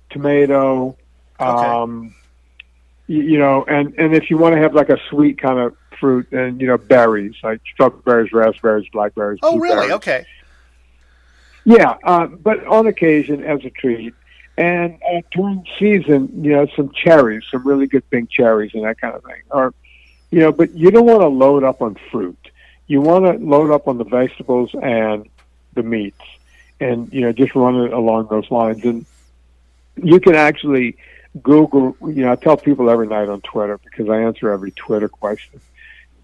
tomato, 0.09 0.97
um, 1.39 2.15
you, 3.07 3.21
you 3.21 3.37
know, 3.37 3.63
and 3.67 3.93
and 3.97 4.15
if 4.15 4.29
you 4.29 4.37
want 4.37 4.55
to 4.55 4.61
have 4.61 4.73
like 4.73 4.89
a 4.89 4.97
sweet 5.09 5.37
kind 5.37 5.59
of 5.59 5.75
fruit, 5.99 6.31
and 6.31 6.59
you 6.59 6.67
know, 6.67 6.77
berries 6.77 7.35
like 7.43 7.61
strawberries, 7.73 8.31
raspberries, 8.31 8.87
blackberries. 8.91 9.39
Oh, 9.43 9.59
really? 9.59 9.91
Okay. 9.91 10.25
Yeah, 11.65 11.95
uh, 12.03 12.27
but 12.27 12.65
on 12.65 12.87
occasion 12.87 13.43
as 13.43 13.65
a 13.65 13.69
treat. 13.69 14.13
And 14.57 14.99
uh, 15.03 15.21
during 15.31 15.65
season, 15.77 16.43
you 16.43 16.51
know, 16.51 16.67
some 16.75 16.91
cherries, 16.93 17.43
some 17.51 17.67
really 17.67 17.87
good 17.87 18.09
pink 18.09 18.29
cherries 18.29 18.71
and 18.73 18.85
that 18.85 19.01
kind 19.01 19.13
of 19.13 19.23
thing. 19.23 19.41
Or, 19.49 19.73
you 20.31 20.39
know, 20.39 20.53
but 20.53 20.73
you 20.75 20.91
don't 20.91 21.05
want 21.05 21.21
to 21.21 21.27
load 21.27 21.65
up 21.65 21.81
on 21.81 21.97
fruit. 22.09 22.37
You 22.87 23.01
want 23.01 23.25
to 23.25 23.33
load 23.43 23.71
up 23.71 23.87
on 23.87 23.97
the 23.97 24.05
vegetables 24.05 24.69
and 24.81 25.27
the 25.73 25.83
meats, 25.83 26.21
and 26.79 27.11
you 27.11 27.21
know, 27.21 27.33
just 27.33 27.53
run 27.55 27.75
it 27.81 27.91
along 27.91 28.27
those 28.29 28.49
lines. 28.49 28.85
And 28.85 29.05
you 30.01 30.19
can 30.19 30.35
actually 30.35 30.97
Google. 31.41 31.95
You 32.01 32.25
know, 32.25 32.31
I 32.31 32.35
tell 32.35 32.57
people 32.57 32.89
every 32.89 33.07
night 33.07 33.29
on 33.29 33.41
Twitter 33.41 33.77
because 33.77 34.09
I 34.09 34.19
answer 34.21 34.51
every 34.51 34.71
Twitter 34.71 35.09
question. 35.09 35.59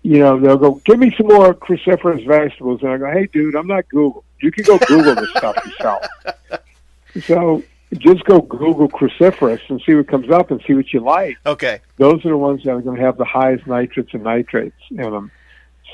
You 0.04 0.20
know, 0.20 0.40
they'll 0.40 0.58
go, 0.58 0.82
"Give 0.86 0.98
me 0.98 1.14
some 1.16 1.28
more 1.28 1.54
cruciferous 1.54 2.26
vegetables," 2.26 2.82
and 2.82 2.92
I 2.92 2.98
go, 2.98 3.12
"Hey, 3.12 3.28
dude, 3.28 3.56
I'm 3.56 3.68
not 3.68 3.88
Google. 3.90 4.24
You 4.42 4.52
can 4.52 4.64
go 4.64 4.78
Google 4.80 5.16
this 5.16 5.30
stuff 5.32 5.56
yourself." 5.66 6.06
So 7.26 7.62
just 7.98 8.24
go 8.24 8.42
Google 8.42 8.88
cruciferous 8.88 9.60
and 9.70 9.82
see 9.86 9.96
what 9.96 10.08
comes 10.08 10.30
up 10.30 10.52
and 10.52 10.62
see 10.66 10.74
what 10.74 10.94
you 10.94 11.02
like. 11.02 11.38
Okay. 11.46 11.80
Those 11.98 12.26
are 12.26 12.30
the 12.30 12.38
ones 12.38 12.64
that 12.64 12.72
are 12.72 12.82
going 12.82 12.98
to 12.98 13.04
have 13.04 13.18
the 13.18 13.26
highest 13.26 13.68
nitrates 13.68 14.14
and 14.14 14.24
nitrates 14.24 14.78
in 14.90 14.98
them. 14.98 15.32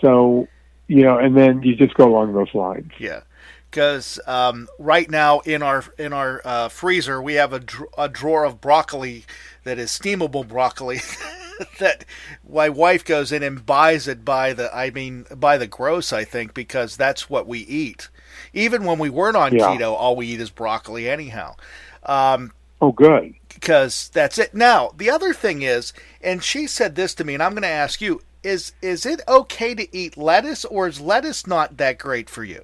So, 0.01 0.47
you 0.87 1.03
know, 1.03 1.17
and 1.17 1.35
then 1.35 1.63
you 1.63 1.75
just 1.75 1.95
go 1.95 2.07
along 2.07 2.33
those 2.33 2.53
lines. 2.53 2.91
Yeah, 2.99 3.21
because 3.69 4.19
um, 4.27 4.67
right 4.79 5.09
now 5.09 5.39
in 5.41 5.61
our 5.63 5.83
in 5.97 6.13
our 6.13 6.41
uh, 6.45 6.69
freezer 6.69 7.21
we 7.21 7.35
have 7.35 7.53
a, 7.53 7.59
dr- 7.59 7.89
a 7.97 8.09
drawer 8.09 8.43
of 8.45 8.61
broccoli 8.61 9.25
that 9.63 9.77
is 9.79 9.91
steamable 9.91 10.47
broccoli. 10.47 10.99
that 11.79 12.05
my 12.47 12.69
wife 12.69 13.03
goes 13.03 13.31
in 13.31 13.43
and 13.43 13.65
buys 13.65 14.07
it 14.07 14.23
by 14.23 14.53
the 14.53 14.75
I 14.75 14.91
mean 14.91 15.25
by 15.35 15.57
the 15.57 15.67
gross 15.67 16.13
I 16.13 16.23
think 16.23 16.53
because 16.53 16.97
that's 16.97 17.29
what 17.29 17.47
we 17.47 17.59
eat. 17.59 18.09
Even 18.53 18.85
when 18.85 18.99
we 18.99 19.09
weren't 19.09 19.37
on 19.37 19.53
Yeah. 19.53 19.57
keto, 19.57 19.93
all 19.93 20.15
we 20.15 20.27
eat 20.27 20.41
is 20.41 20.51
broccoli 20.51 21.09
anyhow. 21.09 21.55
Um, 22.03 22.53
Oh, 22.81 22.91
good. 22.91 23.35
because 23.49 24.09
that's 24.13 24.37
it. 24.37 24.53
Now, 24.53 24.91
the 24.95 25.09
other 25.09 25.33
thing 25.33 25.63
is, 25.63 25.93
and 26.21 26.43
she 26.43 26.67
said 26.67 26.95
this 26.95 27.13
to 27.15 27.23
me, 27.23 27.33
and 27.33 27.43
I'm 27.43 27.53
going 27.53 27.63
to 27.63 27.67
ask 27.67 28.01
you: 28.01 28.21
is 28.43 28.73
is 28.81 29.05
it 29.05 29.21
okay 29.27 29.73
to 29.75 29.95
eat 29.95 30.17
lettuce, 30.17 30.65
or 30.65 30.87
is 30.87 31.01
lettuce 31.01 31.47
not 31.47 31.77
that 31.77 31.97
great 31.97 32.29
for 32.29 32.43
you? 32.43 32.63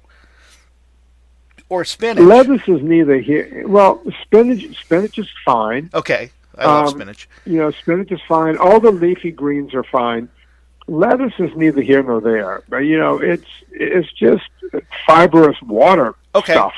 Or 1.68 1.84
spinach? 1.84 2.22
Lettuce 2.24 2.62
is 2.68 2.82
neither 2.82 3.18
here. 3.18 3.64
Well, 3.66 4.02
spinach 4.22 4.62
spinach 4.80 5.18
is 5.18 5.28
fine. 5.44 5.90
Okay, 5.94 6.30
I 6.58 6.66
love 6.66 6.86
Um, 6.88 6.94
spinach. 6.94 7.28
You 7.46 7.58
know, 7.58 7.70
spinach 7.72 8.12
is 8.12 8.20
fine. 8.28 8.56
All 8.58 8.80
the 8.80 8.90
leafy 8.90 9.30
greens 9.32 9.74
are 9.74 9.84
fine. 9.84 10.28
Lettuce 10.86 11.32
is 11.38 11.50
neither 11.56 11.80
here 11.80 12.02
nor 12.02 12.20
there. 12.20 12.62
But 12.68 12.78
you 12.78 12.98
know, 12.98 13.18
it's 13.18 13.48
it's 13.70 14.10
just 14.12 14.44
fibrous 15.06 15.56
water 15.62 16.14
Okay. 16.34 16.52
stuff. 16.52 16.74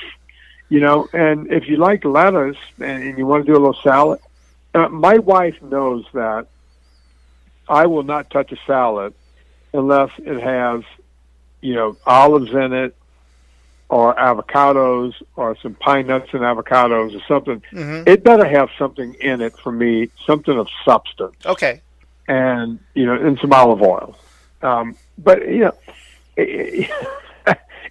You 0.68 0.80
know, 0.80 1.08
and 1.12 1.50
if 1.52 1.68
you 1.68 1.76
like 1.76 2.04
lettuce 2.04 2.56
and, 2.80 3.02
and 3.02 3.18
you 3.18 3.26
want 3.26 3.46
to 3.46 3.52
do 3.52 3.56
a 3.58 3.60
little 3.60 3.78
salad, 3.82 4.18
uh, 4.74 4.88
my 4.88 5.18
wife 5.18 5.60
knows 5.62 6.04
that 6.14 6.46
I 7.68 7.86
will 7.86 8.02
not 8.02 8.30
touch 8.30 8.52
a 8.52 8.56
salad 8.66 9.14
unless 9.72 10.10
it 10.18 10.40
has, 10.40 10.82
you 11.60 11.74
know, 11.74 11.96
olives 12.06 12.50
in 12.52 12.72
it, 12.72 12.96
or 13.88 14.14
avocados, 14.14 15.14
or 15.36 15.56
some 15.62 15.74
pine 15.74 16.06
nuts 16.08 16.28
and 16.32 16.42
avocados, 16.42 17.16
or 17.16 17.22
something. 17.28 17.62
Mhm. 17.72 18.08
It 18.08 18.24
better 18.24 18.46
have 18.46 18.68
something 18.78 19.14
in 19.20 19.40
it 19.40 19.56
for 19.58 19.70
me, 19.70 20.10
something 20.26 20.58
of 20.58 20.68
substance 20.84 21.36
Okay, 21.44 21.80
and 22.28 22.78
you 22.94 23.06
know, 23.06 23.14
and 23.14 23.38
some 23.38 23.52
olive 23.52 23.82
oil. 23.82 24.16
Um, 24.62 24.96
but 25.18 25.48
you 25.48 25.60
know, 25.60 25.74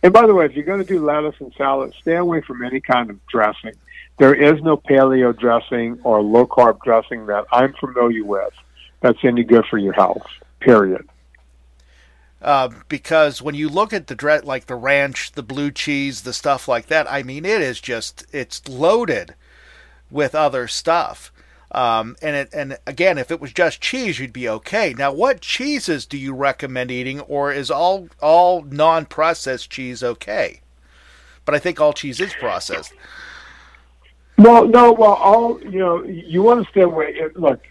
and 0.04 0.14
by 0.14 0.28
the 0.28 0.34
way, 0.34 0.46
if 0.46 0.54
you're 0.54 0.66
going 0.66 0.82
to 0.82 0.86
do 0.86 1.04
lettuce 1.04 1.36
and 1.40 1.54
salad, 1.58 1.94
stay 2.02 2.16
away 2.16 2.42
from 2.42 2.64
any 2.64 2.82
kind 2.82 3.10
of 3.10 3.26
dressing. 3.28 3.74
There 4.18 4.34
is 4.34 4.62
no 4.62 4.78
paleo 4.78 5.38
dressing 5.38 6.00
or 6.04 6.22
low 6.22 6.46
carb 6.46 6.82
dressing 6.84 7.26
that 7.26 7.46
I'm 7.52 7.74
familiar 7.74 8.24
with 8.24 8.54
that's 9.02 9.24
any 9.24 9.44
good 9.44 9.66
for 9.70 9.78
your 9.78 9.94
health. 9.94 10.26
Period. 10.60 11.08
Uh, 12.46 12.70
because 12.88 13.42
when 13.42 13.56
you 13.56 13.68
look 13.68 13.92
at 13.92 14.06
the 14.06 14.42
like 14.46 14.68
the 14.68 14.76
ranch, 14.76 15.32
the 15.32 15.42
blue 15.42 15.72
cheese, 15.72 16.22
the 16.22 16.32
stuff 16.32 16.68
like 16.68 16.86
that, 16.88 17.12
I 17.12 17.24
mean, 17.24 17.44
it 17.44 17.60
is 17.60 17.82
just 17.82 18.24
it's 18.32 18.70
loaded 18.70 19.34
with 20.12 20.36
other 20.36 20.68
stuff. 20.68 21.32
Um, 21.72 22.16
and 22.22 22.36
it, 22.36 22.50
and 22.54 22.78
again, 22.86 23.18
if 23.18 23.32
it 23.32 23.42
was 23.42 23.52
just 23.52 23.82
cheese, 23.82 24.20
you'd 24.20 24.32
be 24.32 24.48
okay. 24.48 24.94
Now, 24.94 25.12
what 25.12 25.42
cheeses 25.42 26.06
do 26.06 26.20
you 26.20 26.36
recommend 26.36 26.92
eating, 26.92 27.20
or 27.22 27.52
is 27.52 27.72
all 27.72 28.10
all 28.22 28.62
non-processed 28.62 29.72
cheese 29.72 30.04
okay? 30.04 30.62
But 31.46 31.56
I 31.56 31.60
think 31.60 31.82
all 31.82 31.94
cheese 31.94 32.20
is 32.20 32.34
processed. 32.40 32.94
Well, 34.38 34.68
no, 34.68 34.94
well, 34.94 35.14
all 35.14 35.60
you 35.64 35.80
know, 35.80 36.04
you 36.04 36.44
want 36.44 36.64
to 36.64 36.70
stay 36.70 36.82
away. 36.82 37.20
Look, 37.34 37.62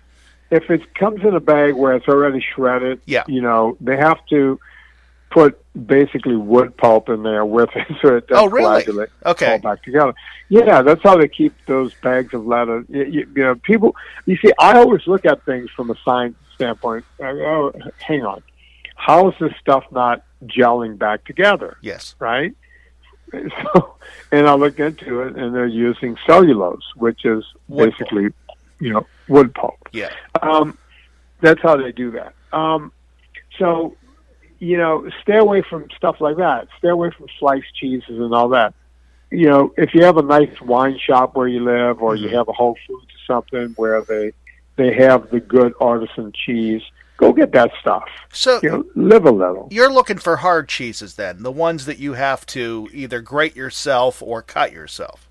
if 0.54 0.70
it 0.70 0.94
comes 0.94 1.22
in 1.22 1.34
a 1.34 1.40
bag 1.40 1.74
where 1.74 1.94
it's 1.94 2.06
already 2.08 2.40
shredded, 2.54 3.00
Yeah. 3.06 3.24
you 3.26 3.42
know, 3.42 3.76
they 3.80 3.96
have 3.96 4.24
to 4.26 4.60
put 5.30 5.60
basically 5.86 6.36
wood 6.36 6.76
pulp 6.76 7.08
in 7.08 7.24
there 7.24 7.44
with 7.44 7.70
it 7.74 7.88
so 8.00 8.16
it 8.16 8.28
doesn't 8.28 8.44
oh, 8.44 8.48
really? 8.48 8.82
coagulate, 8.84 9.08
Okay. 9.26 9.46
fall 9.46 9.58
back 9.58 9.82
together. 9.82 10.14
Yeah, 10.48 10.82
that's 10.82 11.02
how 11.02 11.16
they 11.16 11.26
keep 11.26 11.52
those 11.66 11.92
bags 11.94 12.32
of 12.34 12.46
lettuce. 12.46 12.84
You, 12.88 13.04
you, 13.04 13.28
you 13.34 13.42
know, 13.42 13.54
people. 13.56 13.96
You 14.26 14.36
see, 14.36 14.52
I 14.60 14.78
always 14.78 15.04
look 15.08 15.24
at 15.26 15.44
things 15.44 15.70
from 15.74 15.90
a 15.90 15.96
science 16.04 16.36
standpoint. 16.54 17.04
I 17.20 17.30
oh, 17.30 17.72
hang 17.98 18.24
on, 18.24 18.44
how 18.94 19.28
is 19.30 19.34
this 19.40 19.52
stuff 19.60 19.84
not 19.90 20.24
gelling 20.44 20.98
back 20.98 21.24
together? 21.24 21.78
Yes. 21.82 22.14
right? 22.18 22.54
So, 23.32 23.96
and 24.30 24.46
I 24.46 24.54
look 24.54 24.78
into 24.78 25.22
it, 25.22 25.34
and 25.34 25.52
they're 25.52 25.66
using 25.66 26.16
cellulose, 26.24 26.84
which 26.94 27.24
is 27.24 27.42
Wood 27.66 27.90
basically, 27.90 28.28
you 28.80 28.92
know, 28.92 29.06
wood 29.28 29.54
pulp. 29.54 29.76
Yeah. 29.92 30.10
Um, 30.42 30.76
that's 31.40 31.60
how 31.62 31.76
they 31.76 31.92
do 31.92 32.10
that. 32.12 32.34
Um, 32.52 32.92
so, 33.58 33.96
you 34.58 34.76
know, 34.76 35.08
stay 35.22 35.36
away 35.38 35.62
from 35.68 35.86
stuff 35.96 36.20
like 36.20 36.36
that. 36.38 36.68
Stay 36.78 36.88
away 36.88 37.10
from 37.16 37.26
sliced 37.38 37.74
cheeses 37.74 38.18
and 38.18 38.34
all 38.34 38.48
that. 38.50 38.74
You 39.30 39.48
know, 39.48 39.74
if 39.76 39.94
you 39.94 40.04
have 40.04 40.16
a 40.16 40.22
nice 40.22 40.60
wine 40.60 40.98
shop 40.98 41.34
where 41.34 41.48
you 41.48 41.64
live, 41.64 42.00
or 42.02 42.14
you 42.14 42.28
have 42.30 42.48
a 42.48 42.52
Whole 42.52 42.76
Foods 42.86 43.06
or 43.06 43.34
something 43.34 43.74
where 43.76 44.02
they 44.02 44.32
they 44.76 44.92
have 44.94 45.30
the 45.30 45.40
good 45.40 45.72
artisan 45.80 46.32
cheese, 46.32 46.82
go 47.16 47.32
get 47.32 47.52
that 47.52 47.70
stuff. 47.80 48.04
So 48.32 48.60
You 48.62 48.70
know, 48.70 48.84
live 48.94 49.24
a 49.24 49.30
little. 49.30 49.68
you're 49.70 49.92
looking 49.92 50.18
for 50.18 50.36
hard 50.36 50.68
cheeses 50.68 51.14
then, 51.16 51.42
the 51.42 51.52
ones 51.52 51.86
that 51.86 51.98
you 51.98 52.14
have 52.14 52.44
to 52.46 52.88
either 52.92 53.20
grate 53.20 53.56
yourself 53.56 54.22
or 54.22 54.40
cut 54.42 54.72
yourself. 54.72 55.28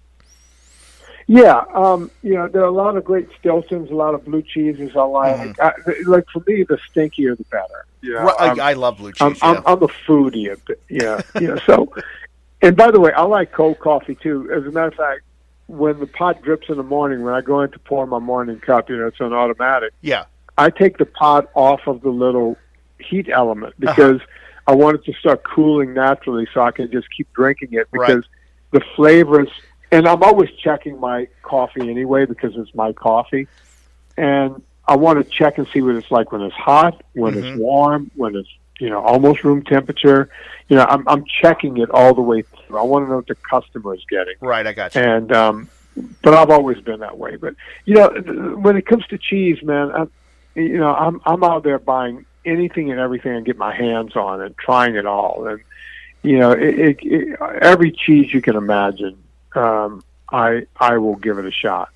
Yeah, 1.36 1.64
um, 1.74 2.12
you 2.22 2.36
know, 2.36 2.48
there 2.48 2.62
are 2.62 2.66
a 2.66 2.72
lot 2.72 2.96
of 2.96 3.04
great 3.04 3.28
Stiltons, 3.42 3.90
a 3.90 3.96
lot 3.96 4.14
of 4.14 4.24
blue 4.24 4.44
cheeses 4.44 4.92
I 4.96 5.02
like. 5.02 5.60
I, 5.60 5.72
like 6.06 6.26
for 6.32 6.44
me, 6.46 6.64
the 6.64 6.78
stinkier 6.94 7.36
the 7.36 7.44
better. 7.46 7.86
Yeah, 8.04 8.24
know, 8.24 8.30
I'm- 8.38 8.60
I, 8.60 8.70
I 8.72 8.74
love 8.74 8.98
blue 8.98 9.14
cheese. 9.14 9.22
I'm, 9.22 9.36
yeah. 9.56 9.62
I'm, 9.66 9.78
I'm 9.78 9.84
a 9.84 9.88
foodie. 9.88 10.44
Yeah, 10.46 10.76
Yeah, 11.34 11.42
you 11.42 11.48
know. 11.48 11.58
So, 11.66 11.92
and 12.62 12.78
by 12.78 12.92
the 12.92 13.00
way, 13.00 13.12
I 13.14 13.24
like 13.24 13.52
cold 13.52 13.80
coffee 13.80 14.14
too. 14.14 14.52
As 14.56 14.64
a 14.66 14.72
matter 14.72 14.90
of 14.90 14.94
fact, 14.94 15.22
when 15.66 16.00
the 16.00 16.06
pot 16.06 16.44
drips 16.44 16.70
in 16.70 16.78
the 16.78 16.84
morning, 16.84 17.24
when 17.24 17.34
I 17.34 17.42
go 17.42 17.62
in 17.62 17.72
to 17.72 17.80
pour 17.80 18.06
my 18.06 18.20
morning 18.20 18.60
cup, 18.60 18.90
you 18.92 18.98
know, 18.98 19.08
it's 19.08 19.20
an 19.20 19.34
automatic. 19.34 19.92
yeah. 20.02 20.26
I 20.56 20.70
take 20.70 21.00
the 21.00 21.06
pot 21.08 21.50
off 21.56 21.88
of 21.88 22.02
the 22.02 22.12
little 22.12 22.58
heat 23.00 23.28
element 23.28 23.74
Uh-huh. 23.82 23.92
because 23.96 24.22
I 24.68 24.76
want 24.76 24.98
it 24.98 25.06
to 25.06 25.14
start 25.20 25.44
cooling 25.44 25.96
naturally, 25.96 26.48
so 26.54 26.62
I 26.62 26.70
can 26.70 26.92
just 26.92 27.08
keep 27.18 27.28
drinking 27.34 27.70
it 27.72 27.88
Right. 27.92 28.08
because 28.08 28.26
the 28.70 28.82
flavors. 28.96 29.50
And 29.94 30.08
I'm 30.08 30.24
always 30.24 30.50
checking 30.64 31.00
my 31.00 31.28
coffee 31.44 31.88
anyway 31.88 32.26
because 32.26 32.54
it's 32.56 32.74
my 32.74 32.94
coffee, 32.94 33.48
and 34.18 34.60
I 34.88 34.96
want 34.96 35.20
to 35.20 35.38
check 35.38 35.60
and 35.60 35.68
see 35.72 35.82
what 35.82 35.96
it's 35.96 36.10
like 36.10 36.32
when 36.32 36.42
it's 36.42 36.56
hot, 36.56 37.04
when 37.14 37.36
Mhm. 37.36 37.44
it's 37.44 37.56
warm, 37.56 38.10
when 38.16 38.36
it's 38.36 38.50
you 38.80 38.90
know 38.90 39.02
almost 39.02 39.44
room 39.44 39.62
temperature. 39.64 40.30
You 40.68 40.78
know, 40.78 40.86
I'm 40.90 41.08
I'm 41.08 41.24
checking 41.42 41.78
it 41.78 41.92
all 41.92 42.16
the 42.16 42.24
way 42.24 42.42
through. 42.42 42.78
I 42.80 42.82
want 42.82 43.06
to 43.06 43.10
know 43.12 43.18
what 43.18 43.28
the 43.28 43.36
customer 43.36 43.94
is 43.94 44.04
getting. 44.10 44.34
Right, 44.42 44.66
I 44.66 44.74
got 44.74 44.96
you. 44.96 45.02
And 45.02 45.32
um, 45.32 45.70
but 46.24 46.34
I've 46.34 46.50
always 46.50 46.80
been 46.82 47.02
that 47.02 47.20
way. 47.20 47.36
But 47.36 47.54
you 47.86 47.94
know, 47.94 48.10
when 48.58 48.76
it 48.78 48.88
comes 48.88 49.06
to 49.08 49.20
cheese, 49.20 49.62
man, 49.62 49.92
I, 49.92 50.08
you 50.60 50.80
know, 50.80 50.92
I'm 50.94 51.22
I'm 51.26 51.44
out 51.44 51.64
there 51.64 51.78
buying 51.78 52.26
anything 52.46 52.90
and 52.90 53.00
everything 53.00 53.36
I 53.36 53.42
get 53.42 53.60
my 53.60 53.76
hands 53.76 54.16
on 54.16 54.42
and 54.42 54.58
trying 54.58 54.96
it 54.96 55.06
all. 55.06 55.46
And 55.46 55.60
you 56.24 56.40
know, 56.40 56.52
it, 56.52 56.80
it, 56.80 56.98
it, 57.04 57.40
every 57.62 57.92
cheese 57.92 58.34
you 58.34 58.42
can 58.42 58.56
imagine, 58.56 59.23
um, 59.56 60.04
I 60.32 60.66
I 60.78 60.98
will 60.98 61.16
give 61.16 61.38
it 61.38 61.46
a 61.46 61.52
shot. 61.52 61.90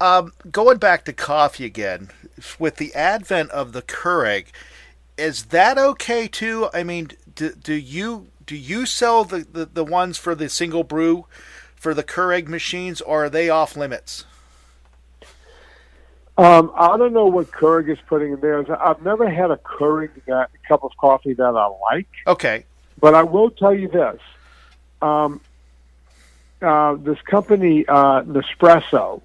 Um, 0.00 0.32
going 0.50 0.78
back 0.78 1.04
to 1.04 1.12
coffee 1.12 1.64
again, 1.64 2.10
with 2.58 2.76
the 2.76 2.92
advent 2.94 3.50
of 3.50 3.72
the 3.72 3.82
Keurig, 3.82 4.46
is 5.16 5.46
that 5.46 5.78
okay 5.78 6.26
too? 6.26 6.68
I 6.74 6.82
mean, 6.82 7.10
do, 7.34 7.52
do 7.52 7.74
you 7.74 8.28
do 8.44 8.56
you 8.56 8.86
sell 8.86 9.24
the, 9.24 9.46
the, 9.50 9.66
the 9.66 9.84
ones 9.84 10.18
for 10.18 10.34
the 10.34 10.48
single 10.48 10.82
brew 10.82 11.26
for 11.76 11.94
the 11.94 12.02
Keurig 12.02 12.48
machines, 12.48 13.00
or 13.00 13.26
are 13.26 13.30
they 13.30 13.48
off 13.48 13.76
limits? 13.76 14.24
Um, 16.38 16.72
I 16.74 16.96
don't 16.96 17.12
know 17.12 17.26
what 17.26 17.50
Keurig 17.50 17.90
is 17.90 17.98
putting 18.06 18.32
in 18.32 18.40
there. 18.40 18.64
I've 18.82 19.02
never 19.02 19.28
had 19.28 19.50
a 19.50 19.56
Keurig 19.58 20.10
that, 20.26 20.50
cup 20.66 20.82
of 20.82 20.90
coffee 20.98 21.34
that 21.34 21.42
I 21.44 21.66
like. 21.92 22.08
Okay. 22.26 22.64
But 22.98 23.14
I 23.14 23.22
will 23.22 23.50
tell 23.50 23.74
you 23.74 23.88
this. 23.88 24.18
Um, 25.02 25.40
uh, 26.62 26.94
this 26.94 27.20
company, 27.22 27.84
uh, 27.86 28.22
Nespresso, 28.22 29.22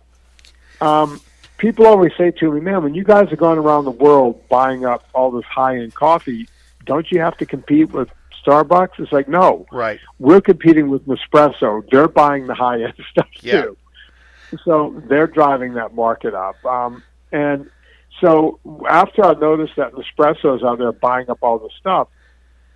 um, 0.82 1.20
people 1.58 1.86
always 1.88 2.12
say 2.18 2.32
to 2.32 2.52
me, 2.52 2.60
man, 2.62 2.84
when 2.84 2.94
you 2.96 3.04
guys 3.04 3.32
are 3.32 3.36
going 3.38 3.58
around 3.60 3.86
the 3.86 3.92
world 3.92 4.42
buying 4.50 4.86
up 4.86 5.08
all 5.14 5.32
this 5.32 5.46
high 5.46 5.78
end 5.78 5.94
coffee, 5.94 6.48
don't 6.86 7.12
you 7.12 7.20
have 7.20 7.38
to 7.38 7.46
compete 7.46 7.92
with 7.92 8.10
Starbucks? 8.46 9.00
It's 9.00 9.12
like, 9.12 9.28
no. 9.28 9.66
Right. 9.72 10.00
We're 10.20 10.42
competing 10.42 10.90
with 10.90 11.06
Nespresso. 11.08 11.84
They're 11.92 12.08
buying 12.08 12.48
the 12.48 12.56
high 12.56 12.82
end 12.84 12.94
stuff 13.12 13.28
Yeah. 13.42 13.62
too. 13.64 13.78
So 14.64 15.02
they're 15.10 15.28
driving 15.28 15.74
that 15.74 15.94
market 15.94 16.34
up. 16.34 16.64
Um, 16.66 17.04
and 17.32 17.70
so 18.22 18.60
after 18.90 19.26
I 19.26 19.34
noticed 19.34 19.74
that 19.78 19.94
Nespresso 19.94 20.38
Nespresso's 20.58 20.64
out 20.64 20.78
there 20.78 20.92
buying 20.94 21.30
up 21.30 21.40
all 21.42 21.60
the 21.60 21.70
stuff, 21.80 22.08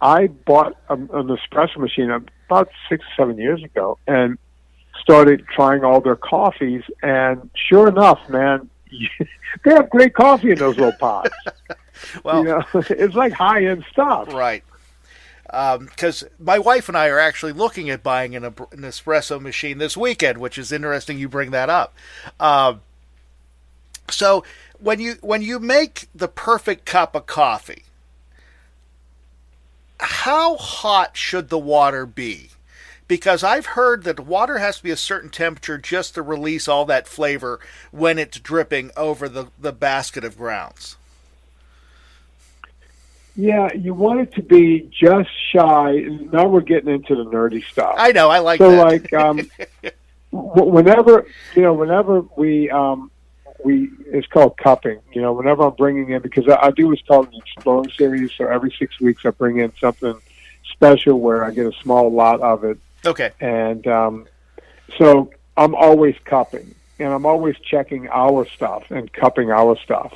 I 0.01 0.27
bought 0.27 0.75
a, 0.89 0.95
an 0.95 1.07
espresso 1.37 1.77
machine 1.77 2.09
about 2.09 2.69
six 2.89 3.05
or 3.05 3.23
seven 3.23 3.37
years 3.37 3.63
ago 3.63 3.97
and 4.07 4.37
started 4.99 5.45
trying 5.53 5.83
all 5.83 6.01
their 6.01 6.15
coffees. 6.15 6.83
And 7.01 7.49
sure 7.55 7.87
enough, 7.87 8.27
man, 8.29 8.69
they 9.63 9.71
have 9.71 9.89
great 9.89 10.13
coffee 10.13 10.51
in 10.51 10.57
those 10.57 10.77
little 10.77 10.93
pots. 10.93 11.35
Well, 12.23 12.39
you 12.39 12.49
know, 12.49 12.63
it's 12.89 13.15
like 13.15 13.33
high 13.33 13.65
end 13.65 13.85
stuff. 13.91 14.33
Right. 14.33 14.63
Because 15.45 16.23
my 16.39 16.59
wife 16.59 16.87
and 16.87 16.97
I 16.97 17.07
are 17.07 17.19
actually 17.19 17.51
looking 17.51 17.89
at 17.89 18.03
buying 18.03 18.35
an, 18.35 18.45
an 18.45 18.53
espresso 18.53 19.39
machine 19.39 19.77
this 19.77 19.97
weekend, 19.97 20.37
which 20.37 20.57
is 20.57 20.71
interesting. 20.71 21.17
You 21.17 21.27
bring 21.27 21.51
that 21.51 21.69
up. 21.69 21.93
Um, 22.39 22.81
so 24.09 24.43
when 24.79 24.99
you 24.99 25.15
when 25.21 25.41
you 25.41 25.59
make 25.59 26.07
the 26.15 26.27
perfect 26.27 26.85
cup 26.85 27.15
of 27.15 27.25
coffee, 27.25 27.83
how 29.99 30.55
hot 30.55 31.17
should 31.17 31.49
the 31.49 31.59
water 31.59 32.05
be? 32.05 32.49
Because 33.11 33.43
I've 33.43 33.65
heard 33.65 34.05
that 34.05 34.21
water 34.21 34.59
has 34.59 34.77
to 34.77 34.83
be 34.83 34.89
a 34.89 34.95
certain 34.95 35.29
temperature 35.29 35.77
just 35.77 36.13
to 36.15 36.21
release 36.21 36.69
all 36.69 36.85
that 36.85 37.09
flavor 37.09 37.59
when 37.91 38.17
it's 38.17 38.39
dripping 38.39 38.89
over 38.95 39.27
the, 39.27 39.49
the 39.59 39.73
basket 39.73 40.23
of 40.23 40.37
grounds. 40.37 40.95
Yeah, 43.35 43.67
you 43.73 43.93
want 43.93 44.21
it 44.21 44.33
to 44.35 44.41
be 44.41 44.89
just 44.97 45.29
shy. 45.51 46.05
Now 46.31 46.47
we're 46.47 46.61
getting 46.61 46.89
into 46.89 47.13
the 47.15 47.25
nerdy 47.25 47.61
stuff. 47.65 47.95
I 47.97 48.13
know, 48.13 48.29
I 48.29 48.39
like 48.39 48.59
so 48.59 48.71
that. 48.71 48.81
like 48.81 49.11
um, 49.11 49.51
whenever 50.31 51.27
you 51.53 51.63
know, 51.63 51.73
whenever 51.73 52.21
we 52.37 52.69
um, 52.69 53.11
we 53.61 53.89
it's 54.05 54.27
called 54.27 54.55
cupping. 54.55 55.01
You 55.11 55.21
know, 55.21 55.33
whenever 55.33 55.63
I'm 55.63 55.75
bringing 55.75 56.11
in 56.11 56.21
because 56.21 56.47
I, 56.47 56.67
I 56.67 56.71
do 56.71 56.87
what's 56.87 57.01
called 57.01 57.27
an 57.27 57.41
exploring 57.45 57.91
series. 57.91 58.31
So 58.37 58.47
every 58.47 58.73
six 58.79 59.01
weeks 59.01 59.25
I 59.25 59.31
bring 59.31 59.57
in 59.57 59.73
something 59.81 60.17
special 60.71 61.19
where 61.19 61.43
I 61.43 61.51
get 61.51 61.65
a 61.65 61.73
small 61.81 62.09
lot 62.09 62.39
of 62.39 62.63
it, 62.63 62.77
Okay. 63.05 63.31
and 63.39 63.85
um, 63.87 64.27
so 64.97 65.31
I'm 65.57 65.75
always 65.75 66.15
cupping, 66.25 66.75
and 66.99 67.09
I'm 67.09 67.25
always 67.25 67.55
checking 67.59 68.07
our 68.09 68.47
stuff 68.55 68.83
and 68.89 69.11
cupping 69.11 69.51
our 69.51 69.77
stuff. 69.77 70.13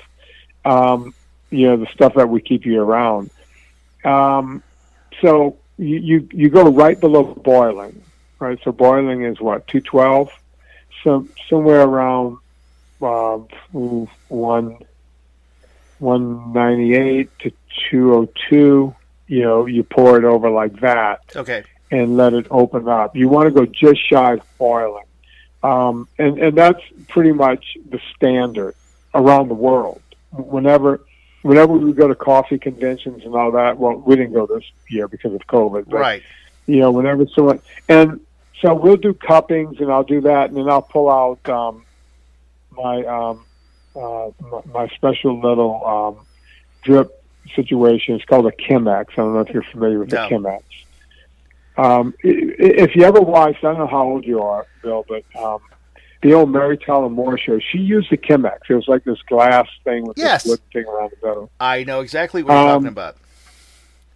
Um, 0.64 1.14
you 1.50 1.68
know, 1.68 1.78
the 1.78 1.88
stuff 1.94 2.14
that 2.16 2.28
we 2.28 2.42
keep 2.42 2.66
you 2.66 2.82
around. 2.82 3.30
Um, 4.04 4.64
so 5.22 5.58
you, 5.78 5.98
you 5.98 6.30
you 6.32 6.50
go 6.50 6.70
right 6.70 7.00
below 7.00 7.24
boiling, 7.24 8.02
right? 8.40 8.60
So 8.64 8.72
boiling 8.72 9.24
is 9.24 9.40
what 9.40 9.68
two 9.68 9.82
twelve, 9.82 10.30
so 11.04 11.28
somewhere 11.50 11.82
around 11.82 12.38
uh, 13.02 13.40
one 14.28 14.78
one 16.00 16.54
ninety 16.54 16.96
eight 16.96 17.30
to 17.40 17.52
two 17.90 18.14
oh 18.14 18.30
two. 18.50 18.96
You 19.28 19.42
know, 19.42 19.66
you 19.66 19.84
pour 19.84 20.18
it 20.18 20.24
over 20.24 20.50
like 20.52 20.80
that 20.82 21.22
Okay. 21.36 21.64
And 21.92 22.18
let 22.18 22.34
it 22.34 22.48
open 22.50 22.88
up. 22.88 23.16
You 23.16 23.30
want 23.30 23.48
to 23.48 23.52
go 23.52 23.66
just 23.66 24.08
shy 24.10 24.34
of 24.34 24.58
boiling, 24.58 25.06
um, 25.64 26.08
and 26.18 26.38
and 26.40 26.58
that's 26.58 26.82
pretty 27.10 27.32
much 27.32 27.78
the 27.90 28.00
standard 28.16 28.76
around 29.14 29.48
the 29.50 29.54
world. 29.56 30.02
Whenever 30.32 31.02
whenever 31.44 31.74
we 31.74 31.94
go 31.94 32.08
to 32.08 32.16
coffee 32.16 32.58
conventions 32.58 33.24
and 33.24 33.36
all 33.36 33.52
that, 33.52 33.78
well, 33.78 33.96
we 33.96 34.16
didn't 34.16 34.34
go 34.34 34.48
this 34.48 34.64
year 34.90 35.08
because 35.08 35.34
of 35.34 35.42
COVID, 35.48 35.86
but, 35.88 36.00
Right. 36.00 36.24
You 36.66 36.80
know, 36.80 36.92
whenever 36.92 37.28
someone 37.28 37.62
and 37.88 38.20
so 38.62 38.74
we'll 38.74 38.96
do 38.98 39.14
cuppings 39.14 39.80
and 39.80 39.92
I'll 39.92 40.04
do 40.04 40.22
that, 40.22 40.50
and 40.50 40.58
then 40.58 40.68
I'll 40.70 40.82
pull 40.82 41.10
out 41.10 41.48
um, 41.48 41.86
my 42.72 43.04
um, 43.06 43.46
uh, 43.96 44.32
my, 44.40 44.62
my 44.74 44.88
special 44.96 45.40
little 45.40 45.86
um, 45.86 46.26
drip 46.82 47.12
situation. 47.56 48.16
It's 48.16 48.26
called 48.26 48.48
a 48.48 48.52
Chemex. 48.52 49.06
I 49.12 49.16
don't 49.18 49.34
know 49.34 49.42
if 49.42 49.50
you're 49.50 49.64
familiar 49.64 50.00
with 50.00 50.12
No. 50.12 50.28
the 50.28 50.36
Chemex. 50.36 50.64
Um, 51.78 52.13
if 52.23 52.95
you 52.95 53.03
ever 53.03 53.19
watched, 53.21 53.63
I 53.63 53.69
don't 53.69 53.80
know 53.80 53.88
how 53.88 54.03
old 54.03 54.26
you 54.26 54.41
are, 54.41 54.65
Bill, 54.82 55.05
but 55.07 55.23
um, 55.41 55.59
the 56.21 56.34
old 56.34 56.49
Mary 56.49 56.78
Tyler 56.78 57.09
Moore 57.09 57.38
show, 57.38 57.59
she 57.71 57.80
used 57.80 58.09
the 58.09 58.17
Chemex. 58.17 58.59
It 58.69 58.76
was 58.76 58.88
like 58.88 59.03
this 59.03 59.21
glass 59.28 59.67
thing 59.84 60.05
with 60.05 60.17
Yes. 60.17 60.43
this 60.43 60.51
wood 60.51 60.59
thing 60.71 60.86
around 60.86 61.11
the 61.21 61.28
middle. 61.28 61.51
I 61.59 61.84
know 61.84 61.99
exactly 62.01 62.43
what 62.43 62.53
you're 62.53 62.61
Um, 62.61 62.67
talking 62.67 62.88
about. 62.88 63.17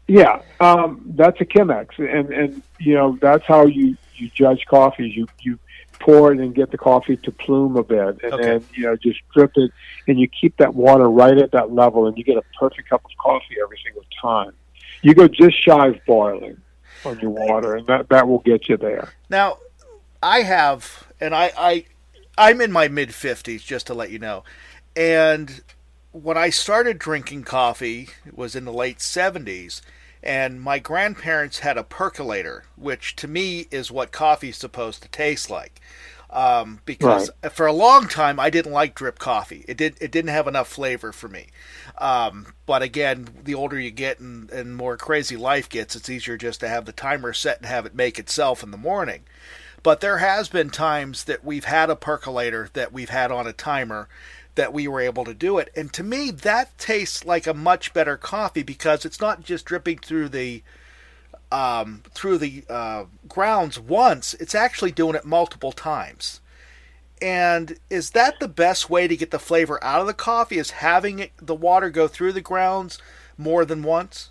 Yeah, 0.08 0.42
um, 0.60 1.02
that's 1.16 1.40
a 1.40 1.46
Chemex, 1.46 1.90
and 2.00 2.34
and 2.34 2.64
you 2.80 2.96
know 2.96 3.18
that's 3.22 3.44
how 3.46 3.68
you 3.68 3.96
you 4.16 4.30
judge 4.34 4.66
coffees. 4.68 5.16
You 5.16 5.28
you 5.42 5.60
pour 6.00 6.32
it 6.34 6.40
and 6.40 6.56
get 6.56 6.72
the 6.72 6.78
coffee 6.80 7.18
to 7.18 7.32
plume 7.32 7.76
a 7.78 7.84
bit, 7.84 8.18
and 8.24 8.34
Okay. 8.34 8.44
then 8.44 8.66
you 8.74 8.86
know 8.86 8.96
just 8.96 9.20
drip 9.36 9.52
it, 9.56 9.72
and 10.08 10.20
you 10.20 10.28
keep 10.28 10.58
that 10.58 10.74
water 10.74 11.08
right 11.10 11.38
at 11.38 11.52
that 11.52 11.72
level, 11.74 12.08
and 12.08 12.18
you 12.18 12.24
get 12.24 12.38
a 12.38 12.44
perfect 12.60 12.90
cup 12.90 13.04
of 13.06 13.12
coffee 13.20 13.58
every 13.62 13.78
single 13.86 14.04
time. 14.20 14.54
You 15.04 15.14
go 15.14 15.28
just 15.28 15.64
shy 15.64 15.90
of 15.90 16.04
boiling 16.06 16.58
on 17.06 17.20
your 17.20 17.32
water, 17.32 17.76
and 17.76 17.88
that 17.88 18.10
that 18.10 18.28
will 18.28 18.40
get 18.40 18.70
you 18.70 18.78
there. 18.78 19.14
Now, 19.30 19.60
I 20.22 20.42
have, 20.42 21.08
and 21.20 21.34
I, 21.34 21.52
I, 21.58 21.86
I'm 22.38 22.62
in 22.62 22.72
my 22.72 22.88
mid 22.88 23.14
fifties, 23.14 23.64
just 23.64 23.88
to 23.88 23.94
let 23.94 24.12
you 24.12 24.20
know. 24.20 24.44
And 24.96 25.62
when 26.12 26.38
I 26.38 26.50
started 26.50 27.00
drinking 27.00 27.44
coffee, 27.44 28.10
it 28.26 28.38
was 28.38 28.56
in 28.56 28.66
the 28.66 28.74
late 28.74 29.02
seventies, 29.02 29.82
and 30.22 30.62
my 30.62 30.80
grandparents 30.80 31.60
had 31.60 31.78
a 31.78 31.84
percolator, 31.84 32.66
which 32.76 33.16
to 33.18 33.28
me 33.28 33.68
is 33.72 33.92
what 33.92 34.12
coffee's 34.12 34.58
supposed 34.58 35.02
to 35.04 35.10
taste 35.10 35.50
like. 35.50 35.80
Um, 36.32 36.80
because 36.86 37.32
for 37.52 37.66
a 37.66 37.74
long 37.74 38.08
time 38.08 38.40
I 38.40 38.52
didn't 38.52 38.72
like 38.72 38.94
drip 38.94 39.18
coffee. 39.18 39.66
It 39.68 39.78
did 39.78 39.98
it 40.00 40.12
didn't 40.12 40.30
have 40.30 40.48
enough 40.48 40.68
flavor 40.68 41.12
for 41.12 41.28
me. 41.28 41.48
Um, 41.98 42.54
but 42.66 42.82
again, 42.82 43.28
the 43.44 43.56
older 43.56 43.80
you 43.80 43.92
get 43.92 44.20
and, 44.20 44.50
and 44.52 44.76
more 44.76 44.96
crazy 44.96 45.36
life 45.36 45.68
gets, 45.70 45.96
it's 45.96 46.10
easier 46.10 46.38
just 46.38 46.60
to 46.60 46.68
have 46.68 46.86
the 46.86 46.92
timer 46.92 47.34
set 47.34 47.58
and 47.58 47.66
have 47.66 47.86
it 47.86 47.96
make 47.96 48.20
itself 48.20 48.64
in 48.64 48.72
the 48.72 48.78
morning. 48.78 49.22
But 49.82 50.02
there 50.02 50.18
has 50.18 50.50
been 50.50 50.70
times 50.70 51.24
that 51.24 51.44
we've 51.44 51.66
had 51.66 51.90
a 51.90 51.96
percolator 51.96 52.70
that 52.74 52.94
we've 52.94 53.10
had 53.10 53.32
on 53.32 53.48
a 53.48 53.54
timer 53.54 54.08
that 54.56 54.74
we 54.74 54.88
were 54.88 55.02
able 55.02 55.26
to 55.26 55.34
do 55.34 55.58
it. 55.58 55.72
And 55.76 55.92
to 55.94 56.04
me 56.04 56.32
that 56.32 56.78
tastes 56.78 57.26
like 57.26 57.48
a 57.48 57.54
much 57.54 57.94
better 57.94 58.18
coffee 58.18 58.64
because 58.64 59.06
it's 59.06 59.22
not 59.22 59.44
just 59.44 59.66
dripping 59.66 60.00
through 60.00 60.30
the 60.30 60.64
um, 61.52 62.04
through 62.14 62.38
the 62.38 62.64
uh, 62.70 63.06
grounds 63.28 63.80
once, 63.80 64.34
it's 64.36 64.56
actually 64.56 64.92
doing 64.92 65.16
it 65.16 65.26
multiple 65.26 65.72
times. 65.72 66.42
And 67.22 67.78
is 67.90 68.12
that 68.12 68.40
the 68.40 68.48
best 68.48 68.90
way 68.90 69.08
to 69.08 69.18
get 69.18 69.32
the 69.32 69.40
flavor 69.40 69.84
out 69.84 70.02
of 70.02 70.08
the 70.08 70.14
coffee? 70.14 70.58
Is 70.58 70.72
having 70.72 71.20
it, 71.20 71.32
the 71.42 71.56
water 71.56 71.90
go 71.90 72.08
through 72.08 72.34
the 72.34 72.42
grounds 72.42 73.00
more 73.38 73.66
than 73.66 73.84
once? 73.84 74.30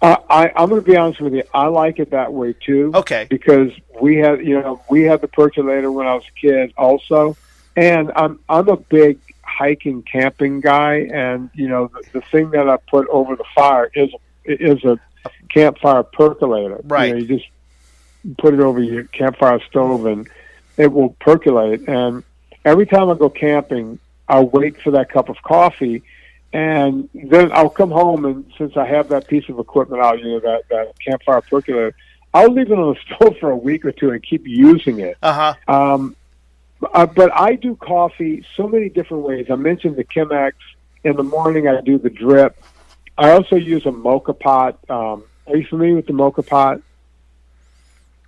Uh, 0.00 0.16
I, 0.28 0.52
I'm 0.54 0.68
going 0.68 0.80
to 0.82 0.88
be 0.88 0.96
honest 0.96 1.20
with 1.20 1.34
you. 1.34 1.42
I 1.52 1.66
like 1.66 1.98
it 1.98 2.10
that 2.10 2.32
way 2.32 2.52
too. 2.52 2.92
Okay. 2.94 3.26
Because 3.28 3.72
we 4.00 4.16
had, 4.16 4.44
you 4.44 4.60
know, 4.60 4.80
we 4.88 5.02
had 5.02 5.20
the 5.20 5.28
percolator 5.28 5.90
when 5.90 6.06
I 6.06 6.14
was 6.14 6.24
a 6.24 6.40
kid, 6.40 6.72
also, 6.76 7.36
and 7.74 8.12
I'm 8.14 8.38
I'm 8.48 8.68
a 8.68 8.76
big 8.76 9.18
hiking, 9.42 10.02
camping 10.02 10.60
guy, 10.60 11.08
and 11.12 11.50
you 11.54 11.68
know, 11.68 11.88
the, 11.88 12.20
the 12.20 12.20
thing 12.20 12.50
that 12.50 12.68
I 12.68 12.76
put 12.76 13.08
over 13.08 13.34
the 13.34 13.44
fire 13.56 13.90
is 13.94 14.12
is 14.48 14.84
a 14.84 14.98
campfire 15.52 16.02
percolator. 16.02 16.80
Right. 16.84 17.08
You, 17.08 17.14
know, 17.14 17.20
you 17.20 17.26
just 17.26 17.48
put 18.38 18.54
it 18.54 18.60
over 18.60 18.82
your 18.82 19.04
campfire 19.04 19.60
stove, 19.68 20.06
and 20.06 20.28
it 20.76 20.92
will 20.92 21.10
percolate. 21.20 21.88
And 21.88 22.24
every 22.64 22.86
time 22.86 23.10
I 23.10 23.14
go 23.14 23.28
camping, 23.30 23.98
I'll 24.28 24.48
wait 24.48 24.80
for 24.82 24.90
that 24.92 25.10
cup 25.10 25.28
of 25.28 25.36
coffee 25.42 26.02
and 26.52 27.08
then 27.12 27.52
I'll 27.52 27.70
come 27.70 27.90
home 27.90 28.24
and 28.24 28.50
since 28.56 28.76
I 28.76 28.86
have 28.86 29.08
that 29.10 29.28
piece 29.28 29.48
of 29.48 29.58
equipment 29.58 30.02
out, 30.02 30.18
you 30.18 30.24
know, 30.24 30.40
that, 30.40 30.68
that 30.70 30.98
campfire 30.98 31.42
percolator, 31.42 31.94
I'll 32.32 32.52
leave 32.52 32.70
it 32.70 32.78
on 32.78 32.94
the 32.94 33.16
stove 33.16 33.36
for 33.38 33.50
a 33.50 33.56
week 33.56 33.84
or 33.84 33.92
two 33.92 34.10
and 34.10 34.22
keep 34.22 34.46
using 34.46 35.00
it. 35.00 35.18
Uh 35.22 35.54
huh. 35.68 35.74
Um, 35.74 36.16
uh, 36.94 37.06
but 37.06 37.32
I 37.34 37.56
do 37.56 37.76
coffee 37.76 38.44
so 38.56 38.68
many 38.68 38.88
different 38.88 39.24
ways. 39.24 39.46
I 39.50 39.56
mentioned 39.56 39.96
the 39.96 40.04
Chemex. 40.04 40.52
In 41.04 41.16
the 41.16 41.22
morning, 41.22 41.68
I 41.68 41.80
do 41.80 41.96
the 41.96 42.10
drip. 42.10 42.60
I 43.18 43.32
also 43.32 43.56
use 43.56 43.84
a 43.84 43.92
mocha 43.92 44.32
pot. 44.32 44.78
Um, 44.88 45.24
Are 45.46 45.56
you 45.56 45.66
familiar 45.66 45.96
with 45.96 46.06
the 46.06 46.12
mocha 46.12 46.42
pot? 46.42 46.80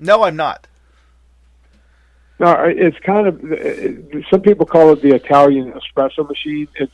No, 0.01 0.25
I'm 0.25 0.37
not. 0.37 0.67
No, 2.39 2.53
it's 2.65 2.99
kind 3.01 3.27
of. 3.27 4.25
Some 4.31 4.41
people 4.41 4.67
call 4.67 4.93
it 4.93 5.03
the 5.03 5.15
Italian 5.15 5.73
espresso 5.73 6.27
machine. 6.27 6.69
It's 6.77 6.93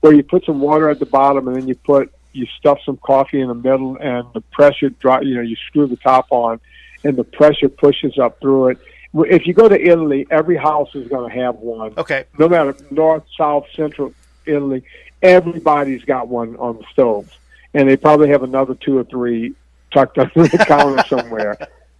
where 0.00 0.12
you 0.12 0.22
put 0.22 0.44
some 0.44 0.60
water 0.60 0.90
at 0.90 0.98
the 0.98 1.06
bottom, 1.06 1.48
and 1.48 1.56
then 1.56 1.68
you 1.68 1.76
put 1.76 2.12
you 2.32 2.46
stuff 2.58 2.78
some 2.84 2.96
coffee 2.98 3.40
in 3.40 3.48
the 3.48 3.54
middle, 3.54 3.96
and 3.96 4.26
the 4.34 4.40
pressure 4.40 4.90
drop. 4.90 5.22
You 5.22 5.36
know, 5.36 5.40
you 5.40 5.56
screw 5.68 5.86
the 5.86 5.96
top 5.96 6.26
on, 6.30 6.60
and 7.04 7.16
the 7.16 7.24
pressure 7.24 7.68
pushes 7.68 8.18
up 8.18 8.40
through 8.40 8.70
it. 8.70 8.78
If 9.14 9.46
you 9.46 9.54
go 9.54 9.68
to 9.68 9.80
Italy, 9.80 10.26
every 10.30 10.56
house 10.56 10.94
is 10.94 11.08
going 11.08 11.30
to 11.30 11.36
have 11.36 11.56
one. 11.56 11.94
Okay. 11.96 12.24
No 12.36 12.48
matter 12.48 12.76
north, 12.90 13.22
south, 13.36 13.66
central 13.74 14.12
Italy, 14.44 14.82
everybody's 15.22 16.04
got 16.04 16.28
one 16.28 16.56
on 16.56 16.78
the 16.78 16.84
stoves, 16.92 17.37
and 17.74 17.88
they 17.88 17.96
probably 17.96 18.28
have 18.30 18.42
another 18.42 18.74
two 18.74 18.98
or 18.98 19.04
three 19.04 19.54
tucked 19.92 20.18
under 20.18 20.48
the 20.48 20.58
counter 20.66 21.02
somewhere. 21.08 21.56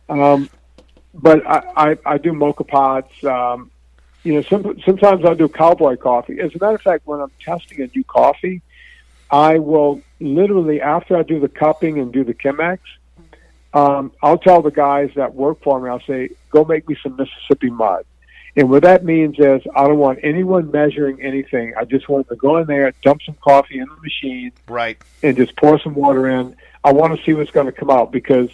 Um, 0.08 0.48
but 1.14 1.46
I, 1.46 1.90
I, 1.90 1.98
I 2.06 2.18
do 2.18 2.32
mocha 2.32 2.64
pots. 2.64 3.24
Um, 3.24 3.70
you 4.24 4.34
know, 4.34 4.42
some, 4.42 4.80
sometimes 4.84 5.24
I'll 5.24 5.34
do 5.34 5.48
cowboy 5.48 5.96
coffee. 5.96 6.40
As 6.40 6.54
a 6.54 6.58
matter 6.58 6.74
of 6.74 6.82
fact, 6.82 7.06
when 7.06 7.20
I'm 7.20 7.32
testing 7.40 7.80
a 7.82 7.86
new 7.94 8.04
coffee, 8.04 8.62
I 9.30 9.58
will 9.58 10.02
literally 10.20 10.80
after 10.80 11.16
I 11.16 11.22
do 11.22 11.40
the 11.40 11.48
cupping 11.48 11.98
and 11.98 12.12
do 12.12 12.24
the 12.24 12.34
Chemex, 12.34 12.78
um, 13.74 14.12
I'll 14.22 14.38
tell 14.38 14.62
the 14.62 14.70
guys 14.70 15.10
that 15.16 15.34
work 15.34 15.62
for 15.62 15.80
me, 15.80 15.90
I'll 15.90 16.00
say, 16.00 16.30
go 16.50 16.64
make 16.64 16.88
me 16.88 16.96
some 17.02 17.16
Mississippi 17.16 17.70
mud. 17.70 18.04
And 18.58 18.68
what 18.68 18.82
that 18.82 19.04
means 19.04 19.36
is 19.38 19.62
I 19.76 19.86
don't 19.86 19.98
want 19.98 20.18
anyone 20.24 20.72
measuring 20.72 21.22
anything. 21.22 21.74
I 21.78 21.84
just 21.84 22.08
want 22.08 22.28
to 22.28 22.34
go 22.34 22.56
in 22.56 22.66
there, 22.66 22.92
dump 23.04 23.22
some 23.24 23.36
coffee 23.36 23.78
in 23.78 23.86
the 23.88 23.94
machine, 24.02 24.50
right, 24.66 24.98
and 25.22 25.36
just 25.36 25.56
pour 25.56 25.78
some 25.78 25.94
water 25.94 26.26
in. 26.28 26.56
I 26.82 26.92
want 26.92 27.16
to 27.16 27.24
see 27.24 27.34
what's 27.34 27.52
going 27.52 27.66
to 27.66 27.72
come 27.72 27.88
out 27.88 28.10
because 28.10 28.50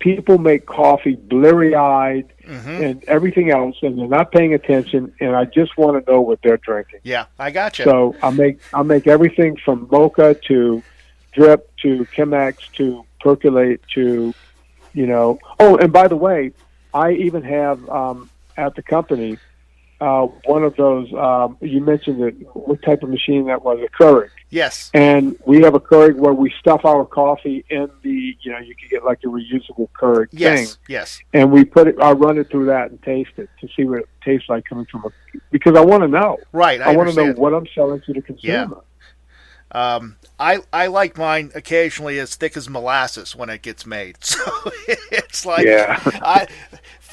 people 0.00 0.38
make 0.38 0.66
coffee 0.66 1.14
bleary-eyed 1.14 2.32
mm-hmm. 2.44 2.68
and 2.68 3.04
everything 3.04 3.50
else, 3.50 3.76
and 3.82 3.96
they're 3.96 4.08
not 4.08 4.32
paying 4.32 4.52
attention. 4.52 5.14
And 5.20 5.36
I 5.36 5.44
just 5.44 5.78
want 5.78 6.04
to 6.04 6.10
know 6.10 6.20
what 6.20 6.42
they're 6.42 6.56
drinking. 6.56 7.00
Yeah, 7.04 7.26
I 7.38 7.52
got 7.52 7.78
you. 7.78 7.84
So 7.84 8.16
I 8.24 8.30
make 8.30 8.58
I 8.74 8.82
make 8.82 9.06
everything 9.06 9.58
from 9.64 9.86
mocha 9.92 10.34
to 10.48 10.82
drip 11.34 11.70
to 11.82 12.04
Chemex 12.06 12.72
to 12.78 13.04
percolate 13.20 13.80
to, 13.94 14.34
you 14.92 15.06
know. 15.06 15.38
Oh, 15.60 15.76
and 15.76 15.92
by 15.92 16.08
the 16.08 16.16
way, 16.16 16.50
I 16.92 17.12
even 17.12 17.44
have 17.44 17.88
um, 17.88 18.28
at 18.56 18.74
the 18.74 18.82
company 18.82 19.38
uh, 20.00 20.26
one 20.44 20.62
of 20.62 20.76
those. 20.76 21.12
Um, 21.14 21.56
you 21.60 21.80
mentioned 21.80 22.20
it. 22.22 22.34
What 22.54 22.82
type 22.82 23.02
of 23.02 23.08
machine 23.08 23.46
that 23.46 23.62
was? 23.62 23.78
A 23.80 24.02
Keurig. 24.02 24.28
Yes. 24.50 24.90
And 24.92 25.38
we 25.46 25.62
have 25.62 25.74
a 25.74 25.80
Keurig 25.80 26.16
where 26.16 26.34
we 26.34 26.52
stuff 26.60 26.84
our 26.84 27.06
coffee 27.06 27.64
in 27.70 27.88
the. 28.02 28.36
You 28.40 28.52
know, 28.52 28.58
you 28.58 28.74
can 28.74 28.88
get 28.90 29.04
like 29.04 29.20
a 29.24 29.28
reusable 29.28 29.88
Keurig 29.98 30.28
yes. 30.32 30.74
thing. 30.74 30.78
Yes. 30.88 31.18
And 31.32 31.50
we 31.50 31.64
put 31.64 31.88
it. 31.88 31.96
I 32.00 32.12
run 32.12 32.38
it 32.38 32.50
through 32.50 32.66
that 32.66 32.90
and 32.90 33.02
taste 33.02 33.32
it 33.36 33.48
to 33.60 33.68
see 33.74 33.84
what 33.84 34.00
it 34.00 34.08
tastes 34.22 34.48
like 34.48 34.64
coming 34.66 34.86
from 34.86 35.04
a. 35.04 35.38
Because 35.50 35.76
I 35.76 35.84
want 35.84 36.02
to 36.02 36.08
know. 36.08 36.38
Right. 36.52 36.80
I, 36.80 36.92
I 36.92 36.96
want 36.96 37.08
to 37.08 37.14
know 37.14 37.32
what 37.32 37.54
I'm 37.54 37.66
selling 37.74 38.02
to 38.02 38.12
the 38.12 38.20
consumer. 38.20 38.68
Yeah. 38.68 38.80
Um, 39.72 40.16
I 40.38 40.60
I 40.72 40.86
like 40.86 41.18
mine 41.18 41.50
occasionally 41.54 42.18
as 42.18 42.36
thick 42.36 42.56
as 42.56 42.68
molasses 42.68 43.34
when 43.34 43.48
it 43.50 43.62
gets 43.62 43.86
made. 43.86 44.18
So 44.24 44.40
it's 45.10 45.44
like 45.44 45.66
Yeah. 45.66 46.00
I 46.04 46.46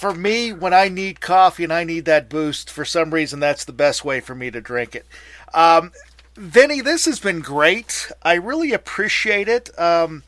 for 0.03 0.13
me 0.13 0.51
when 0.51 0.73
I 0.73 0.89
need 0.89 1.21
coffee 1.21 1.63
and 1.63 1.71
I 1.71 1.85
need 1.85 2.03
that 2.03 2.27
boost 2.27 2.69
for 2.69 2.83
some 2.83 3.13
reason 3.13 3.39
that's 3.39 3.63
the 3.63 3.71
best 3.71 4.03
way 4.03 4.19
for 4.19 4.35
me 4.35 4.51
to 4.51 4.59
drink 4.59 4.95
it. 4.95 5.05
Um, 5.53 5.93
Vinnie, 6.35 6.81
this 6.81 7.05
has 7.05 7.21
been 7.21 7.39
great. 7.39 8.11
I 8.21 8.33
really 8.33 8.73
appreciate 8.73 9.47
it. 9.47 9.69
Um, 9.79 10.23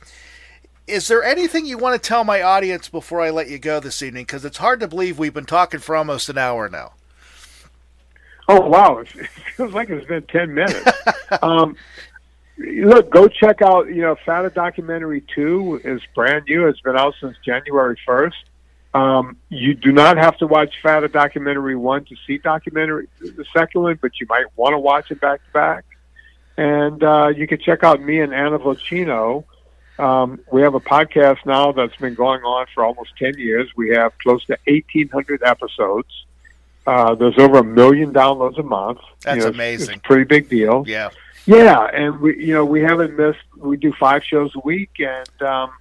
is 0.87 1.09
there 1.09 1.21
anything 1.25 1.65
you 1.65 1.77
want 1.77 2.01
to 2.01 2.07
tell 2.07 2.23
my 2.23 2.41
audience 2.41 2.87
before 2.87 3.19
I 3.19 3.31
let 3.31 3.49
you 3.49 3.59
go 3.59 3.81
this 3.81 4.01
evening? 4.01 4.23
Because 4.23 4.45
it's 4.45 4.59
hard 4.59 4.79
to 4.79 4.87
believe 4.87 5.19
we've 5.19 5.33
been 5.33 5.43
talking 5.43 5.81
for 5.81 5.97
almost 5.97 6.29
an 6.29 6.37
hour 6.37 6.69
now. 6.69 6.93
Oh 8.47 8.61
wow! 8.69 9.03
It 9.15 9.27
feels 9.57 9.73
like 9.73 9.89
it's 9.89 10.07
been 10.07 10.23
ten 10.23 10.53
minutes. 10.53 10.89
um, 11.41 11.75
look, 12.57 13.09
go 13.09 13.27
check 13.27 13.61
out. 13.61 13.87
You 13.89 14.03
know, 14.03 14.15
Fat: 14.25 14.45
A 14.45 14.49
Documentary 14.51 15.21
Two 15.35 15.81
is 15.83 15.99
brand 16.13 16.45
new. 16.47 16.65
It's 16.65 16.79
been 16.79 16.95
out 16.95 17.15
since 17.19 17.35
January 17.43 17.99
first. 18.05 18.37
Um, 18.95 19.35
you 19.49 19.73
do 19.73 19.91
not 19.91 20.15
have 20.17 20.37
to 20.37 20.47
watch 20.47 20.73
Fat: 20.81 21.03
A 21.03 21.09
Documentary 21.09 21.75
One 21.75 22.05
to 22.05 22.15
see 22.25 22.37
documentary 22.37 23.07
the 23.19 23.45
second 23.53 23.81
one, 23.81 23.99
but 24.01 24.19
you 24.21 24.25
might 24.29 24.45
want 24.55 24.73
to 24.73 24.79
watch 24.79 25.11
it 25.11 25.19
back 25.19 25.43
to 25.45 25.51
back. 25.51 25.83
And 26.57 27.03
uh, 27.03 27.27
you 27.35 27.45
can 27.45 27.59
check 27.59 27.83
out 27.83 28.01
me 28.01 28.21
and 28.21 28.33
Anna 28.33 28.57
Vocino. 28.57 29.43
Um, 29.99 30.39
we 30.51 30.61
have 30.61 30.75
a 30.75 30.79
podcast 30.79 31.45
now 31.45 31.73
that's 31.73 31.95
been 31.97 32.13
going 32.15 32.41
on 32.43 32.67
for 32.73 32.85
almost 32.85 33.11
ten 33.17 33.37
years. 33.37 33.69
We 33.75 33.89
have 33.89 34.17
close 34.19 34.45
to 34.45 34.57
eighteen 34.67 35.09
hundred 35.09 35.43
episodes. 35.43 36.07
Uh, 36.87 37.15
there's 37.15 37.37
over 37.37 37.57
a 37.57 37.63
million 37.63 38.13
downloads 38.13 38.57
a 38.59 38.63
month. 38.63 38.99
That's 39.23 39.35
You 39.37 39.41
know, 39.41 39.47
it's- 39.49 39.55
amazing. 39.55 39.95
It's 39.95 39.97
a 40.05 40.07
pretty 40.07 40.23
big 40.23 40.47
deal. 40.49 40.85
Yeah. 40.87 41.09
Yeah, 41.47 41.83
and 41.93 42.19
we, 42.21 42.43
you 42.43 42.53
know, 42.53 42.65
we 42.65 42.81
haven't 42.81 43.15
missed. 43.17 43.39
We 43.57 43.77
do 43.77 43.91
five 43.93 44.23
shows 44.23 44.55
a 44.55 44.59
week, 44.61 44.91
and 44.99 45.41
um, 45.41 45.71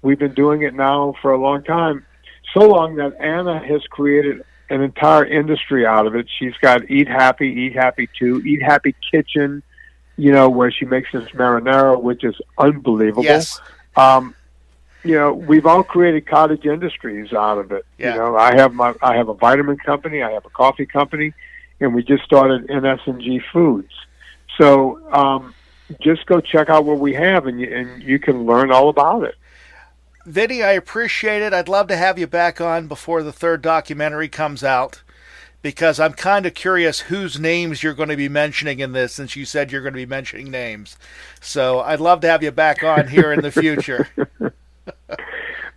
we've 0.00 0.18
been 0.18 0.32
doing 0.32 0.62
it 0.62 0.72
now 0.74 1.14
for 1.20 1.32
a 1.32 1.38
long 1.38 1.62
time. 1.64 2.06
So 2.52 2.60
long 2.60 2.96
that 2.96 3.16
Anna 3.20 3.58
has 3.58 3.82
created 3.84 4.44
an 4.70 4.82
entire 4.82 5.24
industry 5.24 5.86
out 5.86 6.06
of 6.06 6.14
it. 6.14 6.26
She's 6.38 6.56
got 6.60 6.90
Eat 6.90 7.08
Happy, 7.08 7.48
Eat 7.48 7.74
Happy 7.74 8.08
Two, 8.18 8.40
Eat 8.40 8.62
Happy 8.62 8.94
Kitchen. 9.10 9.62
You 10.16 10.30
know, 10.30 10.50
where 10.50 10.70
she 10.70 10.84
makes 10.84 11.10
this 11.10 11.28
marinara, 11.30 12.00
which 12.00 12.22
is 12.22 12.36
unbelievable. 12.58 13.24
Yes. 13.24 13.60
Um, 13.96 14.34
you 15.04 15.14
know, 15.14 15.32
we've 15.32 15.66
all 15.66 15.82
created 15.82 16.26
cottage 16.26 16.64
industries 16.64 17.32
out 17.32 17.58
of 17.58 17.72
it. 17.72 17.84
Yeah. 17.98 18.12
You 18.12 18.18
know, 18.20 18.36
I 18.36 18.54
have 18.54 18.74
my 18.74 18.94
I 19.02 19.16
have 19.16 19.28
a 19.28 19.34
vitamin 19.34 19.78
company, 19.78 20.22
I 20.22 20.30
have 20.32 20.44
a 20.44 20.50
coffee 20.50 20.86
company, 20.86 21.32
and 21.80 21.94
we 21.94 22.02
just 22.02 22.24
started 22.24 22.68
NSNG 22.68 23.42
Foods. 23.52 23.92
So 24.58 25.00
um, 25.12 25.54
just 26.00 26.26
go 26.26 26.40
check 26.40 26.68
out 26.68 26.84
what 26.84 26.98
we 26.98 27.14
have, 27.14 27.46
and 27.46 27.60
you, 27.60 27.74
and 27.74 28.02
you 28.02 28.18
can 28.18 28.46
learn 28.46 28.70
all 28.70 28.88
about 28.88 29.24
it. 29.24 29.34
Vinnie, 30.24 30.62
I 30.62 30.72
appreciate 30.72 31.42
it. 31.42 31.52
I'd 31.52 31.68
love 31.68 31.88
to 31.88 31.96
have 31.96 32.18
you 32.18 32.26
back 32.26 32.60
on 32.60 32.86
before 32.86 33.22
the 33.22 33.32
third 33.32 33.60
documentary 33.60 34.28
comes 34.28 34.62
out 34.62 35.02
because 35.62 35.98
I'm 35.98 36.12
kind 36.12 36.46
of 36.46 36.54
curious 36.54 37.00
whose 37.00 37.40
names 37.40 37.82
you're 37.82 37.94
going 37.94 38.08
to 38.08 38.16
be 38.16 38.28
mentioning 38.28 38.80
in 38.80 38.92
this 38.92 39.14
since 39.14 39.34
you 39.36 39.44
said 39.44 39.72
you're 39.72 39.82
going 39.82 39.94
to 39.94 39.96
be 39.96 40.06
mentioning 40.06 40.50
names. 40.50 40.96
So 41.40 41.80
I'd 41.80 42.00
love 42.00 42.20
to 42.20 42.28
have 42.28 42.42
you 42.42 42.50
back 42.50 42.82
on 42.84 43.08
here 43.08 43.32
in 43.32 43.40
the 43.40 43.50
future. 43.50 44.08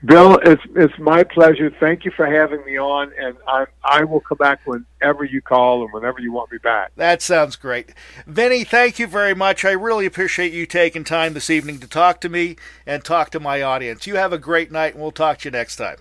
Bill, 0.04 0.38
it's 0.44 0.62
it's 0.76 0.98
my 1.00 1.24
pleasure. 1.24 1.72
Thank 1.80 2.06
you 2.06 2.12
for 2.12 2.28
having 2.28 2.64
me 2.66 2.78
on, 2.78 3.12
and 3.18 3.38
I 3.48 3.66
I 3.84 4.04
will 4.04 4.20
come 4.20 4.38
back 4.38 4.60
whenever 4.66 5.24
you 5.24 5.42
call 5.42 5.84
and 5.84 5.94
whenever 5.94 6.20
you 6.20 6.32
want 6.32 6.52
me 6.52 6.58
back. 6.58 6.92
That 6.96 7.22
sounds 7.22 7.56
great. 7.56 7.94
Vinnie, 8.28 8.66
thank 8.66 9.00
you 9.00 9.08
very 9.08 9.34
much. 9.34 9.64
I 9.64 9.72
really 9.72 10.06
appreciate 10.06 10.54
you 10.54 10.66
taking 10.66 11.06
time 11.06 11.34
this 11.34 11.50
evening 11.50 11.80
to 11.80 11.88
talk 11.88 12.22
to 12.22 12.30
me 12.30 12.58
and 12.86 13.04
talk 13.04 13.32
to 13.32 13.40
my 13.40 13.62
audience. 13.62 14.06
You 14.06 14.18
have 14.18 14.34
a 14.34 14.38
great 14.38 14.72
night, 14.72 14.94
and 14.94 15.02
we'll 15.02 15.12
talk 15.12 15.40
to 15.40 15.48
you 15.48 15.52
next 15.52 15.78
time. 15.78 15.98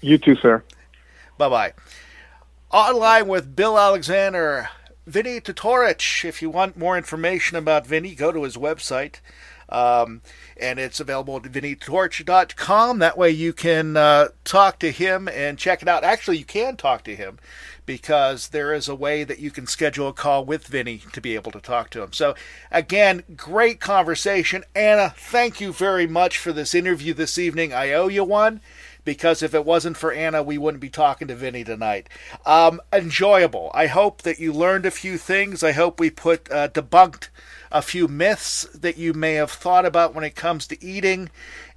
You 0.00 0.18
too, 0.18 0.36
sir. 0.36 0.62
Bye 1.38 1.48
bye. 1.48 1.72
Online 2.70 3.26
with 3.26 3.56
Bill 3.56 3.78
Alexander, 3.78 4.68
Vinnie 5.06 5.40
Tortorich. 5.40 6.24
If 6.24 6.42
you 6.42 6.50
want 6.50 6.76
more 6.76 6.96
information 6.96 7.56
about 7.56 7.86
Vinnie, 7.86 8.14
go 8.14 8.30
to 8.32 8.44
his 8.44 8.56
website. 8.56 9.20
Um, 9.68 10.22
and 10.56 10.78
it's 10.78 11.00
available 11.00 11.36
at 11.36 11.42
vinnytorch.com. 11.42 12.98
That 12.98 13.18
way 13.18 13.30
you 13.30 13.52
can 13.52 13.96
uh, 13.96 14.28
talk 14.44 14.78
to 14.80 14.90
him 14.90 15.28
and 15.28 15.58
check 15.58 15.82
it 15.82 15.88
out. 15.88 16.04
Actually, 16.04 16.38
you 16.38 16.44
can 16.44 16.76
talk 16.76 17.04
to 17.04 17.16
him 17.16 17.38
because 17.84 18.48
there 18.48 18.74
is 18.74 18.88
a 18.88 18.94
way 18.94 19.24
that 19.24 19.38
you 19.38 19.50
can 19.50 19.66
schedule 19.66 20.08
a 20.08 20.12
call 20.12 20.44
with 20.44 20.66
Vinnie 20.66 21.02
to 21.12 21.20
be 21.20 21.34
able 21.34 21.52
to 21.52 21.60
talk 21.60 21.90
to 21.90 22.02
him. 22.02 22.12
So, 22.12 22.34
again, 22.70 23.22
great 23.36 23.80
conversation. 23.80 24.64
Anna, 24.74 25.14
thank 25.16 25.60
you 25.60 25.72
very 25.72 26.06
much 26.06 26.38
for 26.38 26.52
this 26.52 26.74
interview 26.74 27.14
this 27.14 27.38
evening. 27.38 27.72
I 27.72 27.92
owe 27.92 28.08
you 28.08 28.24
one 28.24 28.60
because 29.04 29.42
if 29.42 29.54
it 29.54 29.64
wasn't 29.64 29.96
for 29.96 30.12
Anna, 30.12 30.42
we 30.42 30.58
wouldn't 30.58 30.80
be 30.80 30.90
talking 30.90 31.28
to 31.28 31.34
Vinnie 31.34 31.64
tonight. 31.64 32.08
Um, 32.44 32.80
enjoyable. 32.92 33.70
I 33.72 33.86
hope 33.86 34.22
that 34.22 34.40
you 34.40 34.52
learned 34.52 34.84
a 34.84 34.90
few 34.90 35.16
things. 35.16 35.62
I 35.62 35.72
hope 35.72 35.98
we 35.98 36.10
put 36.10 36.50
uh, 36.50 36.68
debunked 36.68 37.28
a 37.70 37.82
few 37.82 38.08
myths 38.08 38.64
that 38.74 38.96
you 38.96 39.12
may 39.12 39.34
have 39.34 39.50
thought 39.50 39.86
about 39.86 40.14
when 40.14 40.24
it 40.24 40.34
comes 40.34 40.66
to 40.66 40.84
eating. 40.84 41.30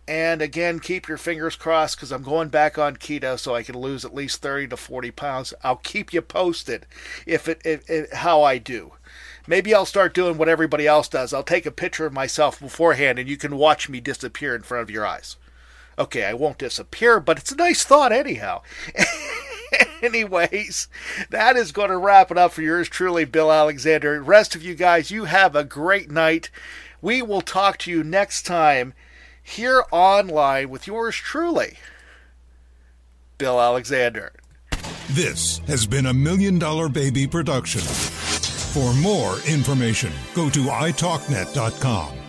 And 0.07 0.41
again, 0.41 0.79
keep 0.79 1.07
your 1.07 1.17
fingers 1.17 1.55
crossed 1.55 1.95
because 1.95 2.11
I'm 2.11 2.23
going 2.23 2.49
back 2.49 2.79
on 2.79 2.97
keto 2.97 3.37
so 3.37 3.53
I 3.53 3.61
can 3.61 3.77
lose 3.77 4.03
at 4.03 4.15
least 4.15 4.41
30 4.41 4.69
to 4.69 4.77
40 4.77 5.11
pounds. 5.11 5.53
I'll 5.63 5.75
keep 5.75 6.11
you 6.11 6.21
posted 6.21 6.87
if 7.27 7.47
it, 7.47 8.13
how 8.13 8.41
I 8.41 8.57
do. 8.57 8.93
Maybe 9.45 9.73
I'll 9.73 9.85
start 9.85 10.15
doing 10.15 10.37
what 10.37 10.49
everybody 10.49 10.87
else 10.87 11.07
does. 11.07 11.31
I'll 11.33 11.43
take 11.43 11.67
a 11.67 11.71
picture 11.71 12.07
of 12.07 12.13
myself 12.13 12.59
beforehand 12.59 13.19
and 13.19 13.29
you 13.29 13.37
can 13.37 13.55
watch 13.55 13.87
me 13.87 13.99
disappear 13.99 14.55
in 14.55 14.63
front 14.63 14.81
of 14.81 14.89
your 14.89 15.05
eyes. 15.05 15.37
Okay, 15.99 16.23
I 16.23 16.33
won't 16.33 16.57
disappear, 16.57 17.19
but 17.19 17.37
it's 17.37 17.51
a 17.51 17.55
nice 17.55 17.83
thought 17.83 18.11
anyhow. 18.11 18.61
Anyways, 20.01 20.87
that 21.29 21.55
is 21.55 21.71
going 21.71 21.89
to 21.89 21.97
wrap 21.97 22.31
it 22.31 22.37
up 22.37 22.51
for 22.51 22.61
yours 22.61 22.89
truly, 22.89 23.25
Bill 23.25 23.51
Alexander. 23.51 24.21
Rest 24.21 24.55
of 24.55 24.63
you 24.63 24.75
guys, 24.75 25.11
you 25.11 25.25
have 25.25 25.55
a 25.55 25.63
great 25.63 26.09
night. 26.09 26.49
We 27.01 27.21
will 27.21 27.41
talk 27.41 27.77
to 27.79 27.91
you 27.91 28.03
next 28.03 28.45
time 28.45 28.93
here 29.41 29.83
online 29.91 30.69
with 30.69 30.87
yours 30.87 31.15
truly, 31.15 31.77
Bill 33.37 33.59
Alexander. 33.59 34.33
This 35.09 35.59
has 35.67 35.87
been 35.87 36.05
a 36.05 36.13
Million 36.13 36.59
Dollar 36.59 36.87
Baby 36.87 37.25
production. 37.27 37.81
For 37.81 38.93
more 38.93 39.37
information, 39.47 40.11
go 40.35 40.49
to 40.51 40.59
italknet.com. 40.65 42.28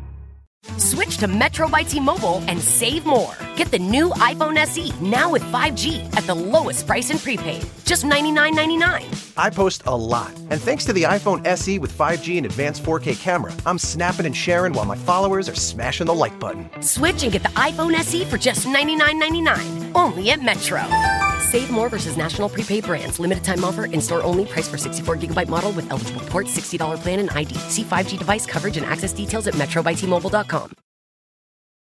Switch 0.77 1.17
to 1.17 1.27
Metro 1.27 1.67
by 1.67 1.83
T-Mobile 1.83 2.43
and 2.47 2.59
save 2.59 3.05
more. 3.05 3.35
Get 3.55 3.71
the 3.71 3.79
new 3.79 4.09
iPhone 4.11 4.57
SE 4.57 4.91
now 5.01 5.31
with 5.31 5.43
5G 5.43 6.15
at 6.15 6.23
the 6.23 6.33
lowest 6.33 6.87
price 6.87 7.09
in 7.09 7.17
prepaid, 7.17 7.65
just 7.85 8.03
$99.99. 8.03 9.33
I 9.37 9.49
post 9.49 9.83
a 9.85 9.95
lot, 9.95 10.31
and 10.49 10.61
thanks 10.61 10.85
to 10.85 10.93
the 10.93 11.03
iPhone 11.03 11.45
SE 11.45 11.79
with 11.79 11.91
5G 11.97 12.37
and 12.37 12.45
advanced 12.45 12.83
4K 12.83 13.19
camera, 13.21 13.53
I'm 13.65 13.79
snapping 13.79 14.25
and 14.25 14.35
sharing 14.35 14.73
while 14.73 14.85
my 14.85 14.97
followers 14.97 15.47
are 15.49 15.55
smashing 15.55 16.07
the 16.07 16.13
like 16.13 16.37
button. 16.39 16.69
Switch 16.81 17.23
and 17.23 17.31
get 17.31 17.43
the 17.43 17.49
iPhone 17.49 17.93
SE 17.95 18.25
for 18.25 18.37
just 18.37 18.65
$99.99, 18.67 19.91
only 19.95 20.31
at 20.31 20.41
Metro. 20.41 20.81
Save 21.51 21.69
more 21.69 21.89
versus 21.89 22.15
national 22.15 22.47
prepaid 22.47 22.85
brands. 22.85 23.19
Limited 23.19 23.43
time 23.43 23.65
offer. 23.65 23.83
In 23.85 23.99
store 23.99 24.23
only. 24.23 24.45
Price 24.45 24.69
for 24.69 24.77
64 24.77 25.17
gigabyte 25.17 25.49
model 25.49 25.73
with 25.73 25.91
eligible 25.91 26.21
port. 26.21 26.45
$60 26.47 26.97
plan 27.03 27.19
and 27.19 27.29
ID. 27.31 27.53
See 27.67 27.83
5G 27.83 28.17
device 28.17 28.45
coverage 28.45 28.77
and 28.77 28.85
access 28.85 29.11
details 29.11 29.47
at 29.47 29.55
metrobytmobile.com. 29.55 30.71